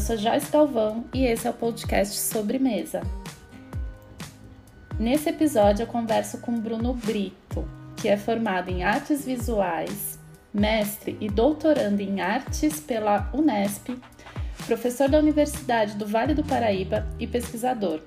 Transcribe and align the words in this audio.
sou 0.00 0.16
Joyce 0.16 0.50
Galvão 0.50 1.04
e 1.12 1.26
esse 1.26 1.46
é 1.46 1.50
o 1.50 1.54
podcast 1.54 2.18
Sobremesa. 2.18 3.02
Nesse 4.98 5.28
episódio 5.28 5.82
eu 5.82 5.86
converso 5.86 6.38
com 6.38 6.58
Bruno 6.58 6.94
Brito, 6.94 7.68
que 7.96 8.08
é 8.08 8.16
formado 8.16 8.70
em 8.70 8.82
artes 8.82 9.26
visuais, 9.26 10.18
mestre 10.54 11.18
e 11.20 11.28
doutorando 11.28 12.00
em 12.00 12.22
artes 12.22 12.80
pela 12.80 13.30
Unesp, 13.34 13.90
professor 14.66 15.08
da 15.08 15.18
Universidade 15.18 15.96
do 15.96 16.06
Vale 16.06 16.32
do 16.32 16.44
Paraíba 16.44 17.06
e 17.18 17.26
pesquisador. 17.26 18.00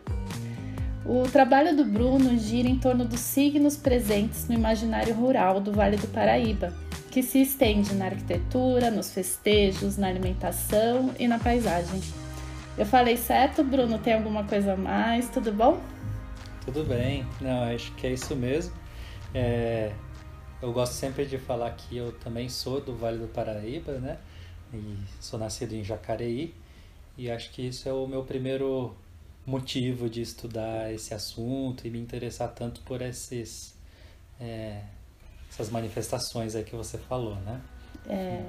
O 1.05 1.29
trabalho 1.29 1.75
do 1.75 1.86
Bruno 1.86 2.36
gira 2.39 2.68
em 2.68 2.79
torno 2.79 3.05
dos 3.05 3.19
signos 3.19 3.78
presentes 3.78 4.47
no 4.47 4.55
imaginário 4.55 5.14
rural 5.14 5.61
do 5.61 5.71
Vale 5.71 5.97
do 5.97 6.07
Paraíba, 6.07 6.73
que 7.13 7.21
se 7.21 7.43
estende 7.43 7.93
na 7.93 8.05
arquitetura, 8.05 8.89
nos 8.89 9.11
festejos, 9.11 9.97
na 9.97 10.07
alimentação 10.07 11.13
e 11.19 11.27
na 11.27 11.37
paisagem. 11.37 12.01
Eu 12.75 12.87
falei 12.87 13.17
certo, 13.17 13.63
Bruno? 13.63 13.99
Tem 13.99 14.15
alguma 14.15 14.45
coisa 14.45 14.73
a 14.73 14.75
mais? 14.75 15.29
Tudo 15.29 15.53
bom? 15.53 15.79
Tudo 16.65 16.83
bem, 16.83 17.23
não, 17.39 17.65
acho 17.65 17.93
que 17.93 18.07
é 18.07 18.13
isso 18.13 18.36
mesmo. 18.36 18.73
É, 19.31 19.93
eu 20.59 20.73
gosto 20.73 20.93
sempre 20.93 21.23
de 21.27 21.37
falar 21.37 21.69
que 21.75 21.95
eu 21.95 22.13
também 22.13 22.49
sou 22.49 22.81
do 22.81 22.95
Vale 22.95 23.19
do 23.19 23.27
Paraíba, 23.27 24.00
né? 24.00 24.17
E 24.73 24.97
sou 25.19 25.37
nascido 25.37 25.73
em 25.73 25.83
Jacareí. 25.83 26.51
E 27.15 27.29
acho 27.29 27.51
que 27.51 27.61
isso 27.61 27.87
é 27.87 27.93
o 27.93 28.07
meu 28.07 28.23
primeiro 28.23 28.95
motivo 29.45 30.09
de 30.09 30.23
estudar 30.23 30.91
esse 30.91 31.14
assunto 31.14 31.86
e 31.86 31.91
me 31.91 32.00
interessar 32.00 32.50
tanto 32.55 32.81
por 32.81 33.03
esses, 33.03 33.75
é, 34.41 34.81
essas 35.53 35.70
manifestações 35.70 36.56
aí 36.56 36.64
que 36.64 36.75
você 36.75 36.98
falou, 36.98 37.36
né? 37.45 37.62
É, 38.09 38.42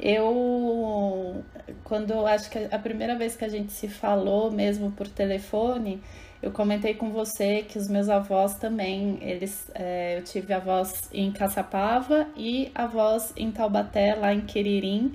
eu, 0.00 1.44
quando 1.84 2.26
acho 2.26 2.50
que 2.50 2.58
a 2.70 2.78
primeira 2.78 3.16
vez 3.16 3.36
que 3.36 3.44
a 3.44 3.48
gente 3.48 3.70
se 3.70 3.86
falou 3.86 4.50
mesmo 4.50 4.90
por 4.90 5.06
telefone, 5.06 6.02
eu 6.42 6.50
comentei 6.50 6.94
com 6.94 7.10
você 7.10 7.62
que 7.62 7.78
os 7.78 7.86
meus 7.86 8.08
avós 8.08 8.56
também, 8.56 9.18
eles, 9.20 9.70
é, 9.74 10.18
eu 10.18 10.24
tive 10.24 10.52
avós 10.52 11.08
em 11.12 11.30
Caçapava 11.30 12.26
e 12.36 12.72
avós 12.74 13.32
em 13.36 13.52
Taubaté, 13.52 14.14
lá 14.14 14.34
em 14.34 14.40
Queririm, 14.40 15.14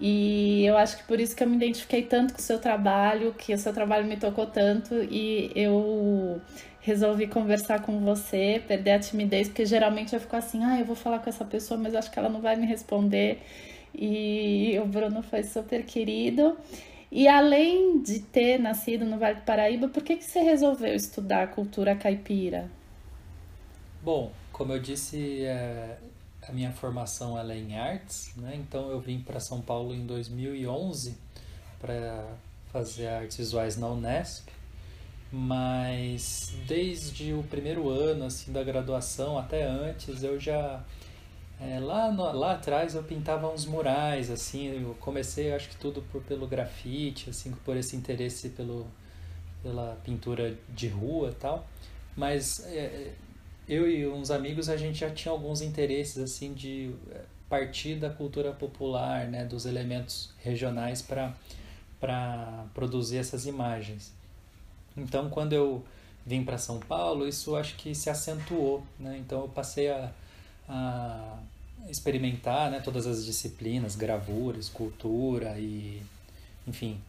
e 0.00 0.64
eu 0.64 0.76
acho 0.76 0.96
que 0.96 1.04
por 1.04 1.20
isso 1.20 1.36
que 1.36 1.44
eu 1.44 1.48
me 1.48 1.56
identifiquei 1.56 2.02
tanto 2.02 2.34
com 2.34 2.40
o 2.40 2.42
seu 2.42 2.58
trabalho, 2.58 3.32
que 3.34 3.54
o 3.54 3.58
seu 3.58 3.72
trabalho 3.72 4.04
me 4.06 4.16
tocou 4.16 4.46
tanto. 4.46 4.94
E 5.04 5.52
eu 5.54 6.40
resolvi 6.84 7.26
conversar 7.26 7.80
com 7.80 7.98
você, 8.00 8.62
perder 8.68 8.90
a 8.92 8.98
timidez, 8.98 9.48
porque 9.48 9.64
geralmente 9.64 10.12
eu 10.12 10.20
fico 10.20 10.36
assim, 10.36 10.62
ah, 10.62 10.78
eu 10.78 10.84
vou 10.84 10.94
falar 10.94 11.18
com 11.18 11.30
essa 11.30 11.44
pessoa, 11.44 11.80
mas 11.80 11.94
acho 11.94 12.10
que 12.10 12.18
ela 12.18 12.28
não 12.28 12.42
vai 12.42 12.56
me 12.56 12.66
responder. 12.66 13.42
E 13.94 14.78
o 14.82 14.86
Bruno 14.86 15.22
foi 15.22 15.42
super 15.44 15.84
querido. 15.86 16.58
E 17.10 17.26
além 17.26 18.02
de 18.02 18.20
ter 18.20 18.58
nascido 18.58 19.06
no 19.06 19.18
Vale 19.18 19.36
do 19.36 19.42
Paraíba, 19.42 19.88
por 19.88 20.02
que, 20.02 20.16
que 20.16 20.24
você 20.24 20.40
resolveu 20.40 20.94
estudar 20.94 21.52
cultura 21.52 21.96
caipira? 21.96 22.68
Bom, 24.02 24.30
como 24.52 24.74
eu 24.74 24.78
disse, 24.78 25.42
é, 25.42 25.96
a 26.46 26.52
minha 26.52 26.72
formação 26.72 27.38
ela 27.38 27.54
é 27.54 27.58
em 27.58 27.78
artes, 27.78 28.30
né? 28.36 28.52
então 28.56 28.90
eu 28.90 29.00
vim 29.00 29.20
para 29.20 29.40
São 29.40 29.62
Paulo 29.62 29.94
em 29.94 30.04
2011 30.04 31.16
para 31.80 32.26
fazer 32.70 33.06
artes 33.06 33.38
visuais 33.38 33.78
na 33.78 33.88
Unesp, 33.88 34.48
mas 35.36 36.54
desde 36.64 37.32
o 37.32 37.42
primeiro 37.42 37.88
ano 37.88 38.26
assim 38.26 38.52
da 38.52 38.62
graduação 38.62 39.36
até 39.36 39.64
antes 39.64 40.22
eu 40.22 40.38
já 40.38 40.84
é, 41.60 41.80
lá, 41.80 42.10
no, 42.12 42.22
lá 42.32 42.52
atrás 42.52 42.94
eu 42.94 43.02
pintava 43.02 43.48
uns 43.52 43.64
murais, 43.66 44.30
assim, 44.30 44.82
eu 44.82 44.94
comecei 45.00 45.52
acho 45.52 45.68
que 45.70 45.76
tudo 45.76 46.02
por, 46.02 46.22
pelo 46.22 46.46
grafite, 46.46 47.30
assim, 47.30 47.52
por 47.64 47.76
esse 47.76 47.96
interesse 47.96 48.50
pelo, 48.50 48.86
pela 49.62 49.96
pintura 50.04 50.56
de 50.68 50.88
rua 50.88 51.34
tal, 51.38 51.66
mas 52.16 52.64
é, 52.66 53.12
eu 53.68 53.90
e 53.90 54.06
uns 54.06 54.30
amigos 54.30 54.68
a 54.68 54.76
gente 54.76 54.98
já 54.98 55.10
tinha 55.10 55.32
alguns 55.32 55.62
interesses, 55.62 56.18
assim, 56.18 56.52
de 56.54 56.94
é, 57.10 57.22
partir 57.48 57.96
da 57.96 58.10
cultura 58.10 58.52
popular, 58.52 59.26
né, 59.26 59.44
dos 59.44 59.66
elementos 59.66 60.32
regionais 60.38 61.02
para 61.02 61.34
para 62.00 62.66
produzir 62.74 63.16
essas 63.16 63.46
imagens. 63.46 64.12
Então, 64.96 65.28
quando 65.28 65.52
eu 65.52 65.84
vim 66.26 66.44
para 66.44 66.58
São 66.58 66.78
Paulo, 66.80 67.28
isso 67.28 67.56
acho 67.56 67.76
que 67.76 67.94
se 67.94 68.08
acentuou, 68.08 68.82
né? 68.98 69.16
Então, 69.18 69.42
eu 69.42 69.48
passei 69.48 69.90
a 69.90 70.10
a 70.68 71.38
experimentar 71.88 72.70
né, 72.70 72.80
todas 72.80 73.06
as 73.06 73.24
disciplinas, 73.24 73.94
gravura, 73.94 74.58
escultura 74.58 75.58
e, 75.58 76.02
enfim, 76.66 77.00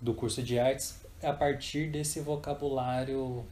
do 0.00 0.14
curso 0.14 0.42
de 0.42 0.58
artes 0.58 1.00
a 1.22 1.32
partir 1.32 1.90
desse 1.90 2.20
vocabulário 2.20 3.44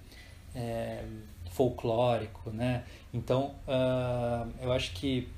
é, 0.54 1.04
folclórico, 1.50 2.50
né? 2.50 2.84
Então, 3.12 3.54
uh, 3.66 4.50
eu 4.60 4.72
acho 4.72 4.92
que 4.92 5.28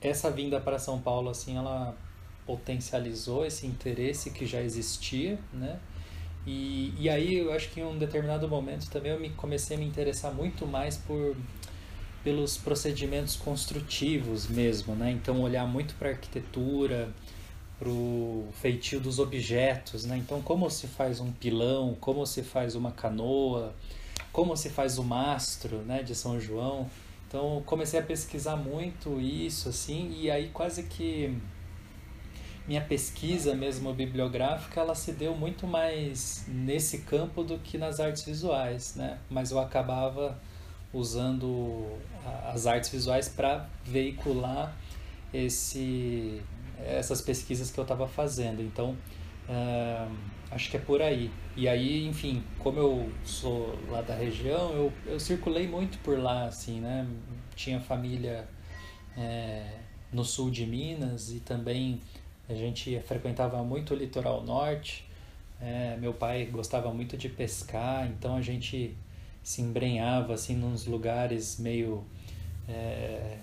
essa 0.00 0.30
vinda 0.30 0.60
para 0.60 0.78
São 0.78 1.00
Paulo, 1.00 1.30
assim, 1.30 1.56
ela 1.56 1.96
potencializou 2.44 3.44
esse 3.44 3.66
interesse 3.66 4.30
que 4.30 4.46
já 4.46 4.60
existia, 4.60 5.38
né? 5.52 5.78
E, 6.46 6.94
e 6.98 7.08
aí 7.08 7.38
eu 7.38 7.52
acho 7.52 7.70
que 7.70 7.80
em 7.80 7.84
um 7.84 7.98
determinado 7.98 8.48
momento 8.48 8.88
também 8.88 9.10
eu 9.12 9.18
me 9.18 9.30
comecei 9.30 9.76
a 9.76 9.80
me 9.80 9.86
interessar 9.86 10.32
muito 10.32 10.66
mais 10.66 10.96
por 10.96 11.36
pelos 12.22 12.56
procedimentos 12.56 13.36
construtivos 13.36 14.48
mesmo, 14.48 14.96
né? 14.96 15.12
Então 15.12 15.40
olhar 15.42 15.64
muito 15.64 15.94
para 15.94 16.08
a 16.08 16.12
arquitetura, 16.12 17.08
para 17.78 17.88
o 17.88 18.48
feitio 18.60 18.98
dos 18.98 19.20
objetos, 19.20 20.04
né? 20.04 20.16
Então 20.16 20.42
como 20.42 20.68
se 20.68 20.88
faz 20.88 21.20
um 21.20 21.30
pilão, 21.30 21.96
como 22.00 22.26
se 22.26 22.42
faz 22.42 22.74
uma 22.74 22.90
canoa, 22.90 23.72
como 24.32 24.56
se 24.56 24.70
faz 24.70 24.98
o 24.98 25.04
mastro, 25.04 25.78
né? 25.82 26.02
De 26.02 26.14
São 26.14 26.40
João. 26.40 26.90
Então 27.28 27.62
comecei 27.66 27.98
a 28.00 28.02
pesquisar 28.02 28.56
muito 28.56 29.20
isso, 29.20 29.68
assim, 29.68 30.12
e 30.18 30.30
aí 30.30 30.48
quase 30.52 30.84
que 30.84 31.36
minha 32.66 32.80
pesquisa 32.80 33.54
mesmo 33.54 33.92
bibliográfica 33.94 34.80
ela 34.80 34.94
se 34.94 35.12
deu 35.12 35.36
muito 35.36 35.66
mais 35.66 36.44
nesse 36.48 36.98
campo 36.98 37.44
do 37.44 37.58
que 37.58 37.78
nas 37.78 38.00
artes 38.00 38.24
visuais, 38.24 38.94
né? 38.96 39.18
Mas 39.30 39.50
eu 39.50 39.58
acabava 39.58 40.38
usando 40.92 41.98
as 42.52 42.66
artes 42.66 42.90
visuais 42.90 43.28
para 43.28 43.68
veicular 43.84 44.76
esse, 45.32 46.42
essas 46.78 47.20
pesquisas 47.20 47.70
que 47.70 47.78
eu 47.78 47.82
estava 47.82 48.08
fazendo. 48.08 48.62
Então, 48.62 48.96
uh, 49.48 50.16
acho 50.50 50.70
que 50.70 50.76
é 50.76 50.80
por 50.80 51.02
aí. 51.02 51.30
E 51.56 51.68
aí, 51.68 52.06
enfim, 52.06 52.42
como 52.58 52.78
eu 52.78 53.10
sou 53.24 53.78
lá 53.88 54.00
da 54.00 54.14
região, 54.14 54.72
eu, 54.72 54.92
eu 55.06 55.20
circulei 55.20 55.68
muito 55.68 55.98
por 55.98 56.18
lá, 56.18 56.46
assim, 56.46 56.80
né? 56.80 57.06
Tinha 57.54 57.80
família 57.80 58.48
é, 59.16 59.78
no 60.12 60.24
sul 60.24 60.50
de 60.50 60.66
Minas 60.66 61.30
e 61.30 61.40
também 61.40 62.00
a 62.48 62.54
gente 62.54 63.00
frequentava 63.00 63.62
muito 63.62 63.94
o 63.94 63.96
litoral 63.96 64.42
norte. 64.42 65.04
É, 65.60 65.96
meu 65.98 66.12
pai 66.12 66.44
gostava 66.46 66.92
muito 66.92 67.16
de 67.16 67.28
pescar, 67.28 68.06
então 68.06 68.36
a 68.36 68.42
gente 68.42 68.94
se 69.46 69.62
embrenhava 69.62 70.34
assim 70.34 70.56
nos 70.56 70.86
lugares 70.86 71.56
meio 71.60 72.04
é, 72.68 73.38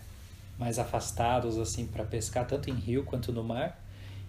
mais 0.59 0.78
afastados 0.78 1.58
assim 1.58 1.86
para 1.86 2.03
pescar 2.03 2.46
tanto 2.46 2.69
em 2.69 2.74
rio 2.74 3.06
quanto 3.06 3.31
no 3.31 3.42
mar 3.42 3.81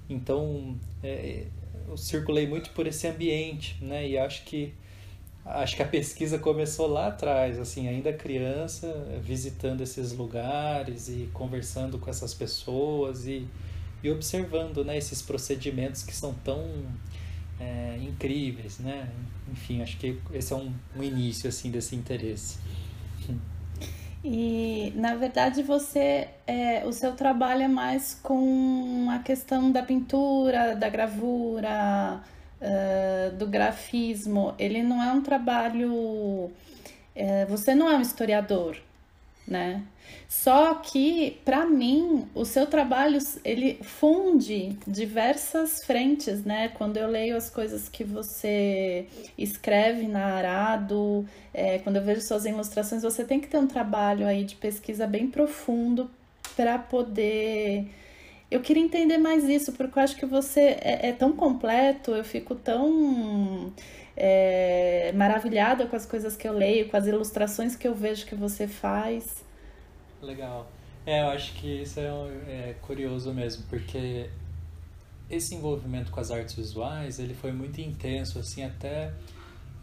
então 0.09 0.77
é, 1.03 1.47
eu 1.89 1.97
circulei 1.97 2.47
muito 2.47 2.71
por 2.71 2.87
esse 2.87 3.09
ambiente 3.09 3.77
né 3.83 4.09
e 4.09 4.17
acho 4.17 4.45
que 4.45 4.73
acho 5.45 5.75
que 5.75 5.83
a 5.83 5.87
pesquisa 5.87 6.39
começou 6.39 6.87
lá 6.87 7.09
atrás 7.09 7.59
assim 7.59 7.89
ainda 7.89 8.13
criança 8.13 8.87
visitando 9.21 9.81
esses 9.81 10.13
lugares 10.13 11.09
e 11.09 11.28
conversando 11.33 11.98
com 11.98 12.09
essas 12.09 12.33
pessoas 12.33 13.27
e, 13.27 13.48
e 14.04 14.10
observando 14.10 14.84
né 14.84 14.97
esses 14.97 15.22
procedimentos 15.22 16.03
que 16.03 16.15
são 16.15 16.34
tão 16.45 16.62
é, 17.59 17.98
incríveis, 18.03 18.78
né? 18.78 19.09
Enfim, 19.51 19.83
acho 19.83 19.97
que 19.97 20.21
esse 20.33 20.53
é 20.53 20.56
um, 20.56 20.72
um 20.97 21.03
início 21.03 21.48
assim 21.48 21.71
desse 21.71 21.97
interesse. 21.97 22.59
E 24.27 24.91
na 24.97 25.15
verdade 25.15 25.62
você 25.62 26.28
é, 26.47 26.83
o 26.86 26.92
seu 26.92 27.12
trabalho 27.12 27.62
é 27.62 27.68
mais 27.68 28.18
com 28.22 29.09
a 29.10 29.18
questão 29.18 29.71
da 29.71 29.83
pintura, 29.83 30.74
da 30.74 30.89
gravura, 30.89 32.22
uh, 32.60 33.36
do 33.36 33.47
grafismo. 33.47 34.54
Ele 34.59 34.83
não 34.83 35.03
é 35.03 35.12
um 35.12 35.22
trabalho. 35.22 35.92
Uh, 35.95 37.47
você 37.48 37.74
não 37.74 37.91
é 37.91 37.97
um 37.97 38.00
historiador, 38.00 38.78
né? 39.47 39.83
Só 40.29 40.75
que, 40.77 41.39
para 41.45 41.67
mim, 41.67 42.27
o 42.35 42.45
seu 42.45 42.67
trabalho 42.67 43.19
ele 43.45 43.79
funde 43.83 44.77
diversas 44.87 45.85
frentes, 45.85 46.45
né? 46.45 46.69
Quando 46.69 46.97
eu 46.97 47.09
leio 47.09 47.37
as 47.37 47.51
coisas 47.51 47.89
que 47.89 48.05
você 48.05 49.07
escreve 49.39 50.07
na 50.09 50.25
Arado, 50.37 51.27
é, 51.53 51.79
quando 51.79 51.97
eu 51.97 52.03
vejo 52.03 52.21
suas 52.21 52.45
ilustrações, 52.45 53.03
você 53.03 53.25
tem 53.25 53.41
que 53.41 53.49
ter 53.49 53.59
um 53.59 53.67
trabalho 53.67 54.27
aí 54.27 54.45
de 54.45 54.57
pesquisa 54.57 55.07
bem 55.07 55.29
profundo 55.29 56.11
para 56.57 56.79
poder 56.79 57.87
eu 58.51 58.61
queria 58.61 58.83
entender 58.83 59.19
mais 59.19 59.49
isso, 59.49 59.73
porque 59.73 59.99
eu 59.99 60.03
acho 60.03 60.17
que 60.17 60.27
você 60.27 60.61
é, 60.81 61.09
é 61.09 61.13
tão 61.13 61.33
completo, 61.33 62.13
eu 62.13 62.23
fico 62.23 62.55
tão 62.55 63.73
é, 64.16 65.13
maravilhada 65.15 65.87
com 65.87 65.97
as 65.97 66.07
coisas 66.07 66.37
que 66.37 66.47
eu 66.47 66.53
leio, 66.53 66.89
com 66.89 66.97
as 66.97 67.07
ilustrações 67.07 67.75
que 67.77 67.87
eu 67.87 67.95
vejo 67.95 68.27
que 68.27 68.34
você 68.34 68.66
faz. 68.66 69.45
Legal. 70.22 70.71
É, 71.07 71.22
eu 71.22 71.28
acho 71.28 71.53
que 71.55 71.83
isso 71.83 72.01
é, 72.01 72.07
é 72.49 72.77
curioso 72.81 73.33
mesmo, 73.33 73.65
porque 73.69 74.31
esse 75.28 75.55
envolvimento 75.55 76.11
com 76.11 76.21
as 76.21 76.31
artes 76.31 76.55
visuais, 76.55 77.19
ele 77.19 77.34
foi 77.34 77.53
muito 77.53 77.81
intenso, 77.81 78.39
assim, 78.39 78.63
até 78.63 79.13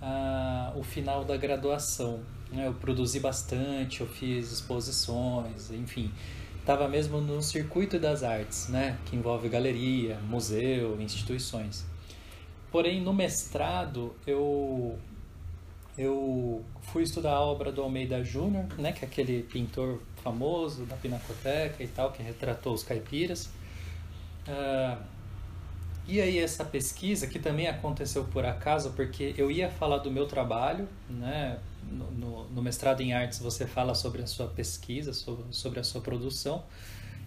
ah, 0.02 0.74
o 0.76 0.84
final 0.84 1.24
da 1.24 1.38
graduação. 1.38 2.22
Né? 2.52 2.68
Eu 2.68 2.74
produzi 2.74 3.20
bastante, 3.20 4.02
eu 4.02 4.08
fiz 4.08 4.52
exposições, 4.52 5.72
enfim, 5.72 6.12
estava 6.60 6.88
mesmo 6.88 7.22
no 7.22 7.42
circuito 7.42 8.00
das 8.00 8.24
artes, 8.24 8.68
né? 8.68 8.98
Que 9.06 9.16
envolve 9.16 9.48
galeria, 9.50 10.18
museu, 10.28 11.00
instituições. 11.02 11.86
Porém, 12.72 13.02
no 13.02 13.14
mestrado, 13.14 14.16
eu 14.26 14.98
eu 15.98 16.64
fui 16.82 17.04
estudar 17.04 17.34
a 17.34 17.42
obra 17.42 17.72
do 17.72 17.82
Almeida 17.82 18.24
Júnior, 18.24 18.66
né, 18.78 18.94
que 18.94 19.04
é 19.04 19.08
aquele 19.08 19.44
pintor 19.44 20.02
famoso 20.24 20.86
da 20.86 20.96
Pinacoteca 20.96 21.84
e 21.84 21.88
tal, 21.88 22.12
que 22.12 22.24
retratou 22.24 22.74
os 22.74 22.82
caipiras. 22.82 23.48
Uh, 24.48 24.98
e 26.08 26.20
aí 26.20 26.40
essa 26.40 26.66
pesquisa, 26.66 27.28
que 27.28 27.40
também 27.40 27.68
aconteceu 27.68 28.24
por 28.24 28.46
acaso, 28.46 28.92
porque 28.92 29.36
eu 29.38 29.52
ia 29.52 29.70
falar 29.70 29.98
do 30.00 30.10
meu 30.10 30.28
trabalho, 30.28 30.88
né? 31.10 31.60
No, 31.92 32.10
no, 32.12 32.50
no 32.50 32.62
mestrado 32.62 33.02
em 33.02 33.14
artes 33.14 33.40
você 33.40 33.68
fala 33.68 33.94
sobre 33.94 34.22
a 34.22 34.28
sua 34.28 34.48
pesquisa, 34.48 35.14
sobre, 35.14 35.46
sobre 35.52 35.80
a 35.80 35.84
sua 35.84 36.00
produção. 36.00 36.64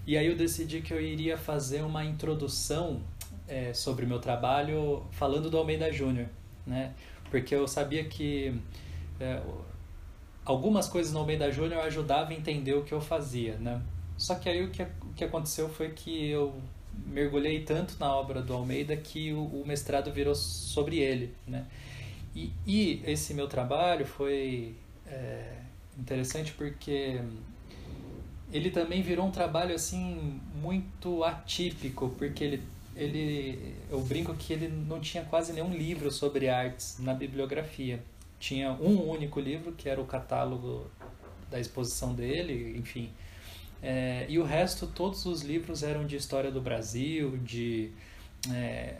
E 0.06 0.16
aí 0.16 0.26
eu 0.26 0.36
decidi 0.36 0.80
que 0.80 0.92
eu 0.92 1.00
iria 1.00 1.38
fazer 1.38 1.82
uma 1.82 2.04
introdução 2.04 3.00
é, 3.48 3.72
sobre 3.72 4.04
o 4.04 4.08
meu 4.08 4.18
trabalho 4.18 5.04
falando 5.10 5.50
do 5.50 5.58
Almeida 5.58 5.92
Júnior, 5.92 6.28
né? 6.66 6.94
Porque 7.30 7.54
eu 7.54 7.66
sabia 7.66 8.04
que 8.04 8.54
é, 9.20 9.40
algumas 10.44 10.88
coisas 10.88 11.12
no 11.12 11.20
Almeida 11.20 11.50
Júnior 11.50 11.80
ajudavam 11.82 12.30
a 12.30 12.34
entender 12.34 12.74
o 12.74 12.84
que 12.84 12.92
eu 12.92 13.00
fazia, 13.00 13.56
né? 13.56 13.80
Só 14.16 14.34
que 14.36 14.48
aí 14.48 14.62
o 14.64 14.70
que, 14.70 14.82
o 14.82 15.12
que 15.16 15.24
aconteceu 15.24 15.68
foi 15.68 15.90
que 15.90 16.28
eu 16.28 16.54
mergulhei 17.06 17.64
tanto 17.64 17.96
na 17.98 18.14
obra 18.14 18.40
do 18.40 18.54
Almeida 18.54 18.96
que 18.96 19.32
o, 19.32 19.44
o 19.44 19.64
mestrado 19.66 20.12
virou 20.12 20.34
sobre 20.34 20.98
ele, 20.98 21.34
né? 21.46 21.66
E, 22.34 22.52
e 22.66 23.02
esse 23.06 23.32
meu 23.34 23.48
trabalho 23.48 24.06
foi 24.06 24.74
é, 25.06 25.58
interessante 25.98 26.52
porque 26.52 27.20
ele 28.52 28.70
também 28.70 29.02
virou 29.02 29.26
um 29.26 29.30
trabalho 29.30 29.74
assim 29.74 30.40
muito 30.60 31.24
atípico, 31.24 32.14
porque 32.16 32.44
ele, 32.44 32.62
ele 32.96 33.74
eu 33.90 34.00
brinco 34.00 34.34
que 34.34 34.52
ele 34.52 34.68
não 34.68 35.00
tinha 35.00 35.24
quase 35.24 35.52
nenhum 35.52 35.72
livro 35.72 36.10
sobre 36.10 36.48
artes 36.48 36.96
na 36.98 37.14
bibliografia. 37.14 38.02
Tinha 38.38 38.72
um 38.72 39.08
único 39.08 39.40
livro 39.40 39.72
que 39.72 39.88
era 39.88 40.00
o 40.00 40.04
catálogo 40.04 40.90
da 41.50 41.58
exposição 41.58 42.14
dele, 42.14 42.76
enfim, 42.76 43.10
é, 43.86 44.24
e 44.30 44.38
o 44.38 44.44
resto, 44.44 44.86
todos 44.86 45.26
os 45.26 45.42
livros 45.42 45.82
eram 45.82 46.06
de 46.06 46.16
história 46.16 46.50
do 46.50 46.58
Brasil, 46.58 47.36
de 47.36 47.92
é, 48.50 48.96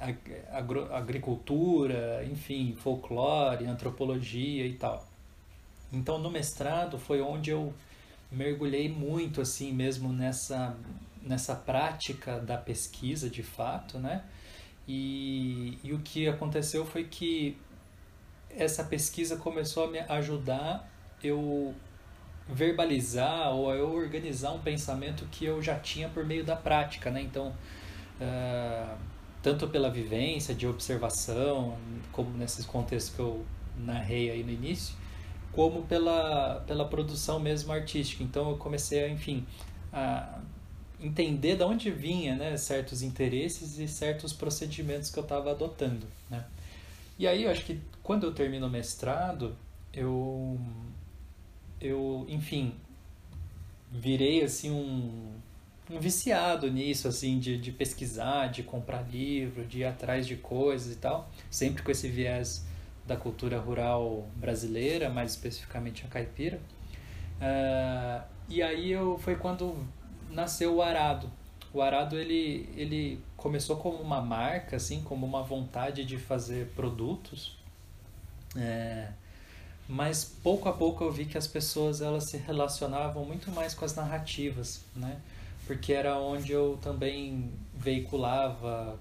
agro, 0.52 0.93
agricultura, 0.93 2.23
enfim, 2.31 2.76
folclore, 2.79 3.64
antropologia 3.64 4.67
e 4.67 4.75
tal. 4.75 5.08
Então, 5.90 6.19
no 6.19 6.31
mestrado 6.31 6.99
foi 6.99 7.23
onde 7.23 7.49
eu 7.49 7.73
mergulhei 8.31 8.87
muito, 8.90 9.40
assim, 9.40 9.73
mesmo 9.73 10.12
nessa, 10.12 10.76
nessa 11.25 11.55
prática 11.55 12.38
da 12.38 12.56
pesquisa, 12.56 13.31
de 13.31 13.43
fato, 13.43 13.99
né? 13.99 14.25
E, 14.87 15.79
e 15.82 15.93
o 15.93 15.99
que 16.00 16.29
aconteceu 16.29 16.85
foi 16.85 17.05
que 17.05 17.56
essa 18.50 18.85
pesquisa 18.85 19.37
começou 19.37 19.85
a 19.85 19.91
me 19.91 19.99
ajudar 20.00 20.88
eu 21.23 21.75
verbalizar 22.47 23.55
ou 23.55 23.73
eu 23.75 23.94
organizar 23.94 24.53
um 24.53 24.61
pensamento 24.61 25.25
que 25.31 25.47
eu 25.47 25.62
já 25.62 25.79
tinha 25.79 26.09
por 26.11 26.25
meio 26.26 26.44
da 26.44 26.55
prática, 26.55 27.11
né? 27.11 27.23
Então, 27.23 27.55
uh, 28.21 28.99
tanto 29.43 29.69
pela 29.69 29.91
vivência 29.91 30.55
de 30.55 30.67
observação, 30.67 31.79
como 32.12 32.37
nesses 32.37 32.67
contextos 32.67 33.15
que 33.15 33.21
eu 33.21 33.44
narrei 33.79 34.31
aí 34.31 34.43
no 34.43 34.50
início, 34.50 34.94
como 35.53 35.82
pela, 35.85 36.62
pela 36.67 36.85
produção 36.87 37.41
mesmo 37.41 37.73
artística. 37.73 38.23
Então, 38.23 38.50
eu 38.50 38.56
comecei 38.59 39.05
a, 39.05 39.09
enfim, 39.09 39.47
a 39.93 40.41
entender 41.05 41.56
de 41.56 41.62
onde 41.62 41.91
vinha, 41.91 42.35
né, 42.35 42.56
certos 42.56 43.03
interesses 43.03 43.79
e 43.79 43.87
certos 43.87 44.33
procedimentos 44.33 45.11
que 45.11 45.19
eu 45.19 45.23
estava 45.23 45.51
adotando, 45.51 46.06
né? 46.31 46.45
E 47.19 47.27
aí, 47.29 47.45
eu 47.45 47.51
acho 47.51 47.65
que 47.65 47.81
quando 48.03 48.25
eu 48.25 48.35
termino 48.35 48.67
o 48.67 48.71
mestrado, 48.71 49.56
eu 49.93 50.59
eu, 51.81 52.25
enfim, 52.29 52.75
virei 53.93 54.43
assim 54.43 54.71
um, 54.71 55.33
um 55.91 56.01
viciado 56.01 56.71
nisso, 56.71 57.07
assim, 57.07 57.39
de, 57.39 57.59
de 57.59 57.71
pesquisar, 57.71 58.49
de 58.49 58.62
comprar 58.62 59.03
livro, 59.03 59.65
de 59.65 59.81
ir 59.81 59.85
atrás 59.85 60.27
de 60.27 60.37
coisas 60.37 60.93
e 60.95 60.97
tal, 60.97 61.31
sempre 61.50 61.83
com 61.83 61.91
esse 61.91 62.09
viés 62.09 62.65
da 63.07 63.17
cultura 63.17 63.59
rural 63.59 64.27
brasileira, 64.37 65.11
mais 65.11 65.33
especificamente 65.33 66.05
a 66.07 66.09
caipira. 66.09 66.59
Uh, 67.37 68.25
e 68.49 68.62
aí 68.62 68.91
eu, 68.91 69.19
foi 69.19 69.37
quando 69.37 69.77
nasceu 70.31 70.76
o 70.76 70.82
Arado. 70.82 71.31
O 71.73 71.82
Arado 71.82 72.17
ele, 72.17 72.69
ele 72.76 73.21
começou 73.37 73.76
como 73.76 73.99
uma 73.99 74.21
marca, 74.21 74.76
assim, 74.76 75.03
como 75.03 75.26
uma 75.26 75.43
vontade 75.43 76.05
de 76.05 76.17
fazer 76.17 76.69
produtos. 76.76 77.56
É, 78.56 79.09
mas 79.88 80.25
pouco 80.25 80.69
a 80.69 80.73
pouco 80.73 81.05
eu 81.05 81.12
vi 81.12 81.26
que 81.26 81.37
as 81.37 81.47
pessoas 81.47 82.00
elas 82.00 82.25
se 82.25 82.37
relacionavam 82.37 83.25
muito 83.25 83.50
mais 83.50 83.75
com 83.75 83.85
as 83.85 83.94
narrativas, 83.94 84.82
né? 84.94 85.19
Porque 85.67 85.93
era 85.93 86.17
onde 86.19 86.53
eu 86.53 86.79
também 86.81 87.50
veiculava 87.75 88.99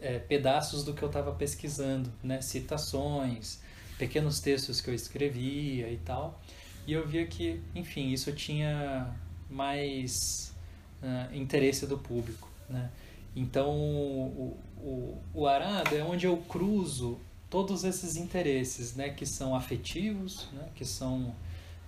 é, 0.00 0.18
pedaços 0.18 0.84
do 0.84 0.92
que 0.92 1.02
eu 1.02 1.08
estava 1.08 1.32
pesquisando, 1.32 2.12
né? 2.22 2.40
Citações, 2.42 3.60
pequenos 3.96 4.40
textos 4.40 4.80
que 4.80 4.90
eu 4.90 4.94
escrevia 4.94 5.88
e 5.88 5.98
tal. 5.98 6.40
E 6.86 6.92
eu 6.92 7.06
via 7.06 7.26
que, 7.26 7.62
enfim, 7.74 8.08
isso 8.10 8.32
tinha 8.32 9.14
mais 9.52 10.54
uh, 11.02 11.34
interesse 11.34 11.86
do 11.86 11.98
público, 11.98 12.48
né? 12.68 12.90
Então, 13.34 13.70
o, 13.70 14.58
o, 14.78 15.18
o 15.32 15.46
arado 15.46 15.94
é 15.94 16.02
onde 16.02 16.26
eu 16.26 16.36
cruzo 16.36 17.18
todos 17.48 17.84
esses 17.84 18.16
interesses, 18.16 18.94
né, 18.94 19.10
que 19.10 19.26
são 19.26 19.54
afetivos, 19.54 20.48
né, 20.52 20.68
que 20.74 20.84
são 20.84 21.34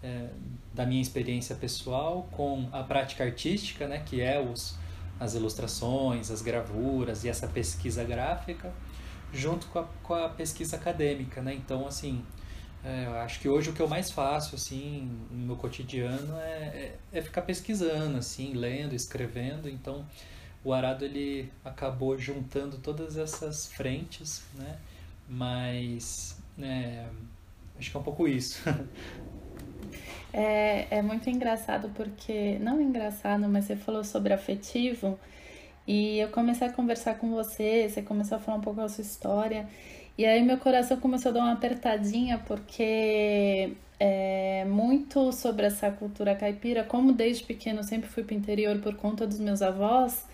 é, 0.03 0.29
da 0.75 0.85
minha 0.85 1.01
experiência 1.01 1.55
pessoal, 1.57 2.29
com 2.33 2.69
a 2.73 2.83
prática 2.83 3.25
artística, 3.25 3.87
né, 3.87 4.03
que 4.05 4.21
é 4.21 4.41
os, 4.41 4.77
as 5.19 5.35
ilustrações, 5.35 6.31
as 6.31 6.43
gravuras 6.43 7.25
e 7.25 7.29
essa 7.29 7.49
pesquisa 7.49 8.05
gráfica, 8.05 8.73
junto 9.33 9.67
com 9.69 9.79
a, 9.79 9.85
com 10.03 10.15
a 10.15 10.29
pesquisa 10.29 10.77
acadêmica, 10.77 11.43
né? 11.43 11.55
Então, 11.55 11.87
assim, 11.87 12.25
é, 12.85 13.07
eu 13.07 13.17
acho 13.17 13.41
que 13.41 13.49
hoje 13.49 13.71
o 13.71 13.73
que 13.73 13.81
eu 13.81 13.89
mais 13.89 14.11
faço, 14.11 14.55
assim, 14.55 15.11
no 15.31 15.47
meu 15.47 15.57
cotidiano 15.57 16.37
é, 16.37 16.93
é, 17.13 17.19
é 17.19 17.23
ficar 17.23 17.43
pesquisando, 17.43 18.19
assim, 18.19 18.53
lendo, 18.53 18.95
escrevendo. 18.95 19.71
Então, 19.71 20.05
o 20.63 20.73
Arado 20.73 21.05
ele 21.05 21.51
acabou 21.65 22.19
juntando 22.19 22.77
todas 22.77 23.17
essas 23.17 23.67
frentes, 23.69 24.45
né? 24.55 24.77
Mas 25.27 26.37
é, 26.61 27.07
acho 27.79 27.91
que 27.91 27.97
é 27.97 28.01
um 28.01 28.03
pouco 28.03 28.29
isso. 28.29 28.63
É, 30.37 30.99
é 30.99 31.01
muito 31.01 31.31
engraçado 31.31 31.93
porque, 31.95 32.59
não 32.59 32.81
engraçado, 32.81 33.49
mas 33.49 33.67
você 33.67 33.77
falou 33.77 34.03
sobre 34.03 34.33
afetivo 34.33 35.17
e 35.87 36.19
eu 36.19 36.29
comecei 36.31 36.67
a 36.67 36.73
conversar 36.73 37.15
com 37.19 37.31
você, 37.31 37.89
você 37.89 38.03
começou 38.03 38.39
a 38.39 38.41
falar 38.41 38.59
um 38.59 38.61
pouco 38.61 38.81
da 38.81 38.89
sua 38.89 39.03
história 39.03 39.69
e 40.17 40.25
aí 40.25 40.43
meu 40.43 40.59
coração 40.59 40.97
começou 40.99 41.31
a 41.31 41.33
dar 41.35 41.41
uma 41.41 41.53
apertadinha 41.53 42.39
porque 42.47 43.73
é 43.99 44.65
muito 44.67 45.33
sobre 45.33 45.67
essa 45.67 45.91
cultura 45.91 46.35
caipira, 46.35 46.85
como 46.85 47.13
desde 47.13 47.45
pequeno 47.45 47.81
eu 47.81 47.85
sempre 47.85 48.09
fui 48.09 48.23
para 48.23 48.35
o 48.35 48.39
interior 48.39 48.79
por 48.79 48.95
conta 48.97 49.27
dos 49.27 49.39
meus 49.39 49.63
avós, 49.63 50.27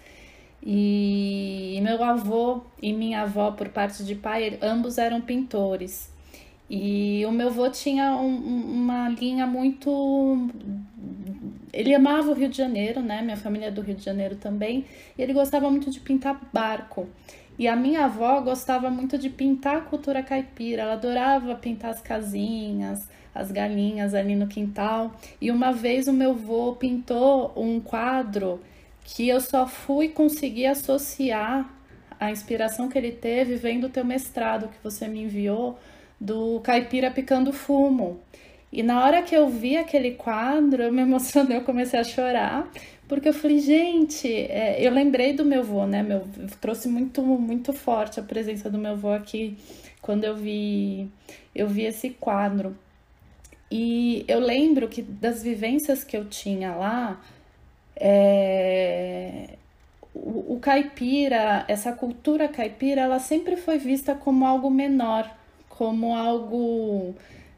e 0.62 1.78
meu 1.82 2.02
avô 2.04 2.62
e 2.82 2.92
minha 2.92 3.22
avó, 3.22 3.52
por 3.52 3.68
parte 3.70 4.04
de 4.04 4.14
pai, 4.14 4.58
ambos 4.60 4.98
eram 4.98 5.20
pintores. 5.20 6.12
E 6.68 7.24
o 7.26 7.32
meu 7.32 7.48
avô 7.48 7.68
tinha 7.70 8.14
um, 8.14 8.36
uma 8.36 9.08
linha 9.08 9.46
muito. 9.46 10.48
Ele 11.72 11.94
amava 11.94 12.30
o 12.30 12.34
Rio 12.34 12.48
de 12.48 12.56
Janeiro, 12.56 13.00
né? 13.00 13.22
Minha 13.22 13.36
família 13.36 13.66
é 13.66 13.70
do 13.70 13.80
Rio 13.80 13.96
de 13.96 14.04
Janeiro 14.04 14.36
também. 14.36 14.84
E 15.18 15.22
ele 15.22 15.32
gostava 15.32 15.68
muito 15.70 15.90
de 15.90 15.98
pintar 15.98 16.40
barco. 16.52 17.08
E 17.60 17.68
a 17.68 17.76
minha 17.76 18.06
avó 18.06 18.40
gostava 18.40 18.88
muito 18.88 19.18
de 19.18 19.28
pintar 19.28 19.76
a 19.76 19.80
cultura 19.82 20.22
caipira. 20.22 20.80
Ela 20.80 20.94
adorava 20.94 21.54
pintar 21.54 21.90
as 21.90 22.00
casinhas, 22.00 23.06
as 23.34 23.52
galinhas 23.52 24.14
ali 24.14 24.34
no 24.34 24.46
quintal. 24.46 25.14
E 25.38 25.50
uma 25.50 25.70
vez 25.70 26.08
o 26.08 26.12
meu 26.14 26.30
avô 26.30 26.74
pintou 26.76 27.52
um 27.54 27.78
quadro 27.78 28.62
que 29.04 29.28
eu 29.28 29.42
só 29.42 29.66
fui 29.66 30.08
conseguir 30.08 30.68
associar 30.68 31.70
a 32.18 32.30
inspiração 32.30 32.88
que 32.88 32.96
ele 32.96 33.12
teve 33.12 33.56
vendo 33.56 33.88
o 33.88 33.90
teu 33.90 34.06
mestrado 34.06 34.68
que 34.68 34.82
você 34.82 35.06
me 35.06 35.24
enviou 35.24 35.78
do 36.18 36.60
caipira 36.60 37.10
picando 37.10 37.52
fumo. 37.52 38.22
E 38.72 38.82
na 38.82 39.04
hora 39.04 39.20
que 39.20 39.34
eu 39.34 39.50
vi 39.50 39.76
aquele 39.76 40.12
quadro, 40.12 40.82
eu 40.82 40.90
me 40.90 41.02
emocionei, 41.02 41.58
eu 41.58 41.64
comecei 41.64 42.00
a 42.00 42.04
chorar, 42.04 42.70
porque 43.10 43.28
eu 43.28 43.34
falei, 43.34 43.58
gente, 43.58 44.28
é, 44.32 44.76
eu 44.78 44.92
lembrei 44.92 45.32
do 45.32 45.44
meu 45.44 45.62
avô, 45.62 45.84
né? 45.84 46.00
Meu, 46.00 46.28
trouxe 46.60 46.88
muito, 46.88 47.20
muito 47.20 47.72
forte 47.72 48.20
a 48.20 48.22
presença 48.22 48.70
do 48.70 48.78
meu 48.78 48.92
avô 48.92 49.10
aqui 49.10 49.58
quando 50.00 50.22
eu 50.22 50.36
vi, 50.36 51.10
eu 51.52 51.66
vi 51.66 51.82
esse 51.86 52.10
quadro. 52.10 52.78
E 53.68 54.24
eu 54.28 54.38
lembro 54.38 54.86
que 54.86 55.02
das 55.02 55.42
vivências 55.42 56.04
que 56.04 56.16
eu 56.16 56.24
tinha 56.26 56.72
lá, 56.76 57.20
é, 57.96 59.56
o, 60.14 60.54
o 60.54 60.60
caipira, 60.60 61.64
essa 61.66 61.92
cultura 61.92 62.46
caipira, 62.46 63.00
ela 63.00 63.18
sempre 63.18 63.56
foi 63.56 63.76
vista 63.76 64.14
como 64.14 64.46
algo 64.46 64.70
menor, 64.70 65.28
como 65.68 66.14
algo 66.14 67.12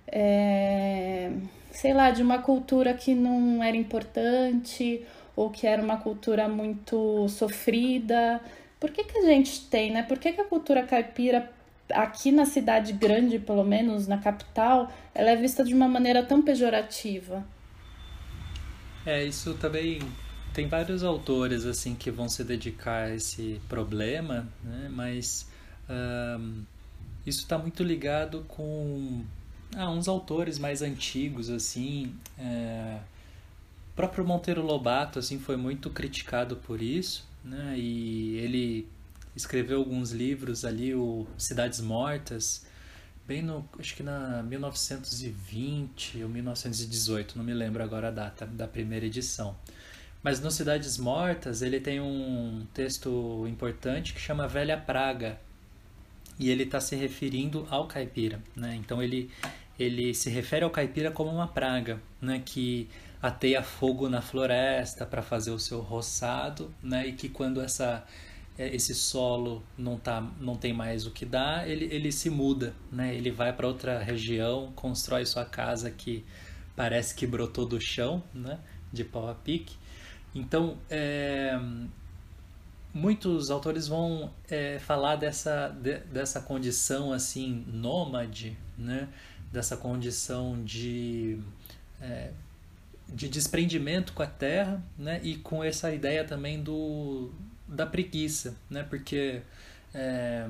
é, 0.06 1.30
sei 1.72 1.92
lá, 1.92 2.10
de 2.10 2.22
uma 2.22 2.38
cultura 2.38 2.94
que 2.94 3.14
não 3.14 3.62
era 3.62 3.76
importante 3.76 5.04
ou 5.34 5.50
que 5.50 5.66
era 5.66 5.82
uma 5.82 5.96
cultura 5.96 6.48
muito 6.48 7.28
sofrida. 7.28 8.40
Por 8.78 8.90
que, 8.90 9.04
que 9.04 9.18
a 9.18 9.26
gente 9.26 9.62
tem, 9.66 9.92
né? 9.92 10.02
Por 10.02 10.18
que, 10.18 10.32
que 10.32 10.40
a 10.40 10.44
cultura 10.44 10.82
caipira, 10.82 11.50
aqui 11.92 12.32
na 12.32 12.44
cidade 12.44 12.92
grande, 12.92 13.38
pelo 13.38 13.64
menos, 13.64 14.06
na 14.06 14.18
capital, 14.18 14.92
ela 15.14 15.30
é 15.30 15.36
vista 15.36 15.64
de 15.64 15.74
uma 15.74 15.88
maneira 15.88 16.22
tão 16.22 16.42
pejorativa? 16.42 17.44
É, 19.04 19.24
isso 19.24 19.54
também 19.54 20.00
tem 20.52 20.68
vários 20.68 21.02
autores 21.02 21.64
assim 21.64 21.94
que 21.94 22.10
vão 22.10 22.28
se 22.28 22.44
dedicar 22.44 23.04
a 23.04 23.14
esse 23.14 23.60
problema, 23.68 24.46
né? 24.62 24.88
mas 24.92 25.48
um, 25.88 26.62
isso 27.26 27.40
está 27.40 27.56
muito 27.56 27.82
ligado 27.82 28.44
com 28.48 29.24
ah, 29.76 29.90
uns 29.90 30.08
autores 30.08 30.58
mais 30.58 30.82
antigos, 30.82 31.48
assim. 31.48 32.14
É... 32.38 32.98
O 33.92 33.94
próprio 33.94 34.24
Monteiro 34.24 34.62
Lobato, 34.62 35.18
assim, 35.18 35.38
foi 35.38 35.56
muito 35.56 35.90
criticado 35.90 36.56
por 36.56 36.80
isso, 36.80 37.28
né? 37.44 37.74
E 37.76 38.36
ele 38.38 38.88
escreveu 39.36 39.78
alguns 39.78 40.12
livros 40.12 40.64
ali, 40.64 40.94
o 40.94 41.26
Cidades 41.36 41.80
Mortas, 41.80 42.64
bem 43.26 43.42
no, 43.42 43.68
acho 43.78 43.94
que 43.94 44.02
na 44.02 44.42
1920 44.42 46.22
ou 46.22 46.28
1918, 46.28 47.36
não 47.36 47.44
me 47.44 47.52
lembro 47.52 47.82
agora 47.82 48.08
a 48.08 48.10
data 48.10 48.46
da 48.46 48.66
primeira 48.66 49.06
edição. 49.06 49.54
Mas 50.22 50.40
no 50.40 50.50
Cidades 50.50 50.96
Mortas 50.96 51.60
ele 51.60 51.78
tem 51.78 52.00
um 52.00 52.66
texto 52.72 53.46
importante 53.46 54.14
que 54.14 54.20
chama 54.20 54.48
Velha 54.48 54.76
Praga, 54.76 55.38
e 56.38 56.50
ele 56.50 56.62
está 56.62 56.80
se 56.80 56.96
referindo 56.96 57.66
ao 57.70 57.86
caipira, 57.86 58.40
né? 58.56 58.74
Então 58.74 59.02
ele 59.02 59.30
ele 59.78 60.14
se 60.14 60.30
refere 60.30 60.64
ao 60.64 60.70
caipira 60.70 61.10
como 61.10 61.30
uma 61.30 61.48
praga, 61.48 62.00
né, 62.20 62.40
que 62.44 62.88
ateia 63.22 63.62
fogo 63.62 64.08
na 64.08 64.20
floresta 64.20 65.06
para 65.06 65.22
fazer 65.22 65.52
o 65.52 65.58
seu 65.58 65.80
roçado, 65.80 66.74
né, 66.82 67.06
e 67.06 67.12
que 67.12 67.28
quando 67.28 67.60
essa 67.60 68.04
é, 68.58 68.74
esse 68.74 68.94
solo 68.94 69.62
não 69.78 69.96
tá 69.96 70.20
não 70.40 70.56
tem 70.56 70.72
mais 70.74 71.06
o 71.06 71.10
que 71.10 71.24
dar, 71.24 71.68
ele, 71.68 71.86
ele 71.86 72.12
se 72.12 72.28
muda, 72.28 72.74
né? 72.90 73.14
Ele 73.14 73.30
vai 73.30 73.52
para 73.52 73.66
outra 73.66 73.98
região, 73.98 74.72
constrói 74.74 75.24
sua 75.24 75.44
casa 75.44 75.90
que 75.90 76.24
parece 76.76 77.14
que 77.14 77.26
brotou 77.26 77.64
do 77.66 77.80
chão, 77.80 78.22
né, 78.34 78.58
de 78.92 79.04
pau 79.04 79.28
a 79.28 79.34
pique. 79.34 79.76
Então, 80.34 80.76
é, 80.90 81.58
muitos 82.92 83.50
autores 83.50 83.88
vão 83.88 84.30
é, 84.48 84.78
falar 84.78 85.16
dessa, 85.16 85.68
de, 85.68 85.98
dessa 86.00 86.40
condição 86.40 87.12
assim 87.12 87.64
nômade, 87.68 88.56
né? 88.76 89.08
dessa 89.52 89.76
condição 89.76 90.64
de, 90.64 91.38
é, 92.00 92.30
de 93.14 93.28
desprendimento 93.28 94.12
com 94.12 94.22
a 94.22 94.26
terra, 94.26 94.82
né? 94.98 95.20
E 95.22 95.36
com 95.36 95.62
essa 95.62 95.92
ideia 95.92 96.24
também 96.24 96.62
do, 96.62 97.30
da 97.66 97.86
preguiça, 97.86 98.56
né? 98.70 98.82
Porque 98.82 99.42
é, 99.94 100.48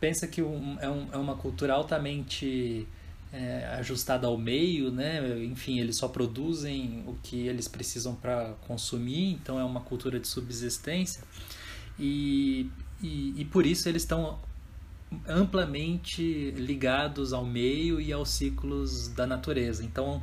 pensa 0.00 0.26
que 0.26 0.42
um, 0.42 0.78
é, 0.80 0.88
um, 0.88 1.08
é 1.12 1.16
uma 1.16 1.36
cultura 1.36 1.74
altamente 1.74 2.88
é, 3.32 3.66
ajustada 3.78 4.26
ao 4.26 4.36
meio, 4.36 4.90
né? 4.90 5.44
Enfim, 5.44 5.78
eles 5.78 5.96
só 5.96 6.08
produzem 6.08 7.04
o 7.06 7.14
que 7.22 7.46
eles 7.46 7.68
precisam 7.68 8.14
para 8.14 8.54
consumir, 8.66 9.32
então 9.32 9.58
é 9.58 9.64
uma 9.64 9.80
cultura 9.80 10.18
de 10.18 10.26
subsistência. 10.26 11.22
E, 11.98 12.70
e, 13.02 13.34
e 13.40 13.44
por 13.44 13.66
isso 13.66 13.88
eles 13.88 14.02
estão 14.02 14.38
amplamente 15.28 16.52
ligados 16.52 17.32
ao 17.32 17.44
meio 17.44 18.00
e 18.00 18.12
aos 18.12 18.30
ciclos 18.30 19.08
da 19.08 19.26
natureza. 19.26 19.84
Então, 19.84 20.22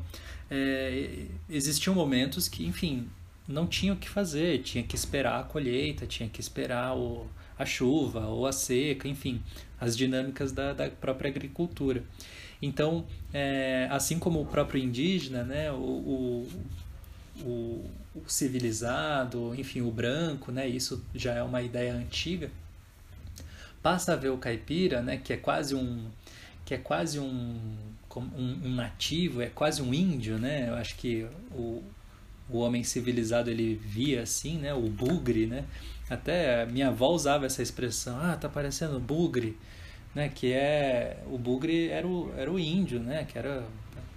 é, 0.50 1.26
existiam 1.50 1.94
momentos 1.94 2.48
que, 2.48 2.66
enfim, 2.66 3.08
não 3.48 3.66
tinha 3.66 3.94
o 3.94 3.98
que 3.98 4.10
fazer, 4.10 4.62
tinha 4.62 4.84
que 4.84 4.96
esperar 4.96 5.40
a 5.40 5.44
colheita, 5.44 6.06
tinha 6.06 6.28
que 6.28 6.42
esperar 6.42 6.96
o, 6.96 7.28
a 7.58 7.66
chuva 7.66 8.28
ou 8.28 8.46
a 8.46 8.52
seca, 8.52 9.08
enfim, 9.08 9.42
as 9.80 9.96
dinâmicas 9.96 10.52
da, 10.52 10.74
da 10.74 10.90
própria 10.90 11.30
agricultura. 11.30 12.04
Então, 12.62 13.06
é, 13.34 13.88
assim 13.92 14.20
como 14.20 14.42
o 14.42 14.46
próprio 14.46 14.84
indígena, 14.84 15.44
né, 15.44 15.72
o, 15.72 15.76
o, 15.76 16.50
o, 17.42 17.92
o 18.16 18.24
civilizado, 18.28 19.54
enfim, 19.56 19.82
o 19.82 19.92
branco, 19.92 20.52
né, 20.52 20.68
isso 20.68 21.04
já 21.14 21.34
é 21.34 21.44
uma 21.44 21.62
ideia 21.62 21.94
antiga, 21.94 22.50
passa 23.82 24.14
a 24.14 24.16
ver 24.16 24.30
o 24.30 24.38
caipira, 24.38 25.02
né, 25.02 25.18
que 25.18 25.32
é 25.34 25.38
quase 25.38 25.76
um 25.76 26.06
que 26.66 26.74
é 26.74 26.78
quase 26.78 27.18
um, 27.18 27.78
um, 28.18 28.60
um 28.66 28.76
nativo, 28.76 29.42
é 29.42 29.48
quase 29.48 29.82
um 29.82 29.94
índio, 29.94 30.38
né? 30.38 30.70
Eu 30.70 30.76
acho 30.76 30.96
que 30.96 31.26
o, 31.52 31.84
o 32.50 32.60
homem 32.60 32.84
civilizado 32.84 33.50
ele 33.50 33.76
via 33.76 34.24
assim, 34.24 34.58
né? 34.58 34.74
O 34.74 34.90
bugre, 34.90 35.46
né? 35.46 35.66
Até 36.10 36.66
minha 36.66 36.90
avó 36.90 37.10
usava 37.10 37.46
essa 37.46 37.62
expressão, 37.62 38.18
ah, 38.22 38.36
tá 38.36 38.48
parecendo 38.48 39.00
bugre, 39.00 39.58
né? 40.16 40.30
Que 40.30 40.54
é 40.54 41.24
o 41.28 41.38
bugre 41.38 41.90
era 41.90 42.08
o, 42.08 42.32
era 42.38 42.52
o 42.52 42.60
índio, 42.60 43.00
né? 43.00 43.26
Que 43.26 43.38
era 43.38 43.64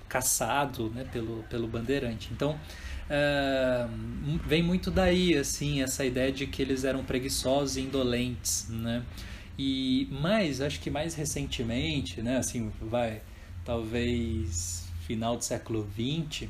caçado, 0.08 0.90
né? 0.90 1.04
Pelo 1.12 1.42
pelo 1.44 1.66
bandeirante. 1.66 2.30
Então 2.32 2.52
uh, 2.52 4.38
vem 4.46 4.62
muito 4.62 4.90
daí 4.90 5.36
assim 5.36 5.82
essa 5.82 6.04
ideia 6.04 6.32
de 6.32 6.46
que 6.46 6.62
eles 6.62 6.84
eram 6.84 7.04
preguiçosos 7.04 7.76
e 7.76 7.80
indolentes, 7.82 8.68
né? 8.68 9.02
E 9.62 10.08
mais, 10.10 10.62
acho 10.62 10.80
que 10.80 10.88
mais 10.88 11.14
recentemente, 11.14 12.22
né, 12.22 12.38
assim, 12.38 12.72
vai, 12.80 13.20
talvez 13.70 14.84
final 15.06 15.36
do 15.36 15.44
século 15.44 15.88
XX, 15.94 16.42
uh, 16.42 16.48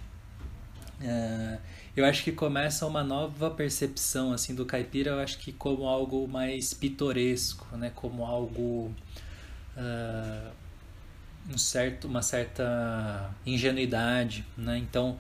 eh, 1.03 1.59
eu 1.95 2.07
acho 2.07 2.25
que 2.25 2.33
começa 2.33 2.87
uma 2.87 3.05
nova 3.05 3.50
percepção 3.50 4.33
assim 4.33 4.55
do 4.55 4.65
caipira, 4.65 5.11
eu 5.11 5.19
acho 5.19 5.37
que 5.39 5.53
como 5.53 5.87
algo 5.87 6.27
mais 6.27 6.73
pitoresco, 6.73 7.77
né, 7.77 7.93
como 7.95 8.25
algo 8.25 8.91
uh, 9.77 10.50
um 11.53 11.59
certo, 11.59 12.09
uma 12.09 12.23
certa 12.23 13.31
ingenuidade, 13.45 14.47
né? 14.57 14.79
Então 14.79 15.19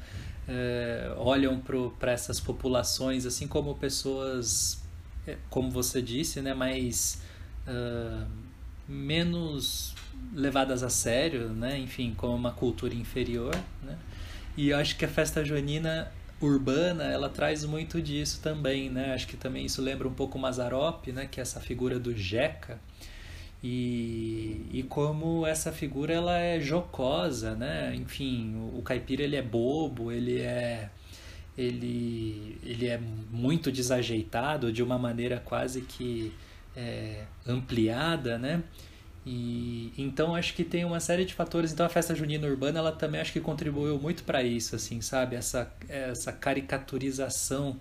uh, 0.48 1.18
olham 1.18 1.62
para 1.98 2.12
essas 2.12 2.40
populações 2.40 3.26
assim 3.26 3.46
como 3.46 3.74
pessoas, 3.74 4.82
como 5.50 5.70
você 5.70 6.00
disse, 6.00 6.40
né, 6.40 6.54
mais 6.54 7.20
menos 8.88 9.94
levadas 10.32 10.82
a 10.82 10.88
sério, 10.88 11.48
né? 11.50 11.78
Enfim, 11.78 12.14
como 12.16 12.34
uma 12.34 12.52
cultura 12.52 12.94
inferior, 12.94 13.54
né? 13.82 13.98
E 14.56 14.70
eu 14.70 14.78
acho 14.78 14.96
que 14.96 15.04
a 15.04 15.08
festa 15.08 15.44
junina 15.44 16.10
urbana, 16.40 17.04
ela 17.04 17.28
traz 17.28 17.64
muito 17.64 18.00
disso 18.00 18.40
também, 18.42 18.88
né? 18.90 19.14
Acho 19.14 19.26
que 19.26 19.36
também 19.36 19.66
isso 19.66 19.82
lembra 19.82 20.08
um 20.08 20.14
pouco 20.14 20.38
o 20.38 20.40
Mazarop, 20.40 21.08
né? 21.08 21.28
Que 21.30 21.40
é 21.40 21.42
essa 21.42 21.60
figura 21.60 21.98
do 21.98 22.16
Jeca. 22.16 22.78
E, 23.62 24.66
e 24.72 24.82
como 24.84 25.46
essa 25.46 25.70
figura 25.70 26.14
ela 26.14 26.38
é 26.38 26.58
jocosa, 26.60 27.54
né? 27.54 27.94
Enfim, 27.94 28.54
o, 28.54 28.78
o 28.78 28.82
caipira 28.82 29.22
ele 29.22 29.36
é 29.36 29.42
bobo, 29.42 30.10
ele 30.10 30.40
é 30.40 30.90
ele 31.58 32.58
ele 32.62 32.86
é 32.86 32.98
muito 33.30 33.70
desajeitado 33.70 34.72
de 34.72 34.82
uma 34.82 34.98
maneira 34.98 35.42
quase 35.44 35.82
que 35.82 36.32
é, 36.74 37.24
ampliada, 37.46 38.38
né? 38.38 38.62
E 39.24 39.92
então 39.98 40.34
acho 40.34 40.54
que 40.54 40.64
tem 40.64 40.84
uma 40.84 41.00
série 41.00 41.24
de 41.24 41.34
fatores. 41.34 41.72
Então 41.72 41.84
a 41.84 41.88
festa 41.88 42.14
junina 42.14 42.46
urbana 42.46 42.78
ela 42.78 42.92
também 42.92 43.20
acho 43.20 43.32
que 43.32 43.40
contribuiu 43.40 43.98
muito 43.98 44.24
para 44.24 44.42
isso, 44.42 44.74
assim, 44.76 45.00
sabe? 45.00 45.36
Essa 45.36 45.70
essa 45.88 46.32
caricaturização 46.32 47.78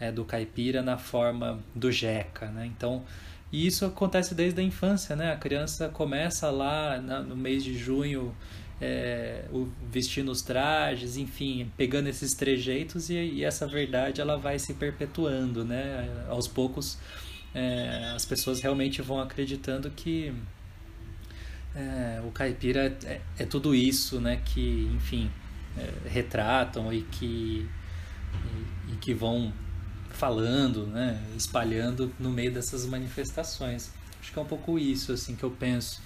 é, 0.00 0.10
do 0.10 0.24
caipira 0.24 0.82
na 0.82 0.98
forma 0.98 1.60
do 1.74 1.92
jeca, 1.92 2.46
né? 2.50 2.66
Então 2.66 3.04
e 3.52 3.66
isso 3.66 3.84
acontece 3.84 4.34
desde 4.34 4.60
a 4.60 4.64
infância, 4.64 5.16
né? 5.16 5.32
A 5.32 5.36
criança 5.36 5.88
começa 5.88 6.50
lá 6.50 7.00
na, 7.00 7.20
no 7.20 7.36
mês 7.36 7.64
de 7.64 7.76
junho 7.76 8.34
é, 8.80 9.44
o, 9.52 9.68
vestindo 9.90 10.30
os 10.30 10.40
trajes, 10.40 11.16
enfim, 11.16 11.70
pegando 11.76 12.08
esses 12.08 12.32
trejeitos 12.32 13.10
e, 13.10 13.14
e, 13.14 13.44
essa 13.44 13.66
verdade 13.66 14.20
ela 14.20 14.36
vai 14.38 14.58
se 14.58 14.74
perpetuando, 14.74 15.64
né? 15.64 16.08
Aos 16.28 16.48
poucos 16.48 16.98
é, 17.54 18.12
as 18.14 18.24
pessoas 18.24 18.60
realmente 18.60 19.02
vão 19.02 19.20
acreditando 19.20 19.90
que 19.90 20.32
é, 21.74 22.20
o 22.24 22.30
caipira 22.30 22.96
é, 23.04 23.20
é, 23.38 23.44
tudo 23.44 23.74
isso, 23.74 24.20
né? 24.20 24.40
Que, 24.44 24.90
enfim, 24.94 25.30
é, 25.78 26.08
retratam 26.08 26.92
e 26.92 27.02
que, 27.02 27.68
e, 28.88 28.92
e, 28.92 28.96
que 28.96 29.14
vão 29.14 29.52
falando, 30.10 30.86
né? 30.86 31.22
Espalhando 31.36 32.12
no 32.18 32.30
meio 32.30 32.52
dessas 32.52 32.86
manifestações. 32.86 33.92
Acho 34.20 34.32
que 34.32 34.38
é 34.38 34.42
um 34.42 34.46
pouco 34.46 34.78
isso, 34.78 35.12
assim, 35.12 35.34
que 35.34 35.44
eu 35.44 35.50
penso. 35.50 36.02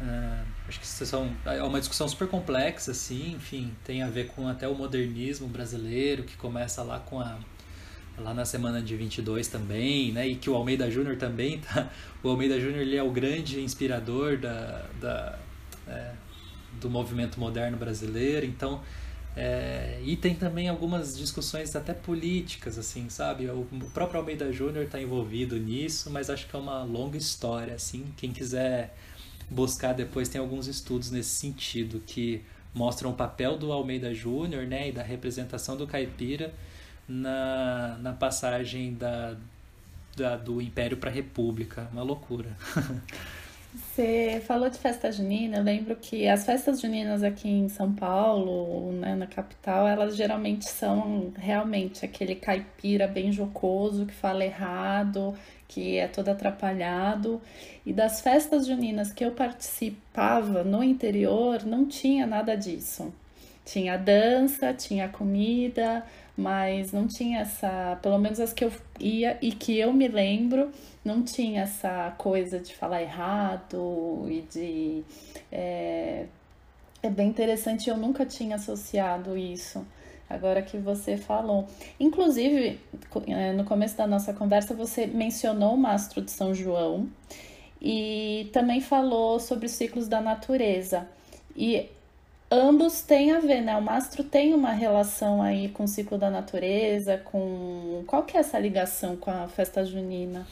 É, 0.00 0.42
acho 0.66 0.80
que 0.80 0.86
são, 0.86 1.32
é 1.44 1.62
uma 1.62 1.78
discussão 1.78 2.08
super 2.08 2.26
complexa, 2.26 2.90
assim, 2.90 3.34
enfim, 3.34 3.72
tem 3.84 4.02
a 4.02 4.08
ver 4.08 4.28
com 4.28 4.48
até 4.48 4.66
o 4.66 4.74
modernismo 4.74 5.46
brasileiro, 5.46 6.24
que 6.24 6.36
começa 6.36 6.82
lá 6.82 6.98
com 6.98 7.20
a 7.20 7.38
lá 8.18 8.34
na 8.34 8.44
semana 8.44 8.80
de 8.82 8.96
22 8.96 9.48
também, 9.48 10.12
né? 10.12 10.26
E 10.26 10.36
que 10.36 10.50
o 10.50 10.54
Almeida 10.54 10.90
Júnior 10.90 11.16
também 11.16 11.58
tá. 11.60 11.90
O 12.22 12.28
Almeida 12.28 12.60
Júnior 12.60 12.80
ele 12.80 12.96
é 12.96 13.02
o 13.02 13.10
grande 13.10 13.60
inspirador 13.60 14.38
da, 14.38 14.84
da 15.00 15.38
é, 15.88 16.12
do 16.80 16.88
movimento 16.90 17.38
moderno 17.38 17.76
brasileiro. 17.76 18.46
Então, 18.46 18.80
é, 19.36 20.00
e 20.04 20.16
tem 20.16 20.34
também 20.34 20.68
algumas 20.68 21.16
discussões 21.16 21.74
até 21.74 21.94
políticas, 21.94 22.78
assim, 22.78 23.08
sabe? 23.08 23.48
O 23.48 23.66
próprio 23.94 24.20
Almeida 24.20 24.52
Júnior 24.52 24.84
está 24.84 25.00
envolvido 25.00 25.56
nisso, 25.56 26.10
mas 26.10 26.28
acho 26.28 26.46
que 26.46 26.54
é 26.54 26.58
uma 26.58 26.82
longa 26.82 27.16
história, 27.16 27.74
assim. 27.74 28.04
Quem 28.16 28.32
quiser 28.32 28.94
buscar 29.50 29.92
depois 29.92 30.28
tem 30.28 30.40
alguns 30.40 30.66
estudos 30.66 31.10
nesse 31.10 31.30
sentido 31.30 32.02
que 32.06 32.42
mostram 32.74 33.10
o 33.10 33.14
papel 33.14 33.58
do 33.58 33.70
Almeida 33.72 34.14
Júnior, 34.14 34.66
né, 34.66 34.88
e 34.88 34.92
da 34.92 35.02
representação 35.02 35.76
do 35.76 35.86
caipira 35.86 36.54
na, 37.12 37.98
na 38.00 38.12
passagem 38.12 38.94
da, 38.94 39.36
da 40.16 40.36
do 40.36 40.60
Império 40.62 40.96
para 40.96 41.10
a 41.10 41.12
República. 41.12 41.88
Uma 41.92 42.02
loucura. 42.02 42.48
Você 43.74 44.42
falou 44.46 44.68
de 44.68 44.78
festa 44.78 45.10
junina, 45.10 45.56
eu 45.56 45.62
lembro 45.62 45.96
que 45.96 46.28
as 46.28 46.44
festas 46.44 46.78
juninas 46.78 47.22
aqui 47.22 47.48
em 47.48 47.70
São 47.70 47.90
Paulo, 47.90 48.92
né, 48.92 49.14
na 49.14 49.26
capital, 49.26 49.88
elas 49.88 50.14
geralmente 50.14 50.66
são 50.68 51.32
realmente 51.36 52.04
aquele 52.04 52.34
caipira 52.34 53.06
bem 53.06 53.32
jocoso, 53.32 54.04
que 54.04 54.12
fala 54.12 54.44
errado, 54.44 55.34
que 55.66 55.96
é 55.96 56.06
todo 56.06 56.28
atrapalhado. 56.28 57.40
E 57.84 57.94
das 57.94 58.20
festas 58.20 58.66
juninas 58.66 59.10
que 59.10 59.24
eu 59.24 59.30
participava 59.30 60.62
no 60.62 60.84
interior, 60.84 61.64
não 61.64 61.86
tinha 61.86 62.26
nada 62.26 62.54
disso. 62.54 63.10
Tinha 63.64 63.96
dança, 63.96 64.74
tinha 64.74 65.08
comida, 65.08 66.04
mas 66.36 66.92
não 66.92 67.06
tinha 67.06 67.40
essa, 67.40 67.98
pelo 68.02 68.18
menos 68.18 68.40
as 68.40 68.52
que 68.52 68.64
eu 68.64 68.72
ia 68.98 69.38
e 69.42 69.52
que 69.52 69.78
eu 69.78 69.92
me 69.92 70.08
lembro, 70.08 70.70
não 71.04 71.22
tinha 71.22 71.62
essa 71.62 72.14
coisa 72.16 72.58
de 72.58 72.74
falar 72.74 73.02
errado 73.02 74.26
e 74.28 74.40
de. 74.42 75.04
É, 75.50 76.26
é 77.02 77.10
bem 77.10 77.28
interessante, 77.28 77.90
eu 77.90 77.96
nunca 77.96 78.24
tinha 78.24 78.56
associado 78.56 79.36
isso 79.36 79.84
agora 80.32 80.62
que 80.62 80.78
você 80.78 81.16
falou. 81.16 81.66
Inclusive, 82.00 82.80
é, 83.26 83.52
no 83.52 83.64
começo 83.64 83.96
da 83.96 84.06
nossa 84.06 84.32
conversa, 84.32 84.74
você 84.74 85.06
mencionou 85.06 85.74
o 85.74 85.78
mastro 85.78 86.22
de 86.22 86.30
São 86.30 86.54
João 86.54 87.08
e 87.80 88.48
também 88.52 88.80
falou 88.80 89.38
sobre 89.38 89.66
os 89.66 89.72
ciclos 89.72 90.08
da 90.08 90.20
natureza. 90.20 91.06
E 91.54 91.90
ambos 92.52 93.00
têm 93.00 93.32
a 93.32 93.40
ver, 93.40 93.62
né? 93.62 93.74
O 93.76 93.82
mastro 93.82 94.22
tem 94.22 94.52
uma 94.52 94.72
relação 94.72 95.42
aí 95.42 95.70
com 95.70 95.84
o 95.84 95.88
ciclo 95.88 96.18
da 96.18 96.30
natureza, 96.30 97.16
com 97.18 98.04
qual 98.06 98.24
que 98.24 98.36
é 98.36 98.40
essa 98.40 98.58
ligação 98.58 99.16
com 99.16 99.30
a 99.30 99.48
festa 99.48 99.84
junina? 99.84 100.46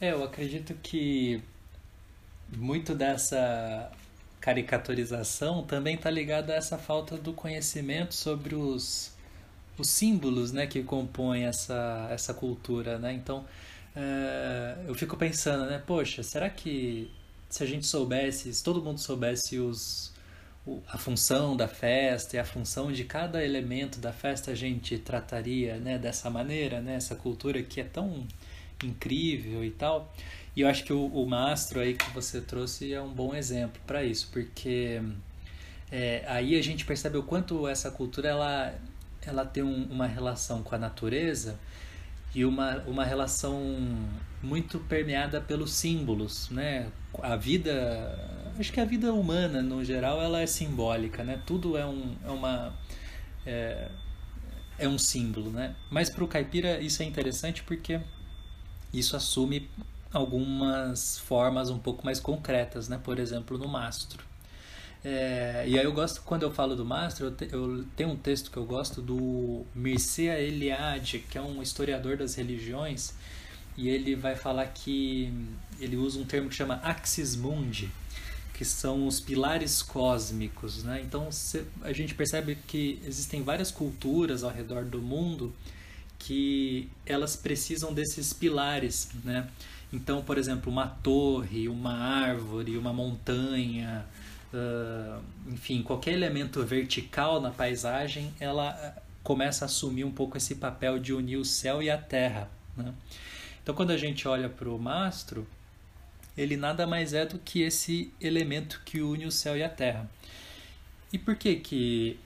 É, 0.00 0.12
eu 0.12 0.22
acredito 0.22 0.74
que 0.82 1.42
muito 2.54 2.94
dessa 2.94 3.90
caricaturização 4.40 5.62
também 5.64 5.96
está 5.96 6.10
ligada 6.10 6.52
a 6.52 6.56
essa 6.56 6.78
falta 6.78 7.16
do 7.16 7.32
conhecimento 7.32 8.14
sobre 8.14 8.54
os, 8.54 9.12
os 9.78 9.88
símbolos, 9.88 10.52
né, 10.52 10.66
que 10.66 10.82
compõem 10.82 11.44
essa 11.44 12.08
essa 12.10 12.34
cultura, 12.34 12.98
né? 12.98 13.12
Então, 13.14 13.44
é, 13.96 14.76
eu 14.86 14.94
fico 14.94 15.16
pensando, 15.16 15.66
né, 15.66 15.82
poxa, 15.84 16.22
será 16.22 16.48
que 16.50 17.10
se 17.48 17.62
a 17.62 17.66
gente 17.66 17.86
soubesse, 17.86 18.52
se 18.54 18.62
todo 18.62 18.82
mundo 18.82 18.98
soubesse 19.00 19.58
os 19.58 20.12
a 20.88 20.98
função 20.98 21.56
da 21.56 21.68
festa 21.68 22.36
e 22.36 22.38
a 22.38 22.44
função 22.44 22.92
de 22.92 23.04
cada 23.04 23.44
elemento 23.44 23.98
da 23.98 24.12
festa 24.12 24.50
a 24.50 24.54
gente 24.54 24.98
trataria 24.98 25.76
né, 25.76 25.98
dessa 25.98 26.28
maneira, 26.30 26.80
né, 26.80 26.94
essa 26.94 27.14
cultura 27.14 27.62
que 27.62 27.80
é 27.80 27.84
tão 27.84 28.26
incrível 28.82 29.64
e 29.64 29.70
tal. 29.70 30.12
E 30.54 30.62
eu 30.62 30.68
acho 30.68 30.84
que 30.84 30.92
o, 30.92 31.06
o 31.06 31.26
mastro 31.26 31.80
aí 31.80 31.94
que 31.94 32.10
você 32.10 32.40
trouxe 32.40 32.92
é 32.92 33.00
um 33.00 33.12
bom 33.12 33.34
exemplo 33.34 33.80
para 33.86 34.04
isso, 34.04 34.28
porque 34.32 35.00
é, 35.90 36.24
aí 36.26 36.58
a 36.58 36.62
gente 36.62 36.84
percebe 36.84 37.16
o 37.16 37.22
quanto 37.22 37.66
essa 37.66 37.90
cultura 37.90 38.28
ela, 38.28 38.74
ela 39.24 39.44
tem 39.44 39.62
um, 39.62 39.84
uma 39.84 40.06
relação 40.06 40.62
com 40.62 40.74
a 40.74 40.78
natureza 40.78 41.58
e 42.34 42.44
uma, 42.44 42.78
uma 42.86 43.04
relação 43.04 43.62
muito 44.42 44.78
permeada 44.80 45.40
pelos 45.40 45.72
símbolos, 45.72 46.50
né? 46.50 46.90
A 47.22 47.36
vida 47.36 48.47
acho 48.58 48.72
que 48.72 48.80
a 48.80 48.84
vida 48.84 49.12
humana 49.12 49.62
no 49.62 49.84
geral 49.84 50.20
ela 50.20 50.40
é 50.40 50.46
simbólica, 50.46 51.22
né? 51.22 51.40
Tudo 51.46 51.76
é 51.76 51.86
um 51.86 52.16
é 52.24 52.30
uma 52.30 52.74
é, 53.46 53.88
é 54.78 54.88
um 54.88 54.98
símbolo, 54.98 55.50
né? 55.50 55.74
Mas 55.90 56.10
para 56.10 56.24
o 56.24 56.28
caipira 56.28 56.80
isso 56.80 57.02
é 57.02 57.06
interessante 57.06 57.62
porque 57.62 58.00
isso 58.92 59.16
assume 59.16 59.68
algumas 60.12 61.18
formas 61.18 61.70
um 61.70 61.78
pouco 61.78 62.04
mais 62.04 62.20
concretas, 62.20 62.88
né? 62.88 62.98
Por 63.02 63.18
exemplo, 63.18 63.58
no 63.58 63.68
mastro. 63.68 64.26
É, 65.04 65.64
e 65.66 65.78
aí 65.78 65.84
eu 65.84 65.92
gosto, 65.92 66.22
quando 66.22 66.42
eu 66.42 66.50
falo 66.50 66.74
do 66.74 66.84
mastro, 66.84 67.26
eu, 67.26 67.30
te, 67.30 67.48
eu 67.52 67.84
tenho 67.96 68.10
um 68.10 68.16
texto 68.16 68.50
que 68.50 68.56
eu 68.56 68.64
gosto 68.64 69.00
do 69.00 69.64
Mircea 69.74 70.40
Eliade, 70.40 71.20
que 71.20 71.38
é 71.38 71.40
um 71.40 71.62
historiador 71.62 72.16
das 72.16 72.34
religiões, 72.34 73.14
e 73.76 73.88
ele 73.88 74.16
vai 74.16 74.34
falar 74.34 74.66
que 74.66 75.32
ele 75.78 75.96
usa 75.96 76.18
um 76.18 76.24
termo 76.24 76.48
que 76.48 76.54
chama 76.54 76.80
axis 76.82 77.36
mundi, 77.36 77.88
que 78.58 78.64
são 78.64 79.06
os 79.06 79.20
pilares 79.20 79.82
cósmicos, 79.82 80.82
né? 80.82 81.00
Então 81.00 81.28
a 81.80 81.92
gente 81.92 82.12
percebe 82.12 82.58
que 82.66 83.00
existem 83.06 83.40
várias 83.40 83.70
culturas 83.70 84.42
ao 84.42 84.50
redor 84.50 84.84
do 84.84 85.00
mundo 85.00 85.54
que 86.18 86.90
elas 87.06 87.36
precisam 87.36 87.94
desses 87.94 88.32
pilares, 88.32 89.10
né? 89.22 89.48
Então, 89.92 90.22
por 90.22 90.36
exemplo, 90.36 90.72
uma 90.72 90.88
torre, 90.88 91.68
uma 91.68 91.92
árvore, 91.92 92.76
uma 92.76 92.92
montanha, 92.92 94.04
uh, 94.52 95.22
enfim, 95.52 95.80
qualquer 95.80 96.14
elemento 96.14 96.60
vertical 96.64 97.40
na 97.40 97.52
paisagem, 97.52 98.34
ela 98.40 98.96
começa 99.22 99.64
a 99.64 99.66
assumir 99.66 100.02
um 100.02 100.10
pouco 100.10 100.36
esse 100.36 100.56
papel 100.56 100.98
de 100.98 101.12
unir 101.12 101.36
o 101.36 101.44
céu 101.44 101.80
e 101.80 101.88
a 101.88 101.96
terra, 101.96 102.50
né? 102.76 102.92
Então, 103.62 103.72
quando 103.72 103.92
a 103.92 103.96
gente 103.96 104.26
olha 104.26 104.48
para 104.48 104.68
o 104.68 104.76
mastro, 104.80 105.46
ele 106.38 106.56
nada 106.56 106.86
mais 106.86 107.12
é 107.12 107.26
do 107.26 107.38
que 107.38 107.62
esse 107.62 108.12
elemento 108.20 108.80
que 108.84 109.00
une 109.00 109.26
o 109.26 109.32
céu 109.32 109.56
e 109.56 109.62
a 109.62 109.68
terra. 109.68 110.08
E 111.12 111.18
por 111.18 111.34
que 111.34 111.56
que 111.56 112.18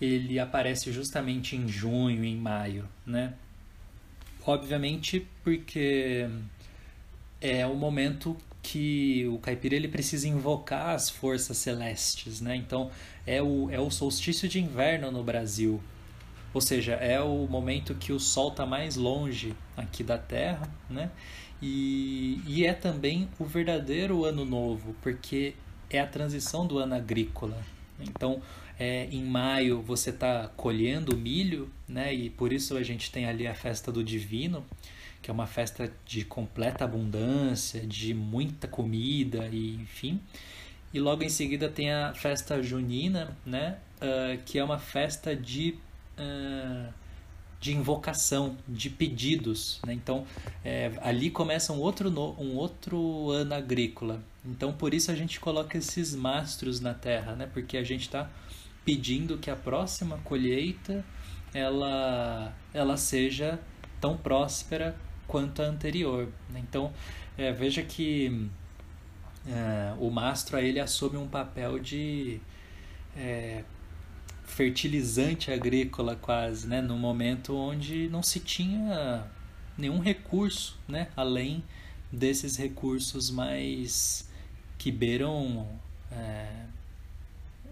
ele 0.00 0.38
aparece 0.38 0.92
justamente 0.92 1.56
em 1.56 1.66
junho, 1.66 2.22
em 2.22 2.36
maio, 2.36 2.86
né? 3.06 3.32
Obviamente 4.46 5.26
porque 5.42 6.28
é 7.40 7.66
o 7.66 7.74
momento 7.74 8.36
que 8.62 9.26
o 9.28 9.38
caipira 9.38 9.74
ele 9.74 9.88
precisa 9.88 10.28
invocar 10.28 10.90
as 10.94 11.08
forças 11.08 11.56
celestes, 11.56 12.40
né? 12.42 12.54
Então 12.56 12.90
é 13.26 13.42
o, 13.42 13.70
é 13.70 13.80
o 13.80 13.90
solstício 13.90 14.48
de 14.48 14.60
inverno 14.60 15.10
no 15.10 15.22
Brasil, 15.24 15.80
ou 16.52 16.60
seja, 16.60 16.94
é 16.94 17.20
o 17.20 17.46
momento 17.46 17.94
que 17.94 18.12
o 18.12 18.20
sol 18.20 18.48
está 18.48 18.66
mais 18.66 18.96
longe 18.96 19.54
aqui 19.76 20.02
da 20.02 20.18
Terra, 20.18 20.68
né? 20.88 21.10
E, 21.62 22.40
e 22.46 22.64
é 22.64 22.72
também 22.72 23.28
o 23.38 23.44
verdadeiro 23.44 24.24
ano 24.24 24.44
novo, 24.44 24.94
porque 25.02 25.54
é 25.90 26.00
a 26.00 26.06
transição 26.06 26.66
do 26.66 26.78
ano 26.78 26.94
agrícola. 26.94 27.62
Então, 27.98 28.40
é, 28.78 29.06
em 29.12 29.22
maio 29.22 29.82
você 29.82 30.08
está 30.10 30.48
colhendo 30.56 31.16
milho, 31.16 31.70
né? 31.86 32.14
E 32.14 32.30
por 32.30 32.52
isso 32.52 32.76
a 32.76 32.82
gente 32.82 33.10
tem 33.10 33.26
ali 33.26 33.46
a 33.46 33.54
festa 33.54 33.92
do 33.92 34.02
Divino, 34.02 34.64
que 35.20 35.30
é 35.30 35.34
uma 35.34 35.46
festa 35.46 35.92
de 36.06 36.24
completa 36.24 36.84
abundância, 36.84 37.86
de 37.86 38.14
muita 38.14 38.66
comida 38.66 39.48
e 39.52 39.74
enfim. 39.74 40.18
E 40.94 40.98
logo 40.98 41.22
em 41.22 41.28
seguida 41.28 41.68
tem 41.68 41.92
a 41.92 42.14
festa 42.14 42.62
junina, 42.62 43.36
né? 43.44 43.76
Uh, 43.96 44.42
que 44.44 44.58
é 44.58 44.64
uma 44.64 44.78
festa 44.78 45.36
de 45.36 45.76
uh, 46.18 46.92
de 47.60 47.76
invocação, 47.76 48.56
de 48.66 48.88
pedidos. 48.88 49.80
Né? 49.86 49.92
Então, 49.92 50.26
é, 50.64 50.90
ali 51.02 51.30
começa 51.30 51.72
um 51.72 51.78
outro, 51.78 52.08
um 52.08 52.56
outro 52.56 53.30
ano 53.30 53.54
agrícola. 53.54 54.22
Então, 54.44 54.72
por 54.72 54.94
isso 54.94 55.10
a 55.10 55.14
gente 55.14 55.38
coloca 55.38 55.76
esses 55.76 56.14
mastros 56.14 56.80
na 56.80 56.94
terra, 56.94 57.34
né? 57.34 57.48
porque 57.52 57.76
a 57.76 57.84
gente 57.84 58.02
está 58.02 58.30
pedindo 58.84 59.36
que 59.36 59.50
a 59.50 59.56
próxima 59.56 60.18
colheita 60.24 61.04
ela, 61.52 62.54
ela 62.72 62.96
seja 62.96 63.60
tão 64.00 64.16
próspera 64.16 64.96
quanto 65.26 65.60
a 65.60 65.66
anterior. 65.66 66.28
Né? 66.48 66.60
Então, 66.66 66.92
é, 67.36 67.52
veja 67.52 67.82
que 67.82 68.48
é, 69.46 69.94
o 69.98 70.10
mastro 70.10 70.58
ele 70.58 70.80
assume 70.80 71.18
um 71.18 71.28
papel 71.28 71.78
de 71.78 72.40
é, 73.14 73.64
fertilizante 74.50 75.50
agrícola 75.50 76.16
quase, 76.16 76.66
né? 76.66 76.80
no 76.80 76.96
momento 76.96 77.56
onde 77.56 78.08
não 78.08 78.22
se 78.22 78.40
tinha 78.40 79.24
nenhum 79.78 79.98
recurso, 80.00 80.78
né? 80.86 81.08
além 81.16 81.62
desses 82.12 82.56
recursos 82.56 83.30
mais 83.30 84.28
que 84.76 84.90
beiram 84.90 85.68
é, 86.10 86.46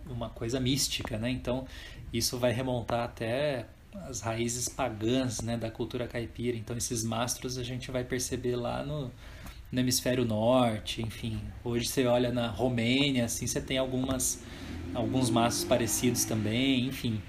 uma 0.07 0.29
coisa 0.29 0.61
mística, 0.61 1.19
né? 1.19 1.31
Então 1.31 1.67
isso 2.13 2.39
vai 2.39 2.53
remontar 2.53 3.05
até 3.05 3.67
as 4.07 4.21
raízes 4.21 4.69
pagãs, 4.69 5.41
né, 5.41 5.57
da 5.57 5.71
cultura 5.71 6.07
caipira. 6.07 6.57
Então 6.57 6.77
esses 6.77 7.03
mastros 7.03 7.59
a 7.59 7.65
gente 7.65 7.91
vai 7.91 8.05
perceber 8.05 8.57
lá 8.57 8.85
no, 8.85 9.11
no 9.73 9.81
hemisfério 9.81 10.25
norte, 10.25 11.03
enfim. 11.03 11.41
Hoje 11.65 11.87
você 11.87 12.07
olha 12.07 12.31
na 12.31 12.49
Romênia, 12.49 13.25
assim, 13.25 13.47
você 13.47 13.61
tem 13.61 13.79
algumas 13.79 14.43
alguns 14.99 15.31
mastros 15.31 15.65
parecidos 15.65 16.25
também, 16.25 16.87
enfim. 16.87 17.21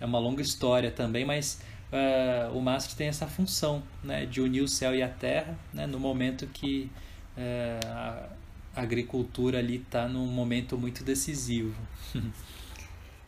É 0.00 0.06
uma 0.06 0.18
longa 0.18 0.40
história 0.40 0.90
também, 0.90 1.24
mas 1.24 1.60
uh, 1.92 2.56
o 2.56 2.60
mastro 2.60 2.96
tem 2.96 3.08
essa 3.08 3.26
função, 3.26 3.82
né, 4.02 4.24
de 4.24 4.40
unir 4.40 4.62
o 4.62 4.68
céu 4.68 4.94
e 4.94 5.02
a 5.02 5.08
terra, 5.08 5.58
né, 5.74 5.86
no 5.86 5.98
momento 5.98 6.46
que 6.46 6.90
uh, 7.36 8.30
a 8.74 8.80
agricultura 8.80 9.58
ali 9.58 9.76
está 9.76 10.08
num 10.08 10.26
momento 10.26 10.78
muito 10.78 11.04
decisivo. 11.04 11.74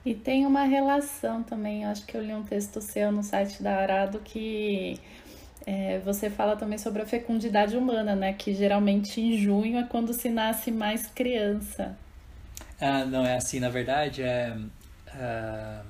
E 0.05 0.16
tem 0.16 0.45
uma 0.45 0.64
relação 0.64 1.45
também, 1.45 1.85
acho 1.85 2.05
que 2.05 2.16
eu 2.16 2.21
li 2.21 2.35
um 2.35 2.42
texto 2.42 2.81
seu 2.81 3.12
no 3.12 3.23
site 3.23 3.62
da 3.62 3.77
Arado 3.77 4.18
que 4.18 4.99
é, 5.64 6.01
você 6.01 6.29
fala 6.29 6.57
também 6.57 6.77
sobre 6.77 7.03
a 7.03 7.07
fecundidade 7.07 7.77
humana, 7.77 8.16
né? 8.16 8.33
Que 8.33 8.53
geralmente 8.53 9.21
em 9.21 9.38
junho 9.38 9.79
é 9.79 9.85
quando 9.85 10.12
se 10.12 10.29
nasce 10.29 10.73
mais 10.73 11.07
criança. 11.07 11.97
Ah, 12.85 13.05
não, 13.05 13.25
é 13.25 13.37
assim, 13.37 13.61
na 13.61 13.68
verdade, 13.68 14.23
é, 14.23 14.59
é 15.14 15.81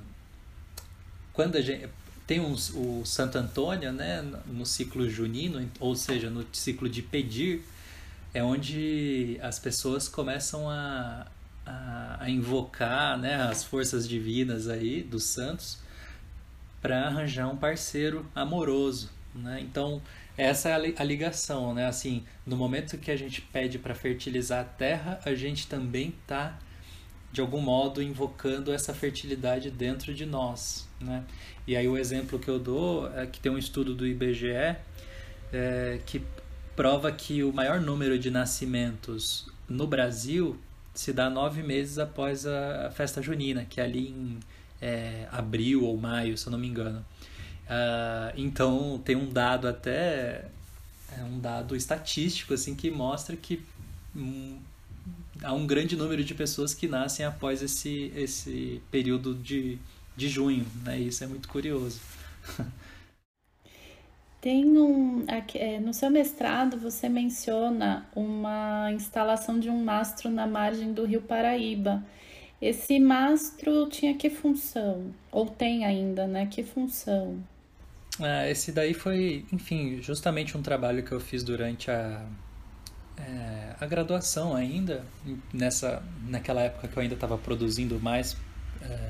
quando 1.33 1.55
a 1.55 1.61
gente 1.61 1.89
tem 2.27 2.39
uns, 2.39 2.69
o 2.69 3.03
Santo 3.03 3.35
Antônio, 3.39 3.91
né, 3.91 4.21
no 4.45 4.63
ciclo 4.63 5.09
junino, 5.09 5.67
ou 5.79 5.95
seja, 5.95 6.29
no 6.29 6.45
ciclo 6.53 6.87
de 6.87 7.01
pedir, 7.01 7.65
é 8.31 8.43
onde 8.43 9.39
as 9.41 9.57
pessoas 9.57 10.07
começam 10.07 10.69
a, 10.69 11.25
a, 11.65 12.17
a 12.21 12.29
invocar 12.29 13.17
né, 13.17 13.41
as 13.41 13.63
forças 13.63 14.07
divinas 14.07 14.69
aí 14.69 15.01
dos 15.01 15.23
santos 15.23 15.79
para 16.79 17.07
arranjar 17.07 17.49
um 17.49 17.57
parceiro 17.57 18.23
amoroso. 18.35 19.09
Né? 19.33 19.61
Então, 19.61 19.99
essa 20.37 20.69
é 20.69 20.93
a 20.95 21.03
ligação, 21.03 21.73
né? 21.73 21.87
Assim, 21.87 22.23
no 22.45 22.55
momento 22.55 22.97
que 22.99 23.09
a 23.09 23.15
gente 23.15 23.41
pede 23.41 23.79
para 23.79 23.95
fertilizar 23.95 24.61
a 24.61 24.63
terra, 24.63 25.19
a 25.25 25.33
gente 25.33 25.67
também 25.67 26.13
está 26.21 26.57
de 27.33 27.41
algum 27.41 27.59
modo 27.59 28.01
invocando 28.01 28.71
essa 28.71 28.93
fertilidade 28.93 29.71
dentro 29.71 30.13
de 30.13 30.23
nós, 30.23 30.87
né? 31.01 31.23
E 31.67 31.75
aí 31.75 31.87
o 31.87 31.97
exemplo 31.97 32.37
que 32.37 32.47
eu 32.47 32.59
dou 32.59 33.11
é 33.11 33.25
que 33.25 33.39
tem 33.39 33.51
um 33.51 33.57
estudo 33.57 33.95
do 33.95 34.05
IBGE 34.05 34.77
é, 35.51 35.99
que 36.05 36.21
prova 36.75 37.11
que 37.11 37.43
o 37.43 37.51
maior 37.51 37.81
número 37.81 38.19
de 38.19 38.29
nascimentos 38.29 39.47
no 39.67 39.87
Brasil 39.87 40.55
se 40.93 41.11
dá 41.11 41.27
nove 41.27 41.63
meses 41.63 41.97
após 41.97 42.45
a 42.45 42.91
festa 42.91 43.19
junina, 43.19 43.65
que 43.65 43.81
é 43.81 43.83
ali 43.83 44.09
em 44.09 44.39
é, 44.79 45.27
abril 45.31 45.85
ou 45.85 45.97
maio, 45.97 46.37
se 46.37 46.45
eu 46.45 46.51
não 46.51 46.59
me 46.59 46.67
engano. 46.67 47.03
Uh, 47.63 48.33
então 48.35 49.01
tem 49.03 49.15
um 49.15 49.31
dado 49.31 49.67
até 49.67 50.45
é 51.17 51.23
um 51.23 51.39
dado 51.39 51.75
estatístico 51.75 52.53
assim 52.53 52.75
que 52.75 52.91
mostra 52.91 53.35
que 53.37 53.63
um, 54.15 54.59
há 55.41 55.53
um 55.53 55.65
grande 55.65 55.95
número 55.95 56.23
de 56.23 56.33
pessoas 56.33 56.73
que 56.73 56.87
nascem 56.87 57.25
após 57.25 57.61
esse, 57.61 58.11
esse 58.15 58.81
período 58.91 59.33
de, 59.33 59.77
de 60.15 60.27
junho, 60.27 60.65
né? 60.83 60.99
Isso 60.99 61.23
é 61.23 61.27
muito 61.27 61.47
curioso. 61.47 61.99
Tem 64.43 64.65
um. 64.77 65.23
É, 65.55 65.79
no 65.79 65.93
seu 65.93 66.09
mestrado, 66.09 66.77
você 66.77 67.07
menciona 67.07 68.05
uma 68.13 68.91
instalação 68.91 69.57
de 69.57 69.69
um 69.69 69.81
mastro 69.81 70.29
na 70.29 70.45
margem 70.45 70.91
do 70.91 71.05
rio 71.05 71.21
Paraíba. 71.21 72.03
Esse 72.61 72.99
mastro 72.99 73.87
tinha 73.87 74.13
que 74.15 74.29
função? 74.29 75.13
Ou 75.31 75.45
tem 75.45 75.85
ainda, 75.85 76.27
né? 76.27 76.45
Que 76.45 76.61
função? 76.61 77.41
Ah, 78.19 78.49
esse 78.49 78.73
daí 78.73 78.93
foi, 78.93 79.45
enfim, 79.51 80.01
justamente 80.01 80.57
um 80.57 80.61
trabalho 80.61 81.03
que 81.03 81.13
eu 81.13 81.21
fiz 81.21 81.41
durante 81.41 81.89
a, 81.89 82.25
é, 83.27 83.75
a 83.79 83.85
graduação 83.85 84.55
ainda, 84.55 85.03
nessa, 85.53 86.03
naquela 86.27 86.61
época 86.61 86.87
que 86.87 86.97
eu 86.97 87.01
ainda 87.01 87.15
estava 87.15 87.37
produzindo 87.37 87.99
mais 87.99 88.37
é, 88.81 89.09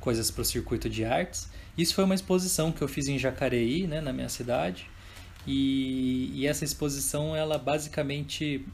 coisas 0.00 0.30
para 0.30 0.42
o 0.42 0.44
circuito 0.44 0.88
de 0.88 1.04
artes. 1.04 1.48
Isso 1.76 1.94
foi 1.94 2.04
uma 2.04 2.14
exposição 2.14 2.72
que 2.72 2.82
eu 2.82 2.88
fiz 2.88 3.08
em 3.08 3.18
Jacareí, 3.18 3.86
né, 3.86 4.00
na 4.00 4.12
minha 4.12 4.28
cidade. 4.28 4.90
E, 5.46 6.30
e 6.34 6.46
essa 6.46 6.64
exposição, 6.64 7.34
ela 7.34 7.58
basicamente 7.58 8.64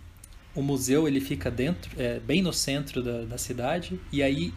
o 0.55 0.63
museu 0.63 1.07
ele 1.07 1.21
fica 1.21 1.51
dentro, 1.51 1.91
é, 2.01 2.19
bem 2.19 2.43
no 2.43 2.53
centro 2.53 3.03
da, 3.03 3.23
da 3.23 3.39
cidade. 3.39 4.01
E 4.11 4.23
aí 4.23 4.53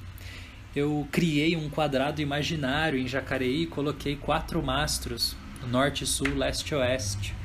eu 0.76 1.08
criei 1.12 1.56
um 1.56 1.70
quadrado 1.70 2.22
imaginário 2.22 2.98
em 2.98 3.08
Jacareí 3.08 3.64
e 3.64 3.68
coloquei 3.68 4.16
quatro 4.16 4.64
mastros, 4.64 5.36
norte, 5.68 6.06
sul, 6.06 6.36
leste 6.36 6.70
e 6.70 6.76
oeste. 6.76 7.41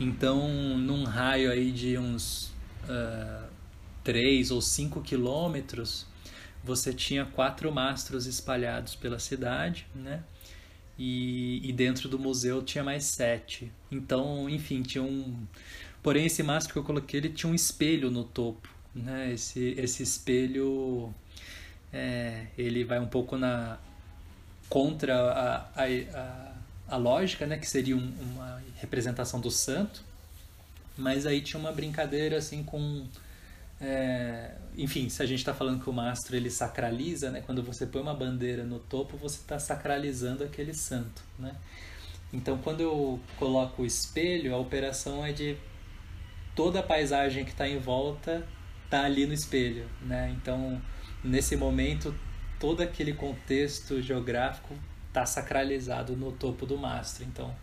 Então, 0.00 0.48
num 0.78 1.04
raio 1.04 1.50
aí 1.50 1.72
de 1.72 1.98
uns 1.98 2.52
uh, 2.84 3.48
três 4.04 4.50
ou 4.50 4.60
cinco 4.60 5.00
quilômetros, 5.00 6.06
você 6.62 6.92
tinha 6.92 7.24
quatro 7.24 7.72
mastros 7.72 8.26
espalhados 8.26 8.94
pela 8.94 9.18
cidade, 9.18 9.86
né? 9.94 10.22
E, 10.98 11.60
e 11.68 11.72
dentro 11.72 12.08
do 12.08 12.18
museu 12.18 12.62
tinha 12.62 12.82
mais 12.82 13.04
sete. 13.04 13.72
Então, 13.90 14.48
enfim, 14.48 14.82
tinha 14.82 15.02
um. 15.02 15.46
Porém, 16.02 16.26
esse 16.26 16.42
mastro 16.42 16.72
que 16.72 16.78
eu 16.78 16.84
coloquei, 16.84 17.18
ele 17.20 17.28
tinha 17.30 17.50
um 17.50 17.54
espelho 17.54 18.10
no 18.10 18.24
topo, 18.24 18.68
né? 18.94 19.32
Esse, 19.32 19.74
esse 19.78 20.02
espelho, 20.02 21.12
é, 21.92 22.46
ele 22.56 22.84
vai 22.84 23.00
um 23.00 23.06
pouco 23.06 23.36
na 23.36 23.78
contra 24.68 25.14
a, 25.32 25.56
a, 25.74 25.84
a, 26.14 26.47
a 26.88 26.96
lógica, 26.96 27.46
né? 27.46 27.58
Que 27.58 27.66
seria 27.68 27.96
um, 27.96 28.12
uma 28.20 28.62
representação 28.76 29.40
do 29.40 29.50
santo. 29.50 30.02
Mas 30.96 31.26
aí 31.26 31.40
tinha 31.40 31.60
uma 31.60 31.70
brincadeira 31.70 32.38
assim 32.38 32.64
com 32.64 33.06
é, 33.80 34.56
enfim, 34.76 35.08
se 35.08 35.22
a 35.22 35.26
gente 35.26 35.38
está 35.38 35.54
falando 35.54 35.82
que 35.82 35.88
o 35.88 35.92
mastro 35.92 36.34
ele 36.34 36.50
sacraliza, 36.50 37.30
né? 37.30 37.42
Quando 37.44 37.62
você 37.62 37.86
põe 37.86 38.02
uma 38.02 38.14
bandeira 38.14 38.64
no 38.64 38.78
topo, 38.78 39.16
você 39.16 39.36
está 39.36 39.58
sacralizando 39.58 40.42
aquele 40.42 40.74
santo, 40.74 41.22
né? 41.38 41.54
Então, 42.32 42.58
quando 42.58 42.80
eu 42.80 43.20
coloco 43.38 43.82
o 43.82 43.86
espelho, 43.86 44.54
a 44.54 44.58
operação 44.58 45.24
é 45.24 45.32
de 45.32 45.56
toda 46.54 46.80
a 46.80 46.82
paisagem 46.82 47.44
que 47.44 47.52
está 47.52 47.68
em 47.68 47.78
volta 47.78 48.46
tá 48.90 49.04
ali 49.04 49.26
no 49.26 49.34
espelho, 49.34 49.86
né? 50.02 50.34
Então, 50.40 50.80
nesse 51.22 51.56
momento, 51.56 52.14
todo 52.58 52.82
aquele 52.82 53.12
contexto 53.12 54.00
geográfico 54.02 54.74
está 55.18 55.26
sacralizado 55.26 56.16
no 56.16 56.32
topo 56.32 56.66
do 56.66 56.76
mastro. 56.76 57.24
Então, 57.24 57.54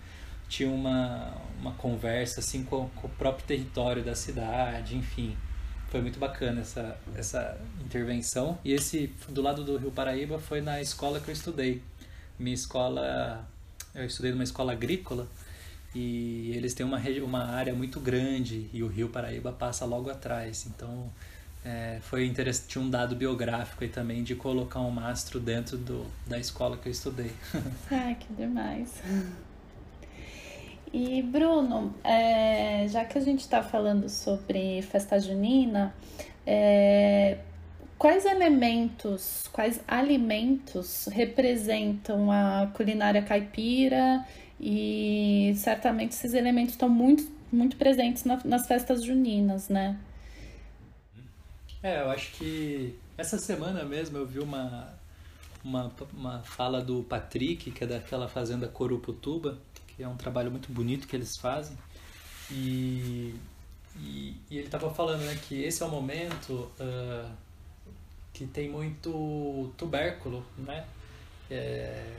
tinha 0.48 0.70
uma, 0.70 1.34
uma 1.60 1.72
conversa 1.74 2.40
assim 2.40 2.64
com, 2.64 2.90
com 2.90 3.08
o 3.08 3.10
próprio 3.12 3.46
território 3.46 4.04
da 4.04 4.16
cidade, 4.16 4.96
enfim 4.96 5.36
foi 5.96 6.02
muito 6.02 6.20
bacana 6.20 6.60
essa, 6.60 6.98
essa 7.16 7.58
intervenção. 7.80 8.60
E 8.66 8.74
esse, 8.74 9.08
do 9.30 9.42
lado 9.42 9.64
do 9.64 9.78
Rio 9.78 9.92
Paraíba, 9.92 10.38
foi 10.38 10.60
na 10.60 10.82
escola 10.82 11.22
que 11.22 11.30
eu 11.30 11.34
estudei. 11.34 11.82
Minha 12.38 12.54
escola, 12.54 13.48
eu 13.94 14.04
estudei 14.04 14.32
numa 14.32 14.44
escola 14.44 14.74
agrícola 14.74 15.26
e 15.94 16.52
eles 16.54 16.74
têm 16.74 16.86
uma, 16.86 17.00
uma 17.24 17.46
área 17.46 17.74
muito 17.74 18.02
grande 18.02 18.70
e 18.74 18.84
o 18.84 18.88
Rio 18.88 19.08
Paraíba 19.08 19.54
passa 19.54 19.86
logo 19.86 20.10
atrás. 20.10 20.66
Então, 20.66 21.10
é, 21.66 21.98
foi 22.02 22.28
interessante, 22.28 22.68
tinha 22.68 22.84
um 22.84 22.90
dado 22.90 23.16
biográfico 23.16 23.84
aí 23.84 23.90
também 23.90 24.24
de 24.24 24.36
colocar 24.36 24.82
um 24.82 24.92
mastro 24.92 25.40
dentro 25.40 25.76
do, 25.76 26.06
da 26.28 26.38
escola 26.38 26.78
que 26.78 26.88
eu 26.88 26.92
estudei. 26.92 27.32
ah, 27.92 28.14
que 28.14 28.32
demais. 28.34 29.02
E 30.94 31.24
Bruno, 31.24 31.94
é, 32.04 32.88
já 32.88 33.04
que 33.04 33.18
a 33.18 33.22
gente 33.22 33.40
está 33.40 33.64
falando 33.64 34.08
sobre 34.08 34.84
festa 34.84 35.20
junina, 35.20 35.92
é, 36.46 37.40
quais 37.98 38.26
elementos, 38.26 39.50
quais 39.52 39.82
alimentos 39.88 41.10
representam 41.12 42.32
a 42.32 42.70
culinária 42.76 43.24
caipira 43.24 44.24
e 44.60 45.52
certamente 45.58 46.12
esses 46.12 46.36
elementos 46.36 46.76
estão 46.76 46.88
muito, 46.88 47.28
muito 47.52 47.76
presentes 47.76 48.24
na, 48.24 48.40
nas 48.46 48.68
festas 48.68 49.04
juninas, 49.04 49.68
né? 49.68 49.98
É, 51.86 52.02
eu 52.02 52.10
acho 52.10 52.32
que 52.32 52.98
essa 53.16 53.38
semana 53.38 53.84
mesmo 53.84 54.18
eu 54.18 54.26
vi 54.26 54.40
uma, 54.40 54.92
uma, 55.64 55.92
uma 56.14 56.40
fala 56.42 56.82
do 56.82 57.04
Patrick, 57.04 57.70
que 57.70 57.84
é 57.84 57.86
daquela 57.86 58.28
fazenda 58.28 58.68
Coruputuba, 58.68 59.60
que 59.90 60.02
é 60.02 60.08
um 60.08 60.18
trabalho 60.18 60.50
muito 60.50 60.72
bonito 60.72 61.08
que 61.08 61.16
eles 61.16 61.38
fazem. 61.38 61.78
E, 62.50 63.36
e, 63.98 64.36
e 64.50 64.58
ele 64.58 64.66
estava 64.66 64.92
falando 64.92 65.22
né, 65.26 65.40
que 65.48 65.62
esse 65.62 65.84
é 65.84 65.86
o 65.86 65.90
momento 65.90 66.72
uh, 66.80 67.32
que 68.34 68.48
tem 68.48 68.68
muito 68.68 69.72
tubérculo, 69.78 70.44
né? 70.58 70.88
É, 71.52 72.16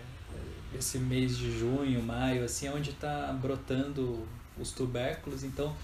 esse 0.78 0.96
mês 0.96 1.36
de 1.36 1.58
junho, 1.58 2.00
maio, 2.04 2.44
assim, 2.44 2.68
é 2.68 2.72
onde 2.72 2.90
está 2.90 3.32
brotando 3.32 4.28
os 4.56 4.70
tubérculos, 4.70 5.42
então 5.42 5.74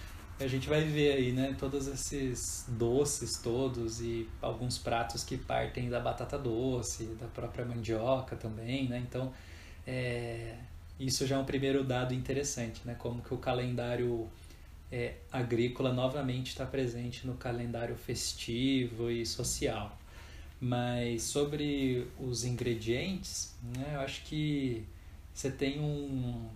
a 0.42 0.48
gente 0.48 0.68
vai 0.68 0.82
ver 0.82 1.12
aí, 1.12 1.32
né, 1.32 1.54
todos 1.58 1.86
esses 1.86 2.64
doces 2.68 3.40
todos 3.42 4.00
e 4.00 4.28
alguns 4.40 4.78
pratos 4.78 5.24
que 5.24 5.36
partem 5.36 5.88
da 5.88 6.00
batata 6.00 6.38
doce, 6.38 7.04
da 7.20 7.26
própria 7.26 7.64
mandioca 7.64 8.36
também, 8.36 8.88
né, 8.88 8.98
então 8.98 9.32
é, 9.86 10.56
isso 10.98 11.26
já 11.26 11.36
é 11.36 11.38
um 11.38 11.44
primeiro 11.44 11.82
dado 11.84 12.14
interessante, 12.14 12.80
né, 12.84 12.94
como 12.98 13.22
que 13.22 13.32
o 13.32 13.38
calendário 13.38 14.28
é, 14.90 15.14
agrícola 15.32 15.92
novamente 15.92 16.48
está 16.48 16.66
presente 16.66 17.26
no 17.26 17.34
calendário 17.34 17.96
festivo 17.96 19.10
e 19.10 19.24
social. 19.24 19.98
Mas 20.60 21.24
sobre 21.24 22.06
os 22.20 22.44
ingredientes, 22.44 23.54
né, 23.76 23.92
eu 23.94 24.00
acho 24.00 24.22
que 24.22 24.84
você 25.34 25.50
tem 25.50 25.80
um, 25.80 26.48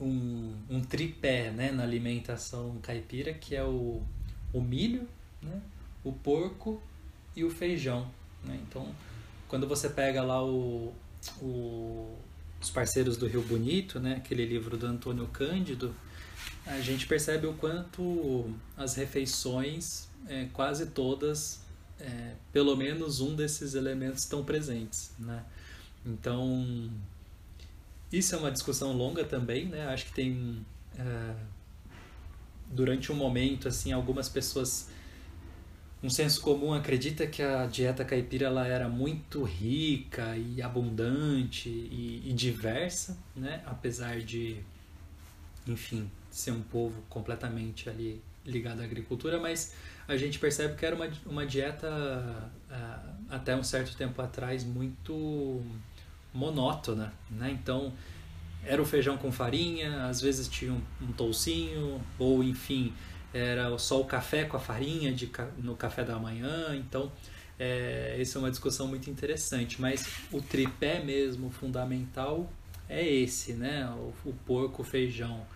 um, 0.00 0.54
um 0.68 0.80
tripé 0.80 1.50
né, 1.50 1.70
na 1.70 1.82
alimentação 1.82 2.78
caipira, 2.82 3.32
que 3.32 3.54
é 3.54 3.64
o, 3.64 4.02
o 4.52 4.60
milho, 4.60 5.08
né, 5.42 5.60
o 6.04 6.12
porco 6.12 6.80
e 7.34 7.44
o 7.44 7.50
feijão. 7.50 8.10
Né? 8.44 8.58
Então, 8.68 8.94
quando 9.48 9.66
você 9.66 9.88
pega 9.88 10.22
lá 10.22 10.44
o, 10.44 10.92
o, 11.40 12.16
os 12.60 12.70
parceiros 12.70 13.16
do 13.16 13.26
Rio 13.26 13.42
Bonito, 13.42 13.98
né, 13.98 14.16
aquele 14.16 14.44
livro 14.44 14.76
do 14.76 14.86
Antônio 14.86 15.26
Cândido, 15.28 15.94
a 16.66 16.80
gente 16.80 17.06
percebe 17.06 17.46
o 17.46 17.54
quanto 17.54 18.52
as 18.76 18.94
refeições, 18.96 20.08
é, 20.28 20.46
quase 20.52 20.86
todas, 20.86 21.60
é, 21.98 22.34
pelo 22.52 22.76
menos 22.76 23.20
um 23.20 23.34
desses 23.34 23.74
elementos 23.74 24.22
estão 24.22 24.44
presentes, 24.44 25.12
né? 25.18 25.44
Então, 26.04 26.90
isso 28.12 28.34
é 28.34 28.38
uma 28.38 28.50
discussão 28.50 28.92
longa 28.92 29.24
também, 29.24 29.66
né? 29.66 29.86
Acho 29.88 30.06
que 30.06 30.12
tem 30.12 30.64
é, 30.98 31.34
durante 32.70 33.10
um 33.10 33.14
momento 33.14 33.68
assim 33.68 33.92
algumas 33.92 34.28
pessoas 34.28 34.88
um 36.02 36.10
senso 36.10 36.40
comum 36.40 36.72
acredita 36.72 37.26
que 37.26 37.42
a 37.42 37.66
dieta 37.66 38.04
caipira 38.04 38.46
ela 38.46 38.66
era 38.66 38.88
muito 38.88 39.42
rica 39.42 40.36
e 40.36 40.60
abundante 40.62 41.68
e, 41.68 42.22
e 42.24 42.32
diversa, 42.32 43.16
né? 43.34 43.62
Apesar 43.66 44.20
de, 44.20 44.60
enfim, 45.66 46.10
ser 46.30 46.52
um 46.52 46.62
povo 46.62 47.02
completamente 47.08 47.88
ali 47.88 48.22
ligado 48.44 48.80
à 48.80 48.84
agricultura, 48.84 49.40
mas 49.40 49.74
a 50.06 50.16
gente 50.16 50.38
percebe 50.38 50.76
que 50.76 50.86
era 50.86 50.94
uma, 50.94 51.08
uma 51.24 51.44
dieta 51.46 51.88
uh, 51.88 53.14
até 53.28 53.56
um 53.56 53.64
certo 53.64 53.96
tempo 53.96 54.20
atrás 54.22 54.62
muito 54.62 55.60
monótona, 56.36 57.12
né? 57.30 57.50
Então 57.50 57.92
era 58.64 58.80
o 58.80 58.84
feijão 58.84 59.16
com 59.16 59.30
farinha, 59.30 60.06
às 60.06 60.20
vezes 60.20 60.48
tinha 60.48 60.72
um, 60.72 60.80
um 61.00 61.12
toucinho, 61.12 62.00
ou 62.18 62.42
enfim, 62.42 62.92
era 63.32 63.76
só 63.78 64.00
o 64.00 64.04
café 64.04 64.44
com 64.44 64.56
a 64.56 64.60
farinha 64.60 65.12
de, 65.12 65.30
no 65.58 65.76
café 65.76 66.04
da 66.04 66.18
manhã. 66.18 66.74
Então, 66.74 67.12
é, 67.58 68.16
essa 68.18 68.38
é 68.38 68.40
uma 68.40 68.50
discussão 68.50 68.88
muito 68.88 69.08
interessante. 69.10 69.80
Mas 69.80 70.06
o 70.32 70.40
tripé 70.40 71.02
mesmo 71.02 71.50
fundamental 71.50 72.50
é 72.88 73.06
esse, 73.06 73.52
né? 73.52 73.88
O, 73.88 74.30
o 74.30 74.32
porco, 74.46 74.82
o 74.82 74.84
feijão 74.84 75.46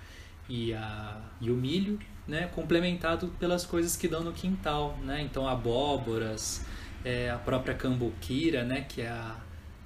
e, 0.49 0.73
a, 0.73 1.21
e 1.41 1.51
o 1.51 1.55
milho 1.55 1.99
né, 2.27 2.49
complementado 2.55 3.29
pelas 3.41 3.67
coisas 3.67 3.97
que 3.97 4.07
dão 4.07 4.23
no 4.23 4.33
quintal, 4.33 4.97
né? 5.03 5.21
Então 5.23 5.49
abóboras, 5.49 6.65
é, 7.05 7.31
a 7.31 7.39
própria 7.39 7.75
cambuquira, 7.75 8.65
né, 8.65 8.83
que 8.83 9.03
é 9.03 9.09
a, 9.09 9.37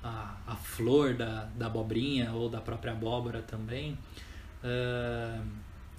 a, 0.05 0.37
a, 0.47 0.55
flor 0.55 1.15
da, 1.15 1.49
da 1.57 1.67
abobrinha 1.67 2.31
ou 2.33 2.51
da 2.51 2.61
própria 2.61 2.93
abóbora 2.93 3.41
também. 3.41 3.99
Uh, 4.63 5.43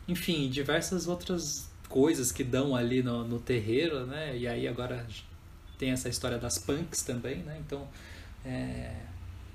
enfim, 0.07 0.47
diversas 0.49 1.07
outras 1.07 1.67
coisas 1.89 2.31
que 2.31 2.43
dão 2.43 2.75
ali 2.75 3.01
no, 3.01 3.27
no 3.27 3.39
terreiro, 3.39 4.05
né? 4.05 4.37
E 4.37 4.47
aí 4.47 4.67
agora 4.67 5.05
tem 5.79 5.89
essa 5.89 6.07
história 6.07 6.37
das 6.37 6.59
punks 6.59 7.01
também, 7.01 7.37
né? 7.37 7.57
Então 7.65 7.87
é, 8.45 8.95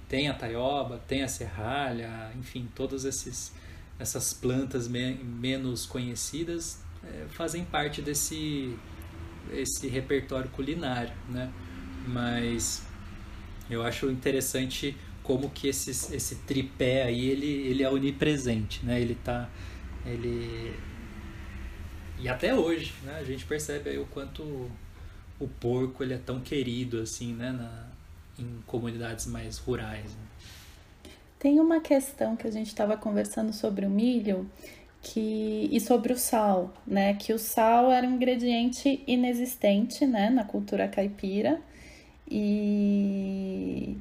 tem 0.09 0.29
a 0.29 0.35
taioba, 0.35 1.01
tem 1.07 1.23
a 1.23 1.29
serralha, 1.29 2.33
enfim, 2.37 2.69
todos 2.75 3.05
esses 3.05 3.53
essas 3.99 4.33
plantas 4.33 4.89
me 4.89 5.13
menos 5.15 5.85
conhecidas 5.85 6.83
é, 7.05 7.27
fazem 7.29 7.65
parte 7.65 8.01
desse 8.03 8.77
esse 9.53 9.89
repertório 9.89 10.51
culinário, 10.51 11.15
né? 11.29 11.53
Mas 12.07 12.90
eu 13.75 13.83
acho 13.83 14.11
interessante 14.11 14.97
como 15.23 15.51
que 15.51 15.69
esse, 15.69 16.35
tripé 16.47 17.05
aí 17.05 17.29
ele, 17.29 17.47
ele 17.47 17.83
é 17.83 17.91
onipresente, 17.91 18.85
né? 18.85 19.01
Ele 19.01 19.15
tá 19.15 19.49
ele 20.05 20.75
e 22.19 22.29
até 22.29 22.55
hoje, 22.55 22.93
né? 23.05 23.17
A 23.19 23.25
gente 23.25 23.45
percebe 23.47 23.91
aí 23.91 23.99
o 23.99 24.07
quanto 24.07 24.43
o 25.39 25.49
porco 25.49 26.03
ele 26.03 26.15
é 26.15 26.19
tão 26.19 26.41
querido 26.41 27.01
assim, 27.01 27.33
né? 27.33 27.53
Na, 27.53 27.89
em 28.39 28.61
comunidades 28.67 29.27
mais 29.27 29.59
rurais. 29.59 30.05
Né? 30.05 31.11
Tem 31.39 31.61
uma 31.61 31.81
questão 31.81 32.37
que 32.37 32.47
a 32.47 32.51
gente 32.51 32.69
estava 32.69 32.97
conversando 32.97 33.53
sobre 33.53 33.87
o 33.87 33.91
milho 33.91 34.51
que 35.03 35.69
e 35.71 35.81
sobre 35.81 36.13
o 36.13 36.19
sal, 36.19 36.73
né? 36.87 37.15
Que 37.15 37.33
o 37.33 37.39
sal 37.39 37.91
era 37.91 38.07
um 38.07 38.17
ingrediente 38.17 39.03
inexistente, 39.07 40.07
né, 40.07 40.29
na 40.29 40.45
cultura 40.45 40.89
caipira. 40.89 41.61
E 42.31 43.97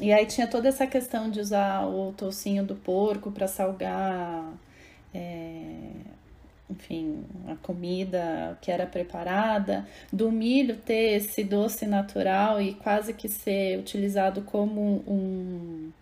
e 0.00 0.12
aí 0.12 0.26
tinha 0.26 0.46
toda 0.48 0.68
essa 0.68 0.86
questão 0.86 1.30
de 1.30 1.40
usar 1.40 1.86
o 1.86 2.12
toucinho 2.12 2.64
do 2.64 2.74
porco 2.74 3.30
para 3.30 3.46
salgar, 3.46 4.52
é, 5.14 5.90
enfim, 6.70 7.24
a 7.48 7.54
comida 7.56 8.58
que 8.60 8.70
era 8.70 8.86
preparada, 8.86 9.86
do 10.12 10.32
milho 10.32 10.76
ter 10.78 11.16
esse 11.16 11.44
doce 11.44 11.86
natural 11.86 12.60
e 12.60 12.74
quase 12.74 13.14
que 13.14 13.28
ser 13.28 13.78
utilizado 13.78 14.42
como 14.42 15.04
um 15.06 15.92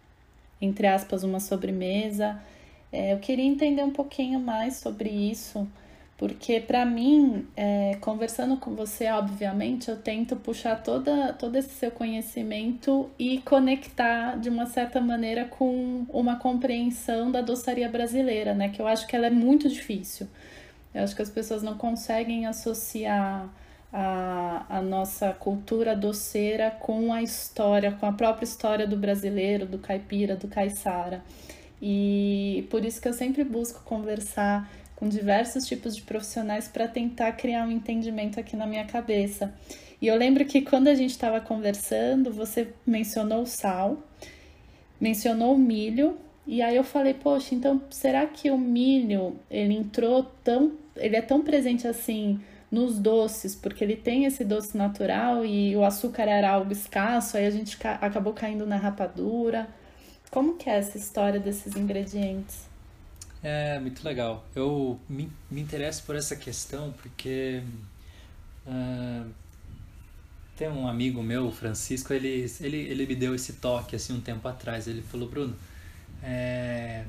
entre 0.60 0.86
aspas, 0.86 1.22
uma 1.22 1.40
sobremesa. 1.40 2.40
É, 2.92 3.12
eu 3.12 3.18
queria 3.18 3.44
entender 3.44 3.82
um 3.82 3.92
pouquinho 3.92 4.38
mais 4.40 4.76
sobre 4.76 5.08
isso, 5.08 5.66
porque 6.20 6.60
para 6.60 6.84
mim, 6.84 7.46
é, 7.56 7.96
conversando 7.98 8.58
com 8.58 8.74
você, 8.74 9.06
obviamente, 9.10 9.88
eu 9.88 9.96
tento 9.96 10.36
puxar 10.36 10.76
toda, 10.82 11.32
todo 11.32 11.56
esse 11.56 11.70
seu 11.70 11.90
conhecimento 11.90 13.08
e 13.18 13.38
conectar 13.40 14.38
de 14.38 14.50
uma 14.50 14.66
certa 14.66 15.00
maneira 15.00 15.46
com 15.46 16.04
uma 16.10 16.36
compreensão 16.36 17.32
da 17.32 17.40
doçaria 17.40 17.88
brasileira, 17.88 18.52
né? 18.52 18.68
Que 18.68 18.82
eu 18.82 18.86
acho 18.86 19.06
que 19.06 19.16
ela 19.16 19.28
é 19.28 19.30
muito 19.30 19.66
difícil. 19.66 20.28
Eu 20.92 21.04
acho 21.04 21.16
que 21.16 21.22
as 21.22 21.30
pessoas 21.30 21.62
não 21.62 21.78
conseguem 21.78 22.44
associar 22.44 23.48
a, 23.90 24.66
a 24.68 24.82
nossa 24.82 25.32
cultura 25.32 25.96
doceira 25.96 26.70
com 26.70 27.14
a 27.14 27.22
história, 27.22 27.92
com 27.92 28.04
a 28.04 28.12
própria 28.12 28.44
história 28.44 28.86
do 28.86 28.94
brasileiro, 28.98 29.64
do 29.64 29.78
caipira, 29.78 30.36
do 30.36 30.48
caiçara. 30.48 31.22
E 31.80 32.66
por 32.68 32.84
isso 32.84 33.00
que 33.00 33.08
eu 33.08 33.14
sempre 33.14 33.42
busco 33.42 33.82
conversar 33.84 34.68
com 35.00 35.08
diversos 35.08 35.66
tipos 35.66 35.96
de 35.96 36.02
profissionais 36.02 36.68
para 36.68 36.86
tentar 36.86 37.32
criar 37.32 37.66
um 37.66 37.70
entendimento 37.70 38.38
aqui 38.38 38.54
na 38.54 38.66
minha 38.66 38.84
cabeça. 38.84 39.54
E 40.00 40.06
eu 40.06 40.14
lembro 40.14 40.44
que 40.44 40.60
quando 40.60 40.88
a 40.88 40.94
gente 40.94 41.12
estava 41.12 41.40
conversando, 41.40 42.30
você 42.30 42.68
mencionou 42.86 43.42
o 43.42 43.46
sal, 43.46 43.96
mencionou 45.00 45.54
o 45.54 45.58
milho, 45.58 46.18
e 46.46 46.60
aí 46.60 46.76
eu 46.76 46.84
falei, 46.84 47.14
poxa, 47.14 47.54
então 47.54 47.80
será 47.90 48.26
que 48.26 48.50
o 48.50 48.58
milho 48.58 49.36
ele 49.50 49.74
entrou 49.74 50.22
tão, 50.44 50.72
ele 50.94 51.16
é 51.16 51.22
tão 51.22 51.40
presente 51.42 51.88
assim 51.88 52.38
nos 52.70 52.98
doces, 52.98 53.54
porque 53.54 53.82
ele 53.82 53.96
tem 53.96 54.26
esse 54.26 54.44
doce 54.44 54.76
natural 54.76 55.46
e 55.46 55.74
o 55.76 55.82
açúcar 55.82 56.24
era 56.24 56.50
algo 56.50 56.72
escasso, 56.72 57.38
aí 57.38 57.46
a 57.46 57.50
gente 57.50 57.78
ca 57.78 57.94
acabou 57.94 58.34
caindo 58.34 58.66
na 58.66 58.76
rapadura. 58.76 59.66
Como 60.30 60.56
que 60.56 60.68
é 60.68 60.76
essa 60.76 60.96
história 60.98 61.40
desses 61.40 61.74
ingredientes? 61.74 62.69
É 63.42 63.78
muito 63.78 64.04
legal. 64.04 64.46
Eu 64.54 65.00
me, 65.08 65.30
me 65.50 65.60
interesso 65.60 66.02
por 66.04 66.14
essa 66.14 66.36
questão 66.36 66.92
porque 67.00 67.62
uh, 68.66 69.30
tem 70.56 70.68
um 70.68 70.86
amigo 70.86 71.22
meu, 71.22 71.46
o 71.46 71.52
Francisco, 71.52 72.12
ele, 72.12 72.46
ele, 72.60 72.76
ele 72.76 73.06
me 73.06 73.14
deu 73.14 73.34
esse 73.34 73.54
toque 73.54 73.96
assim 73.96 74.12
um 74.12 74.20
tempo 74.20 74.46
atrás. 74.46 74.86
Ele 74.86 75.00
falou, 75.00 75.26
Bruno, 75.28 75.56
é, 76.22 77.06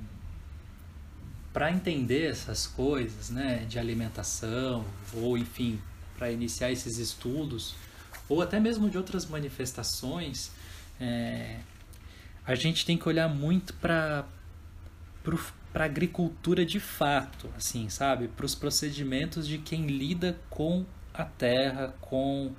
para 1.52 1.70
entender 1.70 2.30
essas 2.30 2.66
coisas, 2.66 3.30
né, 3.30 3.66
de 3.68 3.78
alimentação 3.78 4.86
ou 5.14 5.38
enfim, 5.38 5.82
para 6.18 6.32
iniciar 6.32 6.72
esses 6.72 6.98
estudos 6.98 7.76
ou 8.30 8.42
até 8.42 8.58
mesmo 8.58 8.90
de 8.90 8.98
outras 8.98 9.26
manifestações, 9.26 10.52
é, 10.98 11.58
a 12.46 12.56
gente 12.56 12.86
tem 12.86 12.98
que 12.98 13.08
olhar 13.08 13.28
muito 13.28 13.74
para 13.74 14.26
para 15.72 15.86
agricultura 15.86 16.66
de 16.66 16.80
fato, 16.80 17.50
assim, 17.56 17.90
sabe, 17.90 18.28
para 18.28 18.46
os 18.46 18.56
procedimentos 18.56 19.48
de 19.48 19.58
quem 19.58 19.88
lida 19.88 20.40
com 20.50 20.86
a 21.14 21.24
terra, 21.24 21.94
com 22.02 22.52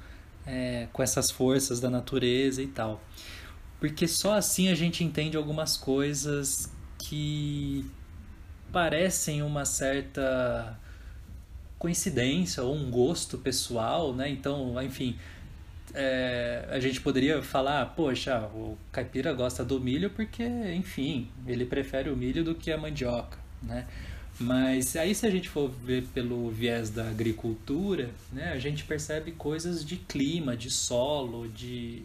é, 0.46 0.88
com 0.92 1.02
essas 1.02 1.30
forças 1.30 1.80
da 1.80 1.88
natureza 1.88 2.62
e 2.62 2.66
tal. 2.66 3.00
Porque 3.78 4.06
só 4.06 4.34
assim 4.34 4.68
a 4.68 4.74
gente 4.74 5.04
entende 5.04 5.36
algumas 5.36 5.76
coisas 5.76 6.72
que 6.98 7.84
parecem 8.72 9.42
uma 9.42 9.64
certa 9.64 10.78
coincidência 11.78 12.62
ou 12.62 12.74
um 12.74 12.90
gosto 12.90 13.36
pessoal, 13.38 14.14
né? 14.14 14.30
Então, 14.30 14.80
enfim, 14.82 15.18
é, 15.94 16.66
a 16.70 16.80
gente 16.80 17.00
poderia 17.00 17.42
falar, 17.42 17.86
poxa, 17.94 18.38
o 18.54 18.76
caipira 18.90 19.32
gosta 19.32 19.64
do 19.64 19.80
milho 19.80 20.10
porque, 20.10 20.44
enfim, 20.74 21.28
ele 21.46 21.64
prefere 21.64 22.10
o 22.10 22.16
milho 22.16 22.42
do 22.42 22.54
que 22.54 22.72
a 22.72 22.78
mandioca, 22.78 23.38
né? 23.62 23.86
Mas 24.40 24.96
aí 24.96 25.14
se 25.14 25.26
a 25.26 25.30
gente 25.30 25.48
for 25.48 25.70
ver 25.70 26.04
pelo 26.14 26.50
viés 26.50 26.90
da 26.90 27.08
agricultura, 27.08 28.10
né, 28.32 28.52
a 28.52 28.58
gente 28.58 28.82
percebe 28.84 29.32
coisas 29.32 29.84
de 29.84 29.96
clima, 29.96 30.56
de 30.56 30.70
solo, 30.70 31.46
de, 31.48 32.02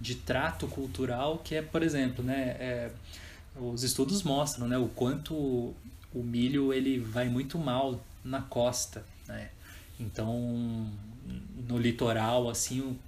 de 0.00 0.14
trato 0.14 0.68
cultural, 0.68 1.38
que 1.38 1.54
é, 1.54 1.62
por 1.62 1.82
exemplo, 1.82 2.22
né, 2.22 2.56
é, 2.60 2.90
os 3.56 3.82
estudos 3.82 4.22
mostram 4.22 4.68
né, 4.68 4.76
o 4.76 4.88
quanto 4.88 5.34
o 6.12 6.22
milho 6.22 6.72
ele 6.72 6.98
vai 6.98 7.28
muito 7.28 7.58
mal 7.58 8.04
na 8.22 8.42
costa. 8.42 9.04
Né? 9.26 9.48
Então, 9.98 10.90
no 11.70 11.78
litoral, 11.78 12.50
assim, 12.50 12.98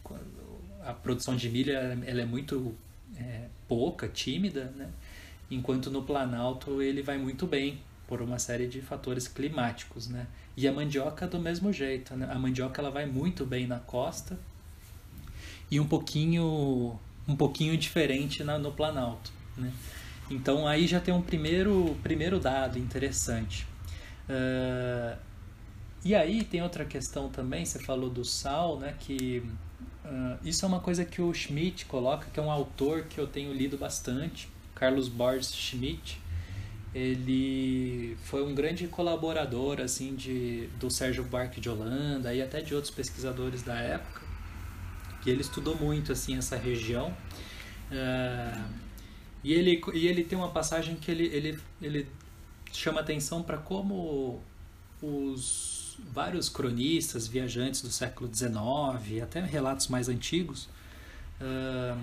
a 0.85 0.93
produção 0.93 1.35
de 1.35 1.49
milho 1.49 1.73
ela 1.73 2.23
é 2.23 2.25
muito 2.25 2.75
é, 3.17 3.49
pouca, 3.69 4.09
tímida, 4.09 4.73
né? 4.77 4.89
enquanto 5.51 5.91
no 5.91 6.03
Planalto 6.03 6.81
ele 6.81 7.03
vai 7.03 7.19
muito 7.19 7.47
bem 7.47 7.81
por 8.07 8.23
uma 8.23 8.39
série 8.39 8.69
de 8.69 8.81
fatores 8.81 9.27
climáticos, 9.27 10.09
né? 10.09 10.27
E 10.57 10.69
a 10.69 10.73
mandioca 10.73 11.27
do 11.27 11.39
mesmo 11.39 11.73
jeito, 11.73 12.15
né? 12.15 12.29
A 12.31 12.39
mandioca 12.39 12.81
ela 12.81 12.91
vai 12.91 13.07
muito 13.07 13.45
bem 13.45 13.67
na 13.67 13.79
costa 13.79 14.39
e 15.71 15.81
um 15.81 15.87
pouquinho 15.87 16.99
um 17.27 17.37
pouquinho 17.37 17.77
diferente 17.77 18.43
na, 18.45 18.59
no 18.59 18.73
Planalto, 18.73 19.33
né? 19.57 19.73
Então 20.31 20.67
aí 20.67 20.87
já 20.87 21.01
tem 21.01 21.13
um 21.13 21.23
primeiro 21.23 21.97
primeiro 22.03 22.39
dado 22.39 22.79
interessante. 22.79 23.67
Uh, 24.29 25.17
e 26.05 26.15
aí 26.15 26.43
tem 26.45 26.63
outra 26.63 26.85
questão 26.85 27.29
também, 27.29 27.65
você 27.65 27.79
falou 27.79 28.11
do 28.11 28.25
sal, 28.25 28.79
né? 28.79 28.95
Que 28.99 29.43
uh, 30.05 30.39
isso 30.45 30.65
é 30.65 30.69
uma 30.69 30.81
coisa 30.81 31.05
que 31.05 31.23
o 31.23 31.33
Schmidt 31.33 31.87
coloca, 31.87 32.29
que 32.33 32.41
é 32.41 32.43
um 32.43 32.51
autor 32.51 33.05
que 33.05 33.19
eu 33.19 33.27
tenho 33.27 33.53
lido 33.53 33.79
bastante, 33.79 34.49
Carlos 34.75 35.09
Borges 35.09 35.55
Schmidt 35.55 36.21
ele 36.95 38.17
foi 38.25 38.45
um 38.45 38.55
grande 38.55 38.87
colaborador 38.87 39.81
assim 39.81 40.15
de 40.15 40.69
do 40.79 40.91
Sérgio 40.91 41.25
Buarque 41.25 41.61
de 41.61 41.71
Holanda 41.71 42.35
e 42.35 42.43
até 42.43 42.61
de 42.61 42.75
outros 42.75 42.93
pesquisadores 42.93 43.63
da 43.63 43.75
época 43.75 44.21
que 45.23 45.31
ele 45.31 45.41
estudou 45.41 45.75
muito 45.77 46.13
assim 46.13 46.37
essa 46.37 46.57
região 46.57 47.09
uh, 47.91 48.65
e 49.43 49.55
ele 49.55 49.81
e 49.95 50.07
ele 50.07 50.23
tem 50.23 50.37
uma 50.37 50.51
passagem 50.51 50.97
que 50.97 51.11
ele 51.11 51.25
ele, 51.25 51.59
ele 51.81 52.07
chama 52.71 53.01
atenção 53.01 53.43
para 53.43 53.57
como 53.57 54.43
os 55.01 55.82
vários 56.13 56.49
cronistas 56.49 57.27
viajantes 57.27 57.83
do 57.83 57.91
século 57.91 58.33
XIX 58.33 59.23
até 59.23 59.41
relatos 59.41 59.89
mais 59.89 60.09
antigos 60.09 60.69
uh, 61.41 62.01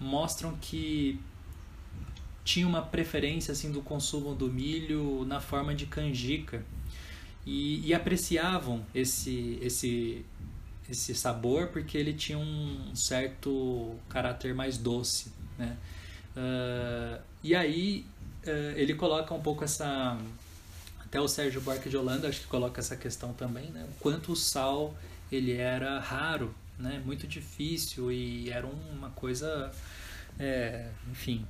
mostram 0.00 0.56
que 0.60 1.18
tinha 2.44 2.66
uma 2.66 2.82
preferência 2.82 3.52
assim 3.52 3.70
do 3.70 3.80
consumo 3.80 4.34
do 4.34 4.48
milho 4.48 5.24
na 5.26 5.40
forma 5.40 5.74
de 5.74 5.86
canjica 5.86 6.64
e, 7.46 7.86
e 7.86 7.94
apreciavam 7.94 8.84
esse 8.94 9.58
esse 9.62 10.24
esse 10.90 11.14
sabor 11.14 11.68
porque 11.68 11.96
ele 11.96 12.12
tinha 12.12 12.38
um 12.38 12.94
certo 12.94 13.94
caráter 14.08 14.54
mais 14.54 14.76
doce, 14.76 15.32
né? 15.58 15.76
Uh, 16.36 17.20
e 17.42 17.54
aí 17.54 18.04
uh, 18.44 18.76
ele 18.76 18.94
coloca 18.94 19.32
um 19.34 19.40
pouco 19.40 19.64
essa 19.64 20.18
até 21.12 21.20
o 21.20 21.28
Sérgio 21.28 21.60
Buarque 21.60 21.90
de 21.90 21.96
Holanda 21.98 22.26
acho 22.26 22.40
que 22.40 22.46
coloca 22.46 22.80
essa 22.80 22.96
questão 22.96 23.34
também, 23.34 23.66
né? 23.66 23.86
O 23.86 24.00
quanto 24.00 24.32
o 24.32 24.36
sal 24.36 24.96
ele 25.30 25.52
era 25.52 26.00
raro, 26.00 26.54
né? 26.78 27.02
Muito 27.04 27.26
difícil 27.26 28.10
e 28.10 28.48
era 28.48 28.66
uma 28.66 29.10
coisa, 29.10 29.70
é, 30.38 30.88
enfim, 31.10 31.46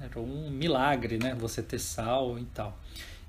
era 0.00 0.20
um 0.20 0.48
milagre, 0.48 1.18
né? 1.18 1.34
Você 1.34 1.60
ter 1.60 1.80
sal 1.80 2.38
e 2.38 2.44
tal. 2.44 2.78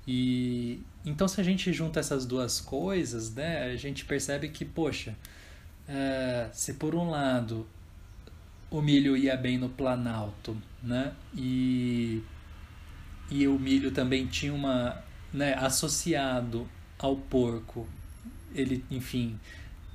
E 0.06 0.84
então 1.04 1.26
se 1.26 1.40
a 1.40 1.44
gente 1.44 1.72
junta 1.72 1.98
essas 1.98 2.24
duas 2.24 2.60
coisas, 2.60 3.34
né? 3.34 3.64
A 3.64 3.74
gente 3.74 4.04
percebe 4.04 4.50
que, 4.50 4.64
poxa, 4.64 5.16
é, 5.88 6.48
se 6.52 6.74
por 6.74 6.94
um 6.94 7.10
lado 7.10 7.66
o 8.70 8.80
milho 8.80 9.16
ia 9.16 9.36
bem 9.36 9.58
no 9.58 9.68
Planalto, 9.68 10.56
né? 10.80 11.12
E 11.34 12.22
e 13.28 13.48
o 13.48 13.58
milho 13.58 13.90
também 13.90 14.26
tinha 14.28 14.54
uma, 14.54 15.02
né, 15.32 15.54
associado 15.54 16.68
ao 16.98 17.16
porco, 17.16 17.86
ele, 18.54 18.84
enfim, 18.90 19.38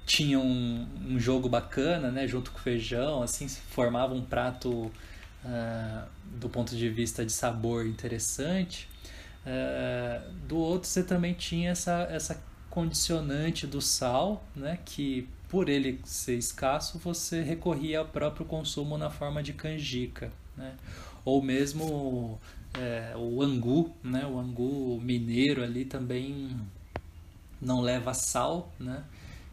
tinha 0.05 0.39
um, 0.39 0.87
um 1.07 1.19
jogo 1.19 1.49
bacana, 1.49 2.11
né, 2.11 2.27
junto 2.27 2.51
com 2.51 2.59
feijão, 2.59 3.23
assim, 3.23 3.47
formava 3.47 4.13
um 4.13 4.21
prato 4.21 4.69
uh, 5.43 6.07
do 6.39 6.49
ponto 6.49 6.75
de 6.75 6.89
vista 6.89 7.25
de 7.25 7.31
sabor 7.31 7.85
interessante. 7.85 8.87
Uh, 9.45 10.31
do 10.47 10.57
outro, 10.57 10.87
você 10.87 11.03
também 11.03 11.33
tinha 11.33 11.71
essa, 11.71 12.07
essa 12.11 12.41
condicionante 12.69 13.65
do 13.65 13.81
sal, 13.81 14.45
né, 14.55 14.79
que 14.85 15.27
por 15.51 15.67
ele 15.67 15.99
ser 16.05 16.37
escasso, 16.37 16.97
você 16.97 17.41
recorria 17.41 17.99
ao 17.99 18.05
próprio 18.05 18.45
consumo 18.45 18.97
na 18.97 19.09
forma 19.09 19.43
de 19.43 19.51
canjica, 19.51 20.31
né? 20.55 20.75
ou 21.25 21.41
mesmo 21.41 22.39
é, 22.73 23.13
o 23.15 23.41
angu, 23.41 23.93
né, 24.03 24.25
o 24.25 24.39
angu 24.39 24.99
mineiro 25.01 25.63
ali 25.63 25.85
também 25.85 26.55
não 27.61 27.81
leva 27.81 28.13
sal, 28.13 28.73
né? 28.79 29.03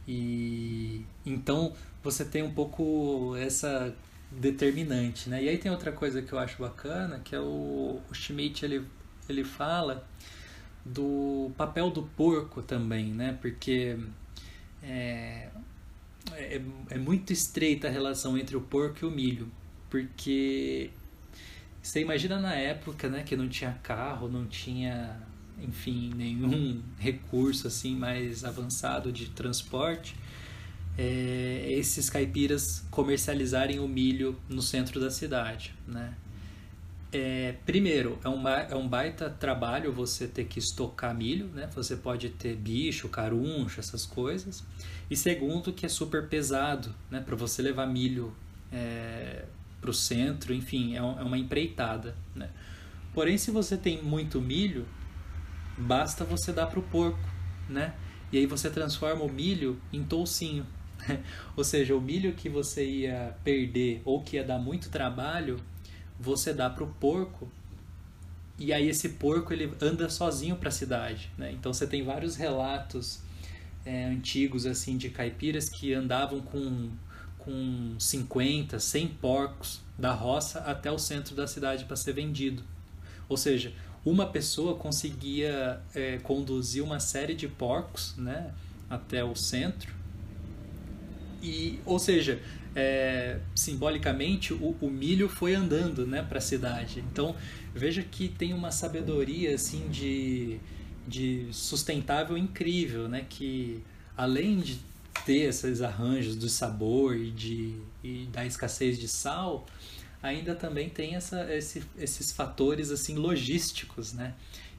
E 0.06 1.04
então 1.26 1.74
você 2.02 2.24
tem 2.24 2.42
um 2.42 2.52
pouco 2.52 3.36
essa 3.36 3.94
determinante, 4.30 5.28
né? 5.28 5.42
E 5.42 5.48
aí 5.48 5.58
tem 5.58 5.70
outra 5.70 5.92
coisa 5.92 6.22
que 6.22 6.32
eu 6.32 6.38
acho 6.38 6.60
bacana, 6.60 7.18
que 7.20 7.34
é 7.34 7.40
o, 7.40 8.00
o 8.10 8.14
Schmidt, 8.14 8.64
ele, 8.64 8.84
ele 9.28 9.44
fala 9.44 10.06
do 10.84 11.50
papel 11.56 11.90
do 11.90 12.02
porco 12.02 12.62
também, 12.62 13.06
né? 13.12 13.36
Porque 13.40 13.98
é, 14.82 15.48
é, 16.32 16.62
é 16.90 16.98
muito 16.98 17.32
estreita 17.32 17.88
a 17.88 17.90
relação 17.90 18.36
entre 18.38 18.56
o 18.56 18.60
porco 18.60 18.98
e 19.02 19.08
o 19.08 19.10
milho, 19.10 19.50
porque 19.90 20.90
você 21.82 22.00
imagina 22.00 22.38
na 22.38 22.54
época, 22.54 23.08
né, 23.08 23.22
que 23.22 23.36
não 23.36 23.48
tinha 23.48 23.72
carro, 23.82 24.28
não 24.28 24.46
tinha, 24.46 25.20
enfim, 25.60 26.12
nenhum 26.14 26.82
recurso 26.98 27.66
assim 27.66 27.96
mais 27.96 28.44
avançado 28.44 29.12
de 29.12 29.26
transporte, 29.30 30.16
é, 30.96 31.66
esses 31.70 32.10
caipiras 32.10 32.84
comercializarem 32.90 33.78
o 33.78 33.86
milho 33.86 34.36
no 34.48 34.60
centro 34.60 35.00
da 35.00 35.10
cidade, 35.10 35.74
né? 35.86 36.14
É, 37.10 37.54
primeiro, 37.64 38.18
é 38.22 38.28
um, 38.28 38.46
é 38.46 38.74
um 38.74 38.86
baita 38.86 39.30
trabalho 39.30 39.90
você 39.90 40.26
ter 40.26 40.44
que 40.44 40.58
estocar 40.58 41.14
milho, 41.14 41.46
né? 41.46 41.68
Você 41.74 41.96
pode 41.96 42.28
ter 42.30 42.54
bicho, 42.54 43.08
caruncho, 43.08 43.80
essas 43.80 44.04
coisas. 44.04 44.62
E 45.10 45.16
segundo, 45.16 45.72
que 45.72 45.86
é 45.86 45.88
super 45.88 46.28
pesado, 46.28 46.94
né? 47.10 47.20
Para 47.20 47.34
você 47.34 47.62
levar 47.62 47.86
milho 47.86 48.34
é, 48.70 49.46
para 49.80 49.90
o 49.90 49.94
centro, 49.94 50.52
enfim, 50.52 50.94
é, 50.94 50.98
é 50.98 51.02
uma 51.02 51.38
empreitada, 51.38 52.14
né? 52.34 52.50
Porém, 53.14 53.38
se 53.38 53.50
você 53.50 53.76
tem 53.76 54.02
muito 54.02 54.40
milho, 54.40 54.86
basta 55.76 56.24
você 56.24 56.52
dar 56.52 56.66
para 56.66 56.78
o 56.78 56.82
porco, 56.82 57.28
né? 57.68 57.94
E 58.30 58.38
aí 58.38 58.46
você 58.46 58.68
transforma 58.68 59.24
o 59.24 59.30
milho 59.30 59.80
em 59.92 60.04
toucinho, 60.04 60.66
ou 61.56 61.64
seja, 61.64 61.96
o 61.96 62.00
milho 62.00 62.34
que 62.34 62.48
você 62.48 62.84
ia 62.84 63.36
perder 63.42 64.02
ou 64.04 64.22
que 64.22 64.36
ia 64.36 64.44
dar 64.44 64.58
muito 64.58 64.90
trabalho, 64.90 65.60
você 66.18 66.52
dá 66.52 66.68
para 66.68 66.84
o 66.84 66.88
porco 66.94 67.50
e 68.58 68.72
aí 68.72 68.88
esse 68.88 69.10
porco 69.10 69.52
ele 69.52 69.72
anda 69.80 70.10
sozinho 70.10 70.56
para 70.56 70.68
a 70.68 70.72
cidade, 70.72 71.30
né? 71.38 71.52
Então 71.52 71.72
você 71.72 71.86
tem 71.86 72.02
vários 72.02 72.34
relatos 72.34 73.20
é, 73.86 74.06
antigos 74.06 74.66
assim 74.66 74.96
de 74.96 75.10
caipiras 75.10 75.68
que 75.68 75.94
andavam 75.94 76.40
com, 76.40 76.90
com 77.48 77.78
com 77.88 77.98
50, 77.98 78.78
100 78.78 79.08
porcos 79.08 79.80
da 79.98 80.12
roça 80.12 80.60
até 80.60 80.92
o 80.92 80.98
centro 80.98 81.34
da 81.34 81.46
cidade 81.46 81.86
para 81.86 81.96
ser 81.96 82.12
vendido. 82.12 82.62
Ou 83.26 83.38
seja, 83.38 83.72
uma 84.04 84.26
pessoa 84.26 84.74
conseguia 84.76 85.80
é, 85.94 86.18
conduzir 86.18 86.84
uma 86.84 87.00
série 87.00 87.34
de 87.34 87.48
porcos 87.48 88.14
né, 88.18 88.52
até 88.90 89.24
o 89.24 89.34
centro. 89.34 89.94
E, 91.42 91.80
ou 91.86 91.98
seja, 91.98 92.38
é, 92.76 93.38
simbolicamente 93.54 94.52
o, 94.52 94.76
o, 94.78 94.90
milho 94.90 95.28
foi 95.28 95.54
andando 95.54 96.06
né, 96.06 96.22
para 96.22 96.38
a 96.38 96.42
cidade. 96.42 97.02
Então 97.10 97.34
veja 97.74 98.02
que 98.02 98.28
tem 98.28 98.52
uma 98.52 98.70
sabedoria 98.70 99.54
assim 99.54 99.88
de, 99.88 100.60
de 101.06 101.48
sustentável 101.50 102.36
incrível, 102.36 103.08
né, 103.08 103.24
que 103.28 103.82
além 104.16 104.58
de 104.58 104.78
ter 105.24 105.48
esses 105.48 105.82
arranjos 105.82 106.36
do 106.36 106.48
sabor 106.48 107.16
e, 107.16 107.30
de, 107.30 107.80
e 108.02 108.26
da 108.32 108.44
escassez 108.44 108.98
de 108.98 109.08
sal, 109.08 109.66
ainda 110.22 110.54
também 110.54 110.88
tem 110.88 111.14
essa, 111.14 111.52
esse, 111.52 111.82
esses 111.96 112.32
fatores 112.32 112.90
assim 112.90 113.14
logísticos, 113.14 114.12
né? 114.12 114.34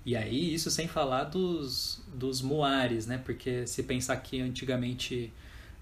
E 0.06 0.16
aí 0.16 0.54
isso 0.54 0.72
sem 0.72 0.88
falar 0.88 1.26
dos, 1.26 2.02
dos 2.14 2.42
muares, 2.42 3.06
né? 3.06 3.18
Porque 3.18 3.68
se 3.68 3.84
pensar 3.84 4.18
que 4.18 4.42
antigamente 4.42 5.32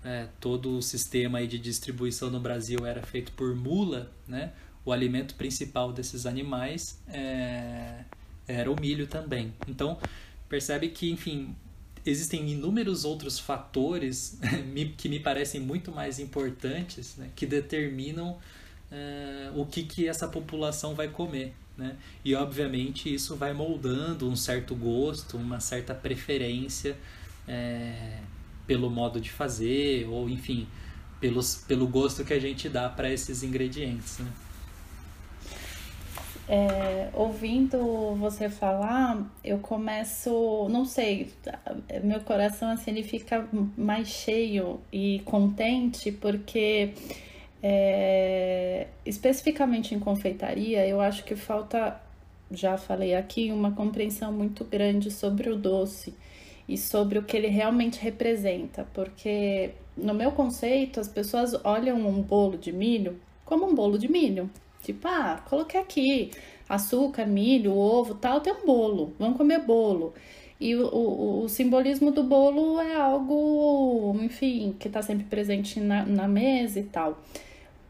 é, 0.03 0.28
todo 0.39 0.78
o 0.78 0.82
sistema 0.82 1.45
de 1.45 1.60
distribuição 1.60 2.30
no 2.30 2.39
Brasil 2.39 2.86
era 2.86 3.01
feito 3.01 3.32
por 3.34 3.55
mula, 3.55 4.12
né? 4.28 4.53
O 4.86 4.91
alimento 4.91 5.36
principal 5.36 5.91
desses 5.91 6.26
animais 6.26 6.99
é, 7.08 8.03
era 8.47 8.72
o 8.72 8.80
milho 8.80 9.08
também. 9.08 9.53
Então 9.68 9.97
percebe 10.47 10.89
que, 10.89 11.12
enfim, 11.12 11.55
existem 12.10 12.49
inúmeros 12.49 13.05
outros 13.05 13.39
fatores 13.39 14.39
que 14.97 15.10
me 15.10 15.20
parecem 15.20 15.62
muito 15.62 15.91
mais 15.91 16.20
importantes, 16.20 17.16
né? 17.18 17.30
Que 17.36 17.45
determinam 17.45 18.38
uh, 18.91 19.60
o 19.60 19.66
que, 19.66 19.84
que 19.84 20.08
essa 20.08 20.28
população 20.28 20.95
vai 20.95 21.08
comer. 21.08 21.53
Né? 21.78 21.95
E 22.26 22.34
obviamente 22.34 23.14
isso 23.14 23.36
vai 23.36 23.53
moldando 23.53 24.28
um 24.28 24.36
certo 24.36 24.76
gosto, 24.76 25.38
uma 25.38 25.60
certa 25.60 25.93
preferência 25.93 26.97
é, 27.47 28.20
pelo 28.66 28.89
modo 28.89 29.22
de 29.22 29.30
fazer, 29.30 30.08
ou 30.10 30.28
enfim, 30.28 30.68
pelos, 31.22 31.64
pelo 31.68 31.88
gosto 31.88 32.26
que 32.26 32.34
a 32.34 32.39
gente 32.39 32.68
dá 32.68 32.89
para 32.89 33.12
esses 33.12 33.43
ingredientes. 33.43 34.18
Né? 34.18 34.28
É, 36.50 37.10
ouvindo 37.14 38.16
você 38.16 38.50
falar, 38.50 39.30
eu 39.43 39.60
começo, 39.60 40.68
não 40.70 40.86
sei, 40.86 41.34
meu 42.04 42.22
coração 42.22 42.70
assim 42.70 42.91
ele 42.91 43.04
fica 43.04 43.45
mais 43.76 44.08
cheio 44.08 44.80
e 44.89 45.20
contente 45.26 46.10
porque 46.10 46.93
é, 47.62 48.88
especificamente 49.06 49.93
em 49.93 50.00
confeitaria, 50.00 50.88
eu 50.88 51.02
acho 51.02 51.26
que 51.26 51.36
falta, 51.36 52.00
já 52.50 52.78
falei 52.78 53.14
aqui, 53.14 53.52
uma 53.52 53.72
compreensão 53.72 54.32
muito 54.32 54.64
grande 54.64 55.12
sobre 55.12 55.50
o 55.50 55.58
doce 55.58 56.14
e 56.66 56.78
sobre 56.78 57.20
o 57.20 57.24
que 57.24 57.36
ele 57.36 57.48
realmente 57.48 58.00
representa, 58.00 58.88
porque 58.93 59.72
no 59.98 60.14
meu 60.14 60.32
conceito 60.32 61.02
as 61.02 61.10
pessoas 61.10 61.54
olham 61.66 61.98
um 62.08 62.22
bolo 62.22 62.58
de 62.58 62.72
milho 62.72 63.20
como 63.43 63.66
um 63.66 63.74
bolo 63.74 63.98
de 63.98 64.10
milho. 64.10 64.50
Tipo, 64.88 65.06
ah, 65.10 65.44
coloquei 65.50 65.80
aqui 65.82 66.32
açúcar, 66.70 67.26
milho, 67.26 67.76
ovo, 67.76 68.16
tal, 68.16 68.40
tem 68.40 68.54
um 68.54 68.66
bolo, 68.66 69.14
vamos 69.20 69.36
comer 69.36 69.60
bolo. 69.60 70.14
E 70.62 70.76
o, 70.76 70.88
o, 70.88 71.44
o 71.44 71.50
simbolismo 71.50 72.10
do 72.10 72.24
bolo 72.24 72.80
é 72.80 72.96
algo, 72.96 74.18
enfim, 74.22 74.74
que 74.80 74.88
está 74.88 75.02
sempre 75.02 75.26
presente 75.26 75.82
na, 75.82 76.06
na 76.06 76.26
mesa 76.26 76.80
e 76.80 76.84
tal. 76.84 77.22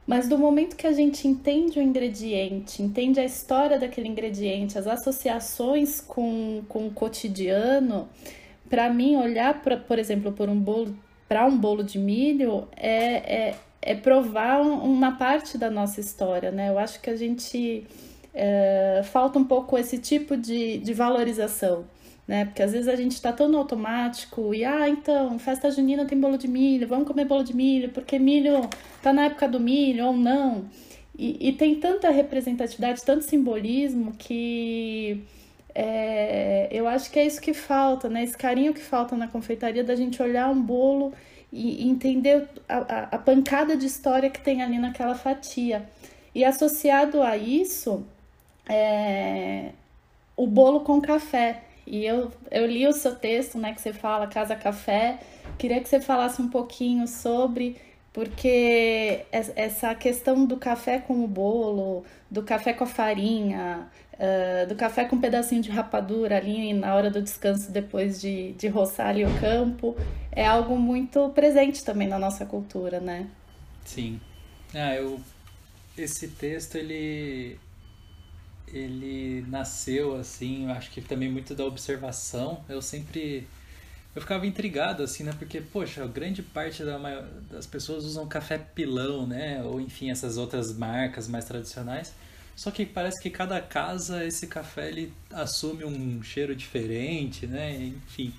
Mas 0.07 0.27
do 0.27 0.39
momento 0.39 0.75
que 0.75 0.87
a 0.87 0.91
gente 0.91 1.27
entende 1.27 1.77
o 1.77 1.81
ingrediente, 1.83 2.81
entende 2.81 3.19
a 3.19 3.25
história 3.25 3.77
daquele 3.77 4.07
ingrediente, 4.07 4.77
as 4.77 4.87
associações 4.87 6.01
com, 6.01 6.63
com 6.67 6.87
o 6.87 6.91
cotidiano, 6.91 8.09
para 8.67 8.89
mim 8.89 9.17
olhar, 9.17 9.61
pra, 9.61 9.77
por 9.77 9.99
exemplo, 9.99 10.31
por 10.31 10.49
um 10.49 10.59
bolo 10.59 10.97
para 11.27 11.45
um 11.45 11.57
bolo 11.57 11.83
de 11.83 11.99
milho 11.99 12.67
é, 12.75 13.49
é, 13.49 13.55
é 13.91 13.95
provar 13.95 14.61
uma 14.61 15.13
parte 15.17 15.57
da 15.57 15.69
nossa 15.69 15.99
história, 15.99 16.51
né? 16.51 16.69
Eu 16.69 16.77
acho 16.79 17.01
que 17.01 17.09
a 17.09 17.15
gente 17.15 17.85
é, 18.33 19.01
falta 19.03 19.39
um 19.39 19.43
pouco 19.43 19.77
esse 19.77 19.97
tipo 19.97 20.37
de, 20.37 20.77
de 20.79 20.93
valorização 20.93 21.85
né? 22.27 22.45
Porque 22.45 22.61
às 22.61 22.73
vezes 22.73 22.87
a 22.87 22.95
gente 22.95 23.13
está 23.13 23.31
tão 23.31 23.47
no 23.47 23.57
automático 23.57 24.53
e, 24.53 24.65
ah, 24.65 24.89
então, 24.89 25.39
festa 25.39 25.71
junina 25.71 26.05
tem 26.05 26.19
bolo 26.19 26.37
de 26.37 26.47
milho, 26.47 26.87
vamos 26.87 27.07
comer 27.07 27.25
bolo 27.25 27.43
de 27.43 27.55
milho, 27.55 27.89
porque 27.89 28.19
milho 28.19 28.69
tá 29.01 29.13
na 29.13 29.25
época 29.25 29.47
do 29.47 29.59
milho 29.59 30.05
ou 30.07 30.13
não. 30.13 30.65
E, 31.17 31.49
e 31.49 31.53
tem 31.53 31.75
tanta 31.75 32.09
representatividade, 32.11 33.01
tanto 33.03 33.23
simbolismo 33.23 34.13
que 34.17 35.23
é, 35.73 36.67
eu 36.71 36.87
acho 36.87 37.09
que 37.11 37.19
é 37.19 37.25
isso 37.25 37.41
que 37.41 37.53
falta, 37.53 38.09
né? 38.09 38.23
Esse 38.23 38.37
carinho 38.37 38.73
que 38.73 38.81
falta 38.81 39.15
na 39.15 39.27
confeitaria 39.27 39.83
da 39.83 39.95
gente 39.95 40.21
olhar 40.21 40.49
um 40.49 40.61
bolo 40.61 41.13
e, 41.51 41.87
entender 41.87 42.47
a, 42.67 42.77
a, 42.77 43.03
a 43.15 43.17
pancada 43.17 43.77
de 43.77 43.85
história 43.85 44.29
que 44.29 44.41
tem 44.41 44.61
ali 44.61 44.77
naquela 44.77 45.15
fatia. 45.15 45.87
E 46.33 46.43
associado 46.43 47.21
a 47.21 47.35
isso, 47.37 48.05
é, 48.67 49.71
o 50.35 50.45
bolo 50.45 50.81
com 50.81 51.01
café. 51.01 51.63
E 51.85 52.05
eu, 52.05 52.31
eu 52.51 52.65
li 52.65 52.85
o 52.85 52.91
seu 52.91 53.15
texto, 53.15 53.57
né, 53.57 53.73
que 53.73 53.81
você 53.81 53.93
fala 53.93 54.27
Casa 54.27 54.55
Café. 54.55 55.19
Queria 55.57 55.79
que 55.79 55.87
você 55.87 56.01
falasse 56.01 56.41
um 56.41 56.49
pouquinho 56.49 57.07
sobre, 57.07 57.77
porque 58.11 59.25
essa 59.31 59.95
questão 59.95 60.45
do 60.45 60.57
café 60.57 60.99
com 60.99 61.23
o 61.23 61.27
bolo, 61.27 62.03
do 62.29 62.43
café 62.43 62.73
com 62.73 62.83
a 62.83 62.87
farinha, 62.87 63.87
uh, 64.19 64.67
do 64.67 64.75
café 64.75 65.05
com 65.05 65.15
um 65.15 65.21
pedacinho 65.21 65.61
de 65.61 65.69
rapadura 65.69 66.37
ali 66.37 66.73
na 66.73 66.95
hora 66.95 67.09
do 67.09 67.21
descanso 67.21 67.71
depois 67.71 68.19
de, 68.19 68.53
de 68.53 68.67
roçar 68.67 69.07
ali 69.07 69.25
o 69.25 69.39
campo, 69.39 69.95
é 70.31 70.45
algo 70.45 70.77
muito 70.77 71.29
presente 71.29 71.83
também 71.83 72.07
na 72.07 72.19
nossa 72.19 72.45
cultura, 72.45 72.99
né? 72.99 73.27
Sim. 73.85 74.19
Ah, 74.73 74.95
eu... 74.95 75.19
Esse 75.97 76.27
texto, 76.27 76.75
ele 76.75 77.59
ele 78.71 79.45
nasceu 79.47 80.15
assim, 80.15 80.65
eu 80.65 80.71
acho 80.71 80.91
que 80.91 81.01
também 81.01 81.31
muito 81.31 81.55
da 81.55 81.65
observação. 81.65 82.63
Eu 82.67 82.81
sempre 82.81 83.47
eu 84.15 84.21
ficava 84.21 84.47
intrigado 84.47 85.03
assim, 85.03 85.23
né? 85.23 85.31
Porque 85.37 85.61
poxa, 85.61 86.05
grande 86.07 86.41
parte 86.41 86.83
da 86.83 86.97
maior, 86.97 87.23
das 87.49 87.67
pessoas 87.67 88.03
usam 88.03 88.27
café 88.27 88.57
pilão, 88.57 89.27
né? 89.27 89.63
Ou 89.63 89.79
enfim, 89.79 90.09
essas 90.09 90.37
outras 90.37 90.75
marcas 90.75 91.27
mais 91.27 91.45
tradicionais. 91.45 92.13
Só 92.57 92.71
que 92.71 92.87
parece 92.87 93.21
que 93.21 93.29
cada 93.29 93.61
casa 93.61 94.25
esse 94.25 94.47
café 94.47 94.89
ele 94.89 95.13
assume 95.31 95.85
um 95.85 96.23
cheiro 96.23 96.55
diferente, 96.55 97.45
né? 97.45 97.75
Enfim, 97.75 98.33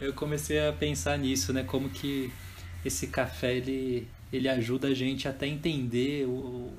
eu 0.00 0.14
comecei 0.14 0.64
a 0.64 0.72
pensar 0.72 1.18
nisso, 1.18 1.52
né? 1.52 1.64
Como 1.64 1.90
que 1.90 2.32
esse 2.84 3.08
café 3.08 3.56
ele 3.56 4.06
ele 4.32 4.48
ajuda 4.48 4.88
a 4.88 4.94
gente 4.94 5.26
até 5.26 5.48
entender 5.48 6.24
o, 6.24 6.72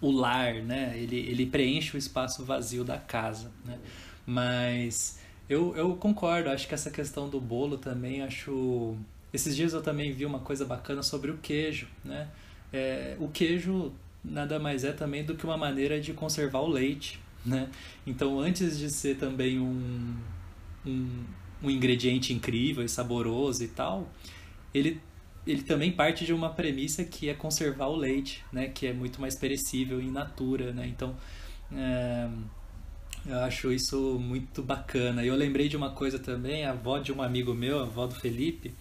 o 0.00 0.10
lar, 0.12 0.54
né? 0.62 0.96
Ele, 0.96 1.16
ele 1.16 1.44
preenche 1.44 1.96
o 1.96 1.98
espaço 1.98 2.44
vazio 2.44 2.84
da 2.84 2.98
casa, 2.98 3.50
né? 3.64 3.76
Mas 4.24 5.18
eu, 5.48 5.76
eu 5.76 5.96
concordo, 5.96 6.50
acho 6.50 6.68
que 6.68 6.74
essa 6.74 6.90
questão 6.90 7.28
do 7.28 7.40
bolo 7.40 7.78
também, 7.78 8.22
acho... 8.22 8.96
Esses 9.32 9.56
dias 9.56 9.72
eu 9.72 9.82
também 9.82 10.12
vi 10.12 10.24
uma 10.24 10.38
coisa 10.40 10.64
bacana 10.64 11.02
sobre 11.02 11.32
o 11.32 11.38
queijo, 11.38 11.88
né? 12.04 12.28
É, 12.72 13.16
o 13.18 13.28
queijo 13.28 13.92
nada 14.26 14.58
mais 14.58 14.84
é 14.84 14.92
também 14.92 15.24
do 15.24 15.34
que 15.34 15.44
uma 15.44 15.56
maneira 15.56 16.00
de 16.00 16.12
conservar 16.12 16.60
o 16.60 16.68
leite, 16.68 17.20
né? 17.44 17.70
Então, 18.06 18.40
antes 18.40 18.78
de 18.78 18.90
ser 18.90 19.16
também 19.16 19.58
um, 19.60 20.16
um, 20.84 21.24
um 21.62 21.70
ingrediente 21.70 22.32
incrível 22.32 22.84
e 22.84 22.88
saboroso 22.88 23.62
e 23.62 23.68
tal, 23.68 24.10
ele 24.74 25.00
ele 25.46 25.62
também 25.62 25.92
parte 25.92 26.26
de 26.26 26.32
uma 26.32 26.50
premissa 26.50 27.04
que 27.04 27.28
é 27.28 27.34
conservar 27.34 27.86
o 27.86 27.94
leite, 27.94 28.44
né? 28.52 28.66
Que 28.68 28.88
é 28.88 28.92
muito 28.92 29.20
mais 29.20 29.36
perecível 29.36 30.00
em 30.00 30.10
natura, 30.10 30.72
né? 30.72 30.88
Então, 30.88 31.16
é, 31.72 32.28
eu 33.24 33.38
acho 33.40 33.72
isso 33.72 34.18
muito 34.18 34.60
bacana. 34.62 35.24
Eu 35.24 35.36
lembrei 35.36 35.68
de 35.68 35.76
uma 35.76 35.90
coisa 35.90 36.18
também, 36.18 36.64
a 36.64 36.72
avó 36.72 36.98
de 36.98 37.12
um 37.12 37.22
amigo 37.22 37.54
meu, 37.54 37.78
a 37.78 37.82
avó 37.82 38.06
do 38.08 38.14
Felipe, 38.16 38.74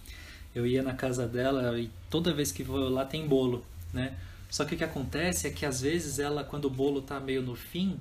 eu 0.56 0.66
ia 0.66 0.82
na 0.82 0.94
casa 0.94 1.28
dela 1.28 1.80
e 1.80 1.90
toda 2.10 2.34
vez 2.34 2.52
que 2.52 2.64
vou 2.64 2.90
lá 2.90 3.06
tem 3.06 3.28
bolo, 3.28 3.64
né? 3.94 4.16
Só 4.50 4.66
que 4.66 4.76
o 4.76 4.78
que 4.78 4.84
acontece 4.84 5.48
é 5.48 5.50
que 5.50 5.66
às 5.66 5.82
vezes 5.82 6.20
ela, 6.20 6.44
quando 6.44 6.66
o 6.66 6.70
bolo 6.70 7.02
tá 7.02 7.20
meio 7.20 7.42
no 7.42 7.56
fim, 7.56 7.98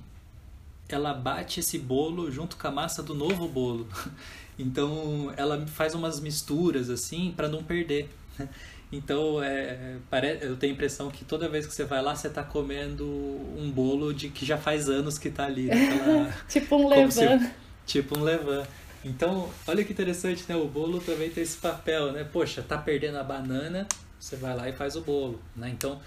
ela 0.88 1.14
bate 1.14 1.60
esse 1.60 1.78
bolo 1.78 2.30
junto 2.30 2.56
com 2.56 2.68
a 2.68 2.70
massa 2.70 3.02
do 3.02 3.14
novo 3.14 3.48
bolo. 3.48 3.88
Então 4.56 5.34
ela 5.36 5.66
faz 5.66 5.96
umas 5.96 6.20
misturas 6.20 6.88
assim 6.88 7.32
para 7.36 7.48
não 7.48 7.62
perder. 7.62 8.08
Então, 8.92 9.42
é, 9.42 9.96
eu 10.40 10.56
tenho 10.56 10.72
a 10.72 10.76
impressão 10.76 11.10
que 11.10 11.24
toda 11.24 11.48
vez 11.48 11.66
que 11.66 11.74
você 11.74 11.82
vai 11.82 12.00
lá, 12.00 12.14
você 12.14 12.28
está 12.28 12.44
comendo 12.44 13.04
um 13.04 13.68
bolo 13.68 14.14
de 14.14 14.28
que 14.28 14.46
já 14.46 14.56
faz 14.56 14.88
anos 14.88 15.18
que 15.18 15.26
está 15.26 15.46
ali. 15.46 15.66
Naquela, 15.66 16.32
tipo 16.48 16.76
um 16.76 16.88
levan. 16.88 17.10
Se, 17.10 17.50
tipo 17.84 18.16
um 18.16 18.22
levan. 18.22 18.62
Então, 19.04 19.50
olha 19.66 19.82
que 19.82 19.92
interessante, 19.92 20.44
né? 20.48 20.54
O 20.54 20.68
bolo 20.68 21.00
também 21.00 21.28
tem 21.28 21.42
esse 21.42 21.56
papel, 21.56 22.12
né? 22.12 22.22
Poxa, 22.22 22.62
tá 22.62 22.78
perdendo 22.78 23.18
a 23.18 23.24
banana, 23.24 23.88
você 24.18 24.36
vai 24.36 24.54
lá 24.56 24.68
e 24.68 24.72
faz 24.72 24.94
o 24.94 25.00
bolo, 25.00 25.42
né? 25.56 25.70
Então 25.70 26.00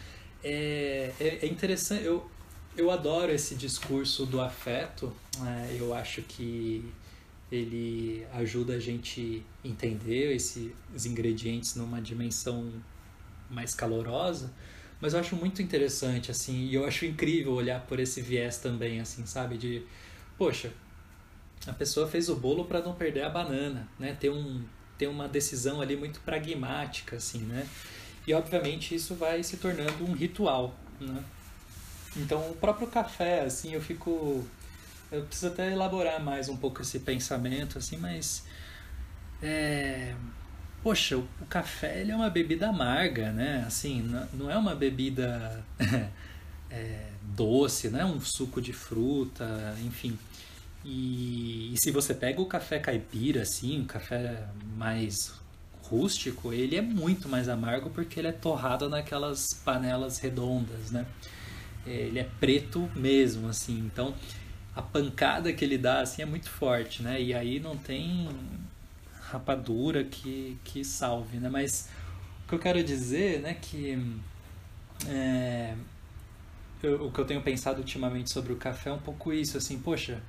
é, 0.47 1.13
é, 1.19 1.39
é 1.41 1.45
interessante, 1.45 2.05
eu, 2.05 2.29
eu 2.77 2.89
adoro 2.89 3.31
esse 3.31 3.55
discurso 3.55 4.25
do 4.25 4.39
afeto, 4.39 5.13
né? 5.39 5.75
eu 5.77 5.93
acho 5.93 6.21
que 6.21 6.85
ele 7.51 8.25
ajuda 8.33 8.75
a 8.75 8.79
gente 8.79 9.43
entender 9.63 10.35
esses 10.35 11.05
ingredientes 11.05 11.75
numa 11.75 12.01
dimensão 12.01 12.71
mais 13.49 13.73
calorosa, 13.75 14.53
mas 15.01 15.13
eu 15.13 15.19
acho 15.19 15.35
muito 15.35 15.61
interessante 15.61 16.31
assim, 16.31 16.67
e 16.67 16.75
eu 16.75 16.85
acho 16.85 17.05
incrível 17.05 17.53
olhar 17.53 17.81
por 17.81 17.99
esse 17.99 18.21
viés 18.21 18.57
também 18.57 18.99
assim, 18.99 19.25
sabe, 19.25 19.57
de 19.57 19.83
poxa, 20.37 20.71
a 21.65 21.73
pessoa 21.73 22.07
fez 22.07 22.29
o 22.29 22.35
bolo 22.35 22.65
para 22.65 22.81
não 22.81 22.93
perder 22.93 23.23
a 23.23 23.29
banana, 23.29 23.87
né? 23.99 24.15
Ter 24.19 24.29
um 24.29 24.63
ter 24.97 25.07
uma 25.07 25.27
decisão 25.27 25.79
ali 25.79 25.95
muito 25.95 26.19
pragmática 26.21 27.17
assim, 27.17 27.39
né? 27.39 27.67
E 28.27 28.33
obviamente 28.33 28.93
isso 28.93 29.15
vai 29.15 29.41
se 29.41 29.55
tornando 29.57 30.03
um 30.03 30.11
ritual, 30.11 30.75
né? 30.99 31.23
Então 32.15 32.51
o 32.51 32.55
próprio 32.55 32.87
café, 32.87 33.41
assim, 33.41 33.73
eu 33.73 33.81
fico 33.81 34.45
eu 35.11 35.23
preciso 35.23 35.47
até 35.47 35.71
elaborar 35.71 36.21
mais 36.21 36.49
um 36.49 36.57
pouco 36.57 36.81
esse 36.81 36.99
pensamento, 36.99 37.77
assim, 37.77 37.95
mas 37.95 38.43
é, 39.41 40.13
poxa, 40.83 41.17
o, 41.17 41.27
o, 41.41 41.45
café 41.45 42.01
ele 42.01 42.11
é 42.11 42.15
uma 42.15 42.29
bebida 42.29 42.67
amarga, 42.67 43.31
né? 43.31 43.63
Assim, 43.65 44.01
não 44.33 44.51
é 44.51 44.57
uma 44.57 44.75
bebida 44.75 45.63
é, 46.69 47.07
doce, 47.23 47.89
não 47.89 47.99
é 47.99 48.05
um 48.05 48.19
suco 48.19 48.61
de 48.61 48.73
fruta, 48.73 49.75
enfim. 49.85 50.17
E, 50.83 51.73
e, 51.73 51.77
se 51.77 51.91
você 51.91 52.13
pega 52.13 52.41
o 52.41 52.45
café 52.45 52.79
caipira, 52.79 53.41
assim, 53.41 53.81
um 53.81 53.85
café 53.85 54.47
mais 54.75 55.33
rústico, 55.89 56.53
ele 56.53 56.75
é 56.75 56.81
muito 56.81 57.29
mais 57.29 57.47
amargo 57.47 57.89
porque 57.89 58.19
ele 58.19 58.27
é 58.27 58.31
torrado 58.31 58.89
naquelas 58.89 59.53
panelas 59.63 60.19
redondas, 60.19 60.91
né? 60.91 61.05
Ele 61.85 62.19
é 62.19 62.27
preto 62.39 62.89
mesmo, 62.95 63.47
assim. 63.47 63.79
Então, 63.79 64.13
a 64.75 64.81
pancada 64.81 65.51
que 65.53 65.63
ele 65.63 65.77
dá, 65.77 66.01
assim, 66.01 66.21
é 66.21 66.25
muito 66.25 66.49
forte, 66.49 67.01
né? 67.01 67.21
E 67.21 67.33
aí 67.33 67.59
não 67.59 67.77
tem 67.77 68.29
rapadura 69.21 70.03
que, 70.03 70.57
que 70.63 70.83
salve, 70.83 71.37
né? 71.37 71.49
Mas 71.49 71.89
o 72.45 72.49
que 72.49 72.55
eu 72.55 72.59
quero 72.59 72.83
dizer, 72.83 73.41
né, 73.41 73.53
que 73.53 73.97
é, 75.07 75.73
eu, 76.81 77.07
o 77.07 77.11
que 77.11 77.19
eu 77.19 77.25
tenho 77.25 77.41
pensado 77.41 77.79
ultimamente 77.79 78.31
sobre 78.31 78.53
o 78.53 78.55
café 78.55 78.89
é 78.89 78.93
um 78.93 78.99
pouco 78.99 79.33
isso, 79.33 79.57
assim, 79.57 79.79
poxa, 79.79 80.21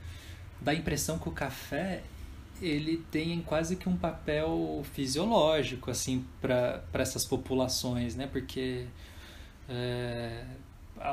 dá 0.60 0.72
a 0.72 0.74
impressão 0.74 1.18
que 1.18 1.28
o 1.28 1.32
café 1.32 2.02
ele 2.60 3.04
tem 3.10 3.40
quase 3.42 3.76
que 3.76 3.88
um 3.88 3.96
papel 3.96 4.82
fisiológico 4.92 5.90
assim 5.90 6.24
para 6.40 6.82
essas 6.94 7.24
populações, 7.24 8.14
né? 8.14 8.26
Porque 8.26 8.86
é, 9.68 10.44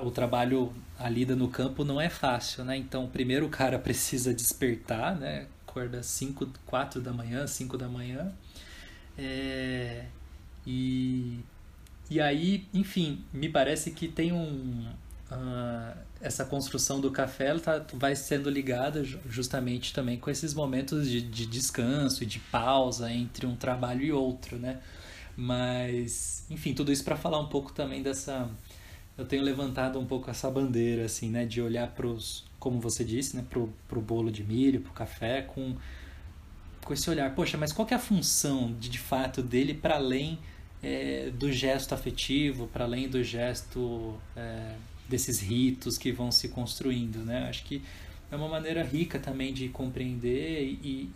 o 0.04 0.12
trabalho, 0.12 0.74
a 0.98 1.10
lida 1.10 1.36
no 1.36 1.48
campo 1.48 1.84
não 1.84 2.00
é 2.00 2.10
fácil, 2.10 2.64
né? 2.64 2.76
Então, 2.78 3.08
primeiro 3.08 3.46
o 3.46 3.50
cara 3.50 3.78
precisa 3.78 4.34
despertar, 4.34 5.16
né? 5.16 5.48
Acorda 5.68 6.02
5, 6.02 6.50
4 6.66 7.02
da 7.02 7.12
manhã, 7.12 7.46
5 7.46 7.78
da 7.78 7.88
manhã. 7.88 8.34
É, 9.18 10.06
e, 10.66 11.40
e 12.10 12.20
aí, 12.20 12.68
enfim, 12.74 13.24
me 13.34 13.50
parece 13.50 13.92
que 13.92 14.08
tem 14.08 14.32
um, 14.32 14.88
uh, 15.32 15.98
essa 16.26 16.44
construção 16.44 17.00
do 17.00 17.12
café 17.12 17.48
ela 17.50 17.60
tá, 17.60 17.86
vai 17.94 18.16
sendo 18.16 18.50
ligada 18.50 19.04
justamente 19.30 19.94
também 19.94 20.18
com 20.18 20.30
esses 20.32 20.56
momentos 20.56 21.08
de, 21.08 21.22
de 21.22 21.46
descanso 21.46 22.24
e 22.24 22.26
de 22.26 22.40
pausa 22.40 23.12
entre 23.12 23.46
um 23.46 23.56
trabalho 23.56 24.04
e 24.04 24.12
outro, 24.12 24.58
né? 24.58 24.80
Mas, 25.38 26.44
enfim, 26.50 26.74
tudo 26.74 26.92
isso 26.92 27.04
para 27.04 27.16
falar 27.16 27.40
um 27.40 27.48
pouco 27.48 27.72
também 27.72 28.02
dessa. 28.02 28.50
Eu 29.18 29.26
tenho 29.26 29.44
levantado 29.44 30.00
um 30.00 30.06
pouco 30.06 30.30
essa 30.30 30.50
bandeira, 30.50 31.06
assim, 31.06 31.30
né? 31.30 31.46
De 31.46 31.62
olhar 31.62 31.90
para 31.92 32.08
os, 32.08 32.44
como 32.60 32.80
você 32.80 33.04
disse, 33.04 33.36
né? 33.36 33.46
Pro, 33.48 33.72
pro 33.88 34.02
bolo 34.02 34.32
de 34.32 34.44
milho, 34.44 34.82
pro 34.82 34.94
café, 34.94 35.44
com, 35.44 35.76
com 36.84 36.94
esse 36.94 37.08
olhar. 37.10 37.36
Poxa, 37.36 37.58
mas 37.58 37.72
qual 37.72 37.86
que 37.86 37.94
é 37.94 37.98
a 37.98 38.00
função, 38.00 38.74
de, 38.80 38.90
de 38.90 39.00
fato, 39.00 39.44
dele 39.44 39.74
para 39.76 39.96
além 39.96 40.40
é, 40.82 41.30
do 41.32 41.52
gesto 41.52 41.94
afetivo, 41.94 42.68
para 42.68 42.86
além 42.86 43.08
do 43.08 43.24
gesto. 43.24 44.16
É, 44.36 44.76
desses 45.08 45.40
ritos 45.40 45.98
que 45.98 46.12
vão 46.12 46.32
se 46.32 46.50
construindo, 46.50 47.20
né? 47.20 47.48
Acho 47.50 47.64
que 47.64 47.82
é 48.32 48.36
uma 48.36 48.48
maneira 48.48 48.84
rica 48.84 49.20
também 49.20 49.54
de 49.54 49.70
compreender 49.70 50.64
e, 50.84 51.10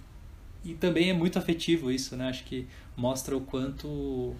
e 0.63 0.73
também 0.75 1.09
é 1.09 1.13
muito 1.13 1.39
afetivo 1.39 1.91
isso, 1.91 2.15
né? 2.15 2.29
Acho 2.29 2.43
que 2.43 2.67
mostra 2.95 3.35
o 3.35 3.41
quanto 3.41 4.35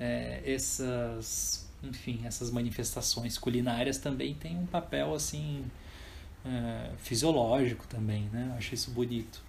é, 0.00 0.40
essas, 0.44 1.68
enfim, 1.82 2.20
essas 2.24 2.50
manifestações 2.50 3.36
culinárias 3.36 3.98
também 3.98 4.34
têm 4.34 4.56
um 4.56 4.66
papel 4.66 5.14
assim 5.14 5.64
é, 6.44 6.90
fisiológico 6.98 7.86
também, 7.86 8.28
né? 8.32 8.54
Acho 8.56 8.74
isso 8.74 8.90
bonito. 8.90 9.42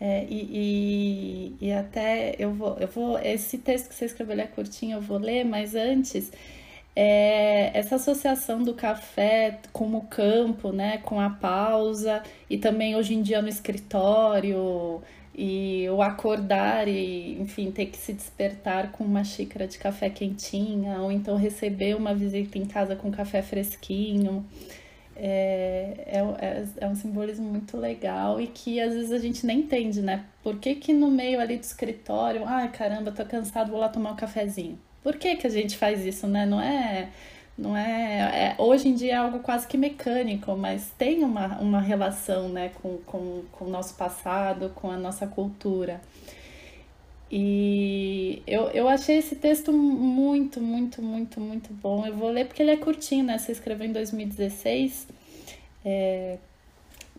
É, 0.00 0.26
e, 0.28 1.54
e, 1.60 1.66
e, 1.66 1.72
até 1.72 2.34
eu 2.36 2.52
vou, 2.52 2.76
eu 2.78 2.88
vou. 2.88 3.18
Esse 3.20 3.58
texto 3.58 3.88
que 3.88 3.94
você 3.94 4.06
escreveu 4.06 4.38
é 4.40 4.46
curtinho, 4.48 4.96
eu 4.96 5.00
vou 5.00 5.16
ler, 5.16 5.44
mas 5.44 5.76
antes 5.76 6.32
é, 6.94 7.76
essa 7.78 7.96
associação 7.96 8.62
do 8.62 8.74
café 8.74 9.58
com 9.72 9.94
o 9.96 10.02
campo, 10.02 10.72
né, 10.72 10.98
com 10.98 11.18
a 11.18 11.30
pausa 11.30 12.22
e 12.50 12.58
também 12.58 12.94
hoje 12.94 13.14
em 13.14 13.22
dia 13.22 13.40
no 13.40 13.48
escritório 13.48 15.02
e 15.34 15.88
o 15.88 16.02
acordar 16.02 16.86
e, 16.88 17.40
enfim, 17.40 17.70
ter 17.70 17.86
que 17.86 17.96
se 17.96 18.12
despertar 18.12 18.92
com 18.92 19.04
uma 19.04 19.24
xícara 19.24 19.66
de 19.66 19.78
café 19.78 20.10
quentinha 20.10 21.00
ou 21.00 21.10
então 21.10 21.36
receber 21.36 21.96
uma 21.96 22.14
visita 22.14 22.58
em 22.58 22.66
casa 22.66 22.94
com 22.94 23.10
café 23.10 23.40
fresquinho. 23.42 24.44
É, 25.16 25.94
é, 26.06 26.18
é, 26.46 26.66
é 26.80 26.88
um 26.88 26.94
simbolismo 26.94 27.46
muito 27.48 27.76
legal 27.76 28.40
e 28.40 28.46
que 28.46 28.80
às 28.80 28.94
vezes 28.94 29.12
a 29.12 29.18
gente 29.18 29.46
nem 29.46 29.60
entende, 29.60 30.02
né? 30.02 30.24
Por 30.42 30.58
que 30.58 30.74
que 30.74 30.92
no 30.92 31.10
meio 31.10 31.40
ali 31.40 31.56
do 31.56 31.62
escritório, 31.62 32.44
ai 32.46 32.70
caramba, 32.70 33.12
tô 33.12 33.24
cansado, 33.24 33.70
vou 33.70 33.80
lá 33.80 33.88
tomar 33.88 34.12
um 34.12 34.16
cafezinho. 34.16 34.78
Por 35.02 35.16
que, 35.16 35.36
que 35.36 35.46
a 35.46 35.50
gente 35.50 35.76
faz 35.76 36.04
isso, 36.04 36.26
né? 36.26 36.46
Não 36.46 36.60
é. 36.60 37.08
Não 37.56 37.76
é, 37.76 38.54
é, 38.54 38.54
hoje 38.56 38.88
em 38.88 38.94
dia 38.94 39.12
é 39.12 39.16
algo 39.16 39.40
quase 39.40 39.66
que 39.66 39.76
mecânico, 39.76 40.56
mas 40.56 40.90
tem 40.96 41.22
uma, 41.22 41.58
uma 41.58 41.80
relação 41.82 42.48
né, 42.48 42.70
com, 42.80 42.96
com, 43.04 43.42
com 43.52 43.66
o 43.66 43.68
nosso 43.68 43.94
passado, 43.94 44.70
com 44.74 44.90
a 44.90 44.96
nossa 44.96 45.26
cultura. 45.26 46.00
E 47.30 48.42
eu, 48.46 48.68
eu 48.70 48.88
achei 48.88 49.16
esse 49.16 49.36
texto 49.36 49.72
muito, 49.72 50.60
muito, 50.60 51.00
muito, 51.00 51.40
muito 51.40 51.72
bom. 51.72 52.06
Eu 52.06 52.14
vou 52.14 52.30
ler 52.30 52.46
porque 52.46 52.62
ele 52.62 52.72
é 52.72 52.76
curtinho, 52.76 53.24
né? 53.24 53.38
Você 53.38 53.52
escreveu 53.52 53.86
em 53.86 53.92
2016. 53.92 55.08
É... 55.82 56.38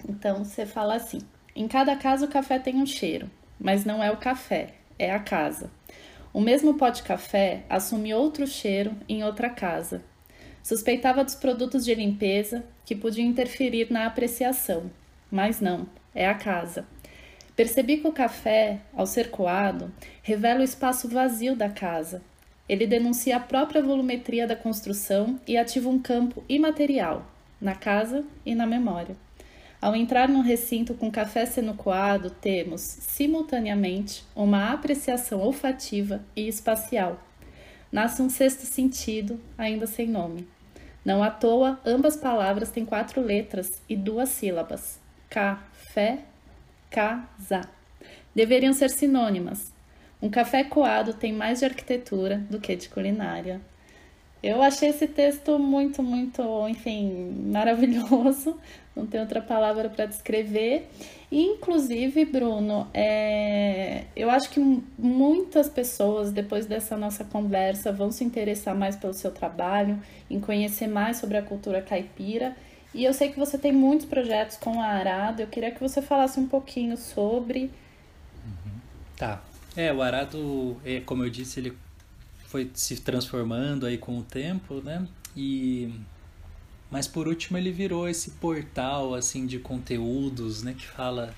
Então 0.07 0.45
você 0.45 0.67
fala 0.67 0.95
assim: 0.95 1.19
em 1.55 1.67
cada 1.67 1.95
casa 1.95 2.25
o 2.25 2.29
café 2.29 2.59
tem 2.59 2.75
um 2.75 2.85
cheiro, 2.85 3.29
mas 3.59 3.85
não 3.85 4.03
é 4.03 4.11
o 4.11 4.17
café, 4.17 4.75
é 4.99 5.11
a 5.11 5.19
casa. 5.19 5.71
O 6.33 6.41
mesmo 6.41 6.73
pó 6.73 6.89
de 6.89 7.03
café 7.03 7.63
assume 7.69 8.11
outro 8.11 8.47
cheiro 8.47 8.95
em 9.07 9.23
outra 9.23 9.51
casa. 9.51 10.03
Suspeitava 10.63 11.23
dos 11.23 11.35
produtos 11.35 11.85
de 11.85 11.93
limpeza 11.93 12.63
que 12.83 12.95
podiam 12.95 13.27
interferir 13.27 13.91
na 13.91 14.07
apreciação, 14.07 14.89
mas 15.29 15.61
não, 15.61 15.87
é 16.15 16.27
a 16.27 16.33
casa. 16.33 16.87
Percebi 17.55 17.97
que 17.97 18.07
o 18.07 18.11
café, 18.11 18.79
ao 18.95 19.05
ser 19.05 19.29
coado, 19.29 19.93
revela 20.23 20.61
o 20.61 20.63
espaço 20.63 21.07
vazio 21.07 21.55
da 21.55 21.69
casa. 21.69 22.23
Ele 22.67 22.87
denuncia 22.87 23.37
a 23.37 23.39
própria 23.39 23.83
volumetria 23.83 24.47
da 24.47 24.55
construção 24.55 25.39
e 25.47 25.55
ativa 25.55 25.87
um 25.87 25.99
campo 25.99 26.43
imaterial, 26.49 27.27
na 27.61 27.75
casa 27.75 28.25
e 28.43 28.55
na 28.55 28.65
memória. 28.65 29.15
Ao 29.83 29.93
entrar 29.93 30.29
num 30.29 30.39
recinto 30.39 30.93
com 30.93 31.11
café 31.11 31.45
sendo 31.45 31.73
coado, 31.73 32.29
temos, 32.29 32.79
simultaneamente, 32.79 34.23
uma 34.33 34.71
apreciação 34.71 35.41
olfativa 35.41 36.23
e 36.33 36.47
espacial. 36.47 37.21
Nasce 37.91 38.21
um 38.21 38.29
sexto 38.29 38.61
sentido, 38.61 39.37
ainda 39.57 39.85
sem 39.85 40.07
nome. 40.07 40.47
Não 41.03 41.21
à 41.21 41.29
toa, 41.29 41.81
ambas 41.85 42.15
palavras 42.15 42.71
têm 42.71 42.85
quatro 42.85 43.19
letras 43.21 43.81
e 43.89 43.97
duas 43.97 44.29
sílabas: 44.29 45.01
café, 45.29 46.19
casa. 46.89 47.67
Deveriam 48.33 48.71
ser 48.71 48.89
sinônimas. 48.89 49.73
Um 50.21 50.29
café 50.29 50.63
coado 50.63 51.13
tem 51.13 51.33
mais 51.33 51.59
de 51.59 51.65
arquitetura 51.65 52.37
do 52.49 52.57
que 52.57 52.73
de 52.73 52.87
culinária. 52.87 53.59
Eu 54.43 54.61
achei 54.61 54.89
esse 54.89 55.07
texto 55.07 55.57
muito, 55.57 56.03
muito, 56.03 56.67
enfim, 56.67 57.47
maravilhoso. 57.49 58.59
Não 58.93 59.07
tem 59.07 59.21
outra 59.21 59.41
palavra 59.41 59.89
para 59.89 60.05
descrever. 60.05 60.89
E, 61.31 61.41
inclusive, 61.41 62.25
Bruno, 62.25 62.85
é... 62.93 64.03
eu 64.13 64.29
acho 64.29 64.49
que 64.49 64.59
muitas 64.99 65.69
pessoas, 65.69 66.31
depois 66.33 66.65
dessa 66.65 66.97
nossa 66.97 67.23
conversa, 67.23 67.91
vão 67.93 68.11
se 68.11 68.25
interessar 68.25 68.75
mais 68.75 68.97
pelo 68.97 69.13
seu 69.13 69.31
trabalho, 69.31 69.97
em 70.29 70.41
conhecer 70.41 70.87
mais 70.87 71.17
sobre 71.17 71.37
a 71.37 71.41
cultura 71.41 71.81
caipira. 71.81 72.53
E 72.93 73.05
eu 73.05 73.13
sei 73.13 73.31
que 73.31 73.39
você 73.39 73.57
tem 73.57 73.71
muitos 73.71 74.05
projetos 74.05 74.57
com 74.57 74.81
a 74.81 74.87
Arado. 74.87 75.41
Eu 75.41 75.47
queria 75.47 75.71
que 75.71 75.79
você 75.79 76.01
falasse 76.01 76.37
um 76.37 76.47
pouquinho 76.47 76.97
sobre. 76.97 77.71
Uhum. 78.45 78.71
Tá. 79.17 79.41
É, 79.75 79.91
o 79.91 80.01
Arado, 80.01 80.79
é, 80.85 80.99
como 80.99 81.23
eu 81.23 81.29
disse, 81.29 81.61
ele 81.61 81.73
foi 82.53 82.69
se 82.75 83.01
transformando 83.01 83.87
aí 83.87 83.97
com 83.97 84.19
o 84.19 84.21
tempo, 84.21 84.79
né? 84.79 85.07
E 85.35 85.91
mas 86.91 87.07
por 87.07 87.27
último 87.27 87.57
ele 87.57 87.71
virou 87.71 88.07
esse 88.07 88.29
portal 88.29 89.15
assim 89.15 89.47
de 89.47 89.57
conteúdos, 89.57 90.61
né, 90.61 90.75
que 90.77 90.85
fala 90.85 91.33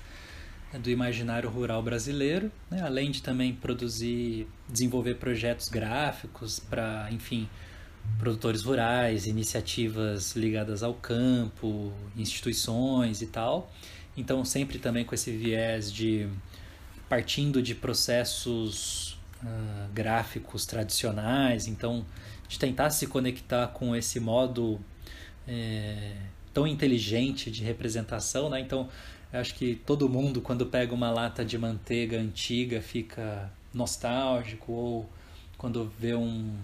do 0.78 0.90
imaginário 0.90 1.48
rural 1.48 1.82
brasileiro, 1.82 2.52
né? 2.70 2.82
além 2.82 3.10
de 3.10 3.22
também 3.22 3.54
produzir, 3.54 4.46
desenvolver 4.68 5.14
projetos 5.14 5.70
gráficos 5.70 6.60
para, 6.60 7.08
enfim, 7.10 7.48
produtores 8.18 8.62
rurais, 8.62 9.26
iniciativas 9.26 10.36
ligadas 10.36 10.82
ao 10.82 10.92
campo, 10.92 11.94
instituições 12.14 13.22
e 13.22 13.26
tal. 13.26 13.72
Então 14.14 14.44
sempre 14.44 14.78
também 14.78 15.06
com 15.06 15.14
esse 15.14 15.30
viés 15.34 15.90
de 15.90 16.28
partindo 17.08 17.62
de 17.62 17.74
processos 17.74 19.15
uh, 19.42 19.92
gráficos 19.92 20.66
tradicionais, 20.66 21.66
então 21.66 22.04
de 22.48 22.58
tentar 22.58 22.90
se 22.90 23.06
conectar 23.06 23.68
com 23.68 23.94
esse 23.94 24.20
modo 24.20 24.80
é, 25.48 26.12
tão 26.52 26.66
inteligente 26.66 27.50
de 27.50 27.62
representação, 27.62 28.48
né? 28.48 28.60
Então, 28.60 28.88
acho 29.32 29.54
que 29.54 29.74
todo 29.74 30.08
mundo, 30.08 30.40
quando 30.40 30.66
pega 30.66 30.94
uma 30.94 31.10
lata 31.10 31.44
de 31.44 31.58
manteiga 31.58 32.18
antiga, 32.18 32.80
fica 32.80 33.50
nostálgico, 33.74 34.72
ou 34.72 35.10
quando 35.58 35.92
vê 35.98 36.14
um, 36.14 36.54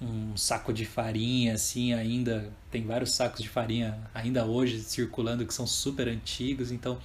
um 0.00 0.36
saco 0.36 0.72
de 0.72 0.84
farinha, 0.84 1.54
assim, 1.54 1.92
ainda 1.92 2.50
tem 2.70 2.84
vários 2.84 3.12
sacos 3.12 3.40
de 3.40 3.48
farinha 3.48 3.98
ainda 4.12 4.44
hoje 4.44 4.80
circulando 4.80 5.46
que 5.46 5.54
são 5.54 5.66
super 5.66 6.08
antigos, 6.08 6.70
então 6.70 6.98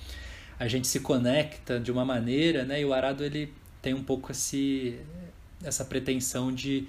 a 0.60 0.68
gente 0.68 0.88
se 0.88 1.00
conecta 1.00 1.80
de 1.80 1.92
uma 1.92 2.04
maneira, 2.04 2.66
né? 2.66 2.82
E 2.82 2.86
o 2.86 2.94
arado 2.94 3.24
ele 3.24 3.54
tem 3.82 3.94
um 3.94 4.04
pouco 4.04 4.32
esse, 4.32 5.00
essa 5.64 5.86
pretensão 5.86 6.54
de 6.54 6.88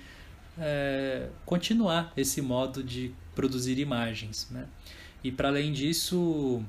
é, 0.58 1.28
continuar 1.44 2.12
esse 2.16 2.42
modo 2.42 2.82
de 2.82 3.12
produzir 3.34 3.78
imagens. 3.78 4.48
Né? 4.50 4.66
E 5.22 5.30
para 5.30 5.48
além 5.48 5.72
disso, 5.72 6.62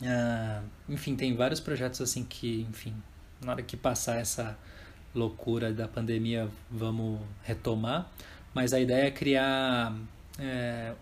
uh, 0.00 0.64
enfim, 0.88 1.16
tem 1.16 1.34
vários 1.34 1.60
projetos 1.60 2.00
assim 2.00 2.24
que, 2.24 2.66
enfim, 2.70 2.94
na 3.40 3.52
hora 3.52 3.62
que 3.62 3.76
passar 3.76 4.20
essa 4.20 4.58
loucura 5.14 5.72
da 5.72 5.88
pandemia, 5.88 6.48
vamos 6.70 7.20
retomar. 7.42 8.10
Mas 8.54 8.72
a 8.72 8.80
ideia 8.80 9.06
é 9.06 9.10
criar 9.10 9.94
é, 10.38 10.94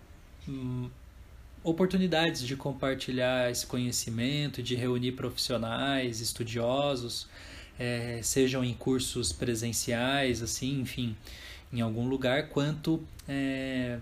oportunidades 1.63 2.41
de 2.41 2.55
compartilhar 2.55 3.49
esse 3.49 3.65
conhecimento, 3.65 4.61
de 4.61 4.75
reunir 4.75 5.13
profissionais, 5.13 6.19
estudiosos, 6.21 7.27
é, 7.79 8.19
sejam 8.23 8.63
em 8.63 8.73
cursos 8.73 9.31
presenciais, 9.31 10.41
assim, 10.41 10.81
enfim, 10.81 11.15
em 11.71 11.81
algum 11.81 12.07
lugar, 12.07 12.49
quanto 12.49 13.03
é, 13.27 13.97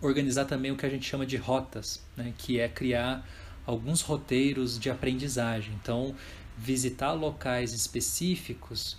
organizar 0.00 0.44
também 0.44 0.70
o 0.70 0.76
que 0.76 0.86
a 0.86 0.88
gente 0.88 1.06
chama 1.06 1.26
de 1.26 1.36
rotas, 1.36 2.02
né? 2.16 2.32
que 2.38 2.58
é 2.58 2.68
criar 2.68 3.26
alguns 3.66 4.00
roteiros 4.00 4.78
de 4.78 4.90
aprendizagem. 4.90 5.74
Então, 5.82 6.14
visitar 6.56 7.12
locais 7.12 7.72
específicos 7.72 8.96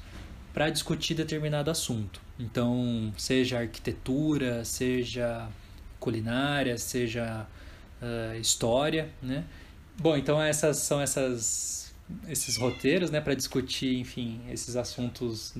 para 0.54 0.70
discutir 0.70 1.16
determinado 1.16 1.70
assunto. 1.70 2.22
Então, 2.40 3.14
seja 3.18 3.60
arquitetura, 3.60 4.66
seja 4.66 5.48
culinária, 6.00 6.78
seja 6.78 7.48
uh, 8.02 8.40
história, 8.40 9.10
né? 9.22 9.44
Bom, 9.98 10.18
então 10.18 10.42
essas 10.42 10.78
são 10.78 11.00
essas 11.00 11.85
esses 12.28 12.58
roteiros, 12.58 13.10
né, 13.10 13.20
para 13.20 13.34
discutir, 13.34 13.98
enfim, 13.98 14.42
esses 14.50 14.76
assuntos 14.76 15.54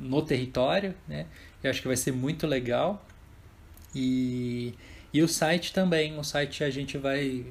no 0.00 0.22
território, 0.22 0.94
né? 1.08 1.26
Eu 1.62 1.70
acho 1.70 1.82
que 1.82 1.88
vai 1.88 1.96
ser 1.96 2.12
muito 2.12 2.46
legal. 2.46 3.04
E, 3.94 4.74
e 5.12 5.20
o 5.22 5.28
site 5.28 5.72
também, 5.72 6.16
o 6.18 6.22
site 6.22 6.62
a 6.62 6.70
gente 6.70 6.96
vai 6.96 7.44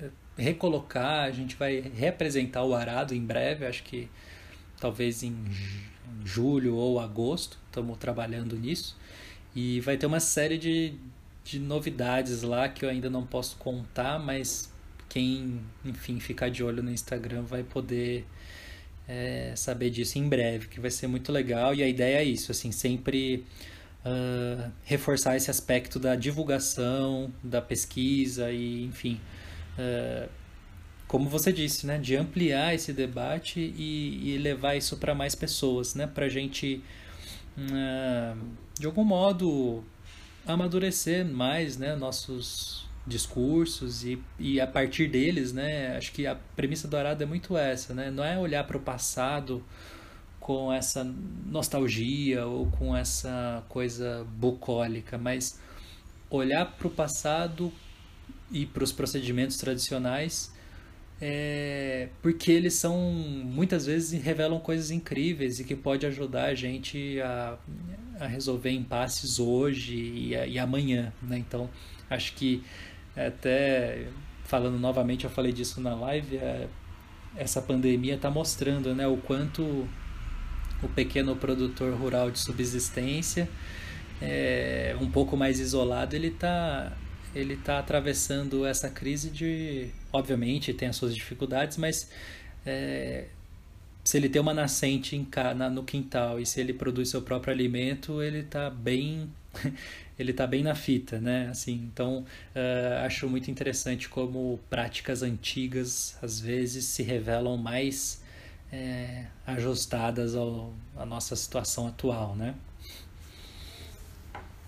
eh, 0.00 0.10
recolocar, 0.36 1.24
a 1.24 1.30
gente 1.30 1.54
vai 1.56 1.80
reapresentar 1.80 2.64
o 2.64 2.74
arado 2.74 3.14
em 3.14 3.24
breve, 3.24 3.64
acho 3.64 3.84
que 3.84 4.08
talvez 4.80 5.22
em 5.22 5.36
julho 6.24 6.74
ou 6.74 6.98
agosto, 6.98 7.58
estamos 7.66 7.96
trabalhando 7.96 8.56
nisso. 8.56 8.96
E 9.54 9.80
vai 9.80 9.96
ter 9.96 10.06
uma 10.06 10.20
série 10.20 10.58
de, 10.58 10.94
de 11.44 11.58
novidades 11.58 12.42
lá 12.42 12.68
que 12.68 12.84
eu 12.84 12.88
ainda 12.88 13.08
não 13.08 13.24
posso 13.24 13.56
contar, 13.56 14.18
mas 14.18 14.72
quem, 15.08 15.60
enfim, 15.84 16.20
ficar 16.20 16.50
de 16.50 16.62
olho 16.62 16.82
no 16.82 16.90
Instagram 16.90 17.42
vai 17.42 17.62
poder 17.62 18.26
é, 19.08 19.52
saber 19.56 19.90
disso 19.90 20.18
em 20.18 20.28
breve, 20.28 20.68
que 20.68 20.78
vai 20.78 20.90
ser 20.90 21.06
muito 21.06 21.32
legal. 21.32 21.74
E 21.74 21.82
a 21.82 21.88
ideia 21.88 22.18
é 22.18 22.24
isso, 22.24 22.52
assim, 22.52 22.70
sempre 22.70 23.44
uh, 24.04 24.70
reforçar 24.84 25.36
esse 25.36 25.50
aspecto 25.50 25.98
da 25.98 26.14
divulgação, 26.14 27.32
da 27.42 27.62
pesquisa 27.62 28.50
e, 28.52 28.84
enfim, 28.84 29.20
uh, 29.78 30.28
como 31.06 31.28
você 31.28 31.50
disse, 31.52 31.86
né, 31.86 31.98
de 31.98 32.16
ampliar 32.16 32.74
esse 32.74 32.92
debate 32.92 33.58
e, 33.58 34.34
e 34.34 34.38
levar 34.38 34.76
isso 34.76 34.98
para 34.98 35.14
mais 35.14 35.34
pessoas, 35.34 35.94
né, 35.94 36.06
para 36.06 36.26
a 36.26 36.28
gente, 36.28 36.82
uh, 37.56 38.38
de 38.78 38.86
algum 38.86 39.04
modo, 39.04 39.82
amadurecer 40.46 41.24
mais, 41.26 41.78
né, 41.78 41.96
nossos 41.96 42.87
discursos 43.08 44.04
e, 44.04 44.22
e 44.38 44.60
a 44.60 44.66
partir 44.66 45.08
deles, 45.08 45.52
né, 45.52 45.96
acho 45.96 46.12
que 46.12 46.26
a 46.26 46.36
premissa 46.54 46.86
do 46.86 46.96
Arado 46.96 47.22
é 47.22 47.26
muito 47.26 47.56
essa, 47.56 47.94
né, 47.94 48.10
não 48.10 48.24
é 48.24 48.38
olhar 48.38 48.64
para 48.64 48.76
o 48.76 48.80
passado 48.80 49.64
com 50.38 50.72
essa 50.72 51.04
nostalgia 51.46 52.46
ou 52.46 52.66
com 52.66 52.96
essa 52.96 53.64
coisa 53.68 54.26
bucólica, 54.36 55.18
mas 55.18 55.58
olhar 56.30 56.66
para 56.66 56.86
o 56.86 56.90
passado 56.90 57.72
e 58.50 58.64
para 58.66 58.84
os 58.84 58.92
procedimentos 58.92 59.56
tradicionais 59.56 60.52
é, 61.20 62.08
porque 62.22 62.52
eles 62.52 62.74
são 62.74 62.96
muitas 62.96 63.86
vezes 63.86 64.22
revelam 64.22 64.60
coisas 64.60 64.90
incríveis 64.90 65.58
e 65.58 65.64
que 65.64 65.74
pode 65.74 66.06
ajudar 66.06 66.44
a 66.44 66.54
gente 66.54 67.20
a, 67.20 67.58
a 68.20 68.26
resolver 68.26 68.70
impasses 68.70 69.40
hoje 69.40 69.96
e, 69.96 70.30
e 70.30 70.58
amanhã, 70.58 71.12
né? 71.20 71.38
Então 71.38 71.68
acho 72.08 72.34
que 72.34 72.62
até 73.26 74.06
falando 74.44 74.78
novamente 74.78 75.24
eu 75.24 75.30
falei 75.30 75.52
disso 75.52 75.80
na 75.80 75.94
live 75.94 76.36
é, 76.36 76.68
essa 77.36 77.60
pandemia 77.60 78.14
está 78.14 78.30
mostrando 78.30 78.94
né 78.94 79.06
o 79.06 79.16
quanto 79.18 79.86
o 80.82 80.88
pequeno 80.88 81.34
produtor 81.36 81.94
rural 81.94 82.30
de 82.30 82.38
subsistência, 82.38 83.48
é, 84.20 84.96
um 85.00 85.10
pouco 85.10 85.36
mais 85.36 85.60
isolado, 85.60 86.14
ele 86.14 86.28
está 86.28 86.92
ele 87.34 87.56
tá 87.56 87.78
atravessando 87.78 88.64
essa 88.64 88.88
crise 88.88 89.28
de, 89.30 89.90
obviamente, 90.10 90.72
tem 90.72 90.88
as 90.88 90.96
suas 90.96 91.14
dificuldades, 91.14 91.76
mas 91.76 92.10
é, 92.64 93.26
se 94.02 94.16
ele 94.16 94.30
tem 94.30 94.40
uma 94.40 94.54
nascente 94.54 95.14
em, 95.14 95.28
na, 95.54 95.68
no 95.68 95.84
quintal 95.84 96.40
e 96.40 96.46
se 96.46 96.58
ele 96.58 96.72
produz 96.72 97.10
seu 97.10 97.20
próprio 97.20 97.52
alimento, 97.52 98.22
ele 98.22 98.38
está 98.38 98.70
bem 98.70 99.30
ele 100.18 100.32
tá 100.32 100.46
bem 100.46 100.62
na 100.62 100.74
fita, 100.74 101.20
né? 101.20 101.48
Assim, 101.50 101.88
então 101.92 102.24
uh, 102.54 103.04
acho 103.04 103.28
muito 103.28 103.50
interessante 103.50 104.08
como 104.08 104.58
práticas 104.68 105.22
antigas 105.22 106.16
às 106.20 106.40
vezes 106.40 106.84
se 106.86 107.02
revelam 107.02 107.56
mais 107.56 108.22
é, 108.72 109.24
ajustadas 109.46 110.34
ao, 110.34 110.72
à 110.96 111.06
nossa 111.06 111.34
situação 111.36 111.86
atual, 111.86 112.34
né? 112.34 112.54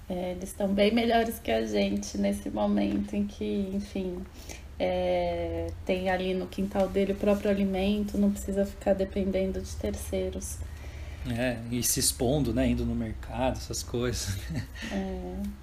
É, 0.08 0.32
eles 0.32 0.50
estão 0.50 0.66
bem 0.66 0.92
melhores 0.92 1.38
que 1.38 1.50
a 1.50 1.64
gente 1.64 2.18
nesse 2.18 2.50
momento 2.50 3.14
em 3.14 3.26
que, 3.26 3.70
enfim, 3.72 4.24
é, 4.78 5.68
tem 5.84 6.10
ali 6.10 6.34
no 6.34 6.46
quintal 6.46 6.88
dele 6.88 7.12
o 7.12 7.16
próprio 7.16 7.50
alimento, 7.50 8.18
não 8.18 8.30
precisa 8.30 8.66
ficar 8.66 8.94
dependendo 8.94 9.60
de 9.60 9.76
terceiros. 9.76 10.58
É, 11.28 11.58
e 11.70 11.82
se 11.82 12.00
expondo, 12.00 12.52
né? 12.54 12.68
Indo 12.68 12.84
no 12.84 12.94
mercado, 12.94 13.56
essas 13.56 13.82
coisas. 13.82 14.36
É. 14.92 15.60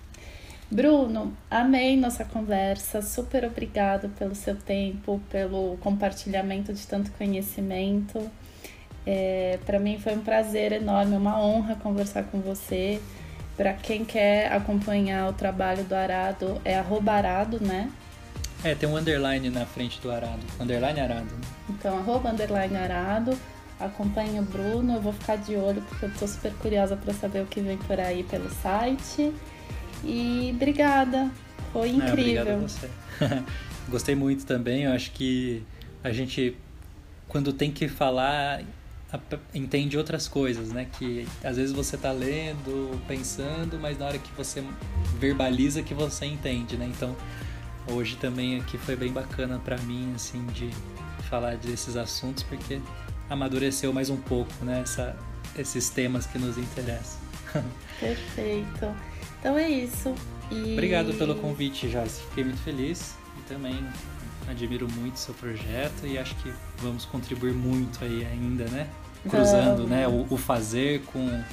Bruno, 0.70 1.34
amei 1.50 1.96
nossa 1.96 2.26
conversa, 2.26 3.02
super 3.02 3.46
obrigado 3.46 4.10
pelo 4.20 4.36
seu 4.36 4.54
tempo, 4.54 5.22
pelo 5.30 5.78
compartilhamento 5.78 6.74
de 6.74 6.86
tanto 6.86 7.10
conhecimento. 7.12 8.30
É, 9.06 9.58
Para 9.66 9.80
mim 9.80 9.98
foi 9.98 10.14
um 10.14 10.22
prazer 10.22 10.74
enorme, 10.74 11.16
uma 11.16 11.40
honra 11.40 11.76
conversar 11.76 12.24
com 12.24 12.42
você. 12.42 13.02
Para 13.56 13.74
quem 13.74 14.04
quer 14.04 14.52
acompanhar 14.52 15.30
o 15.30 15.34
trabalho 15.34 15.86
do 15.86 15.96
Arado, 15.96 16.62
é 16.66 16.78
arado, 16.78 17.60
né? 17.64 17.90
É, 18.64 18.76
tem 18.76 18.90
um 18.90 18.98
underline 18.98 19.50
na 19.50 19.66
frente 19.66 20.02
do 20.02 20.12
Arado. 20.12 20.42
Underline 20.60 21.00
Arado. 21.00 21.26
Né? 21.26 21.42
Então, 21.70 21.98
arroba 21.98 22.30
underline 22.30 22.76
Arado. 22.76 23.38
Acompanhe 23.80 24.40
o 24.40 24.44
Bruno, 24.44 24.96
eu 24.96 25.02
vou 25.02 25.14
ficar 25.14 25.36
de 25.36 25.56
olho 25.56 25.82
porque 25.84 26.06
eu 26.06 26.14
tô 26.18 26.28
super 26.28 26.52
curiosa 26.54 26.96
para 26.96 27.14
saber 27.14 27.44
o 27.44 27.46
que 27.46 27.62
vem 27.62 27.78
por 27.78 28.00
aí 28.00 28.24
pelo 28.24 28.50
site. 28.50 29.32
E 30.04 30.52
obrigada, 30.56 31.32
foi 31.72 31.90
incrível. 31.90 32.08
É, 32.08 32.12
obrigado 32.14 32.50
a 32.50 32.58
você. 32.58 32.90
Gostei 33.90 34.16
muito 34.16 34.46
também, 34.46 34.84
eu 34.84 34.92
acho 34.92 35.12
que 35.12 35.64
a 36.04 36.12
gente, 36.12 36.58
quando 37.28 37.54
tem 37.54 37.72
que 37.72 37.88
falar 37.88 38.62
entende 39.54 39.98
outras 39.98 40.28
coisas, 40.28 40.70
né? 40.70 40.88
Que 40.98 41.28
às 41.44 41.58
vezes 41.58 41.74
você 41.74 41.96
tá 41.96 42.12
lendo, 42.12 43.00
pensando, 43.08 43.80
mas 43.80 43.98
na 43.98 44.06
hora 44.06 44.18
que 44.18 44.32
você 44.34 44.64
verbaliza 45.18 45.82
que 45.82 45.94
você 45.94 46.26
entende, 46.26 46.76
né? 46.76 46.86
Então, 46.86 47.16
hoje 47.90 48.18
também 48.18 48.60
aqui 48.60 48.78
foi 48.78 48.96
bem 48.96 49.12
bacana 49.12 49.60
para 49.60 49.78
mim, 49.78 50.12
assim, 50.16 50.46
de 50.48 50.70
falar 51.30 51.56
desses 51.56 51.96
assuntos, 51.96 52.44
porque 52.44 52.82
amadureceu 53.30 53.94
mais 53.94 54.10
um 54.10 54.18
pouco, 54.18 54.52
né? 54.64 54.82
Essa, 54.82 55.16
esses 55.58 55.90
temas 55.90 56.26
que 56.26 56.38
nos 56.38 56.58
interessam. 56.58 57.20
Perfeito. 58.00 58.96
Então 59.40 59.58
é 59.58 59.70
isso. 59.70 60.14
E... 60.52 60.74
Obrigado 60.74 61.14
pelo 61.14 61.36
convite, 61.36 61.90
Joyce. 61.90 62.22
Fiquei 62.30 62.44
muito 62.44 62.62
feliz 62.62 63.16
e 63.38 63.42
também 63.50 63.76
admiro 64.48 64.88
muito 64.90 65.20
seu 65.20 65.34
projeto 65.34 66.06
e 66.06 66.18
acho 66.18 66.34
que 66.36 66.54
vamos 66.78 67.06
contribuir 67.06 67.54
muito 67.54 68.04
aí 68.04 68.26
ainda, 68.26 68.66
né? 68.66 68.88
Cruzando 69.30 69.86
né, 69.86 70.08
o, 70.08 70.26
o 70.30 70.38
fazer 70.38 71.02
com, 71.12 71.44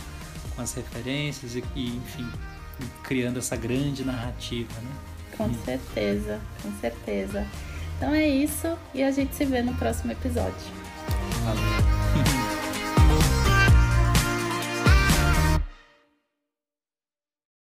com 0.55 0.63
as 0.63 0.75
referências 0.75 1.57
e, 1.57 1.65
e, 1.75 1.89
enfim, 1.89 2.27
criando 3.03 3.39
essa 3.39 3.57
grande 3.57 4.05
narrativa, 4.05 4.73
né? 4.81 4.91
Com 5.37 5.47
hum. 5.47 5.55
certeza, 5.65 6.41
com 6.63 6.73
certeza. 6.81 7.47
Então 7.97 8.15
é 8.15 8.29
isso 8.29 8.77
e 8.95 9.03
a 9.03 9.11
gente 9.11 9.35
se 9.35 9.45
vê 9.45 9.61
no 9.63 9.75
próximo 9.75 10.13
episódio. 10.13 10.84
Hallelujah. 11.45 12.41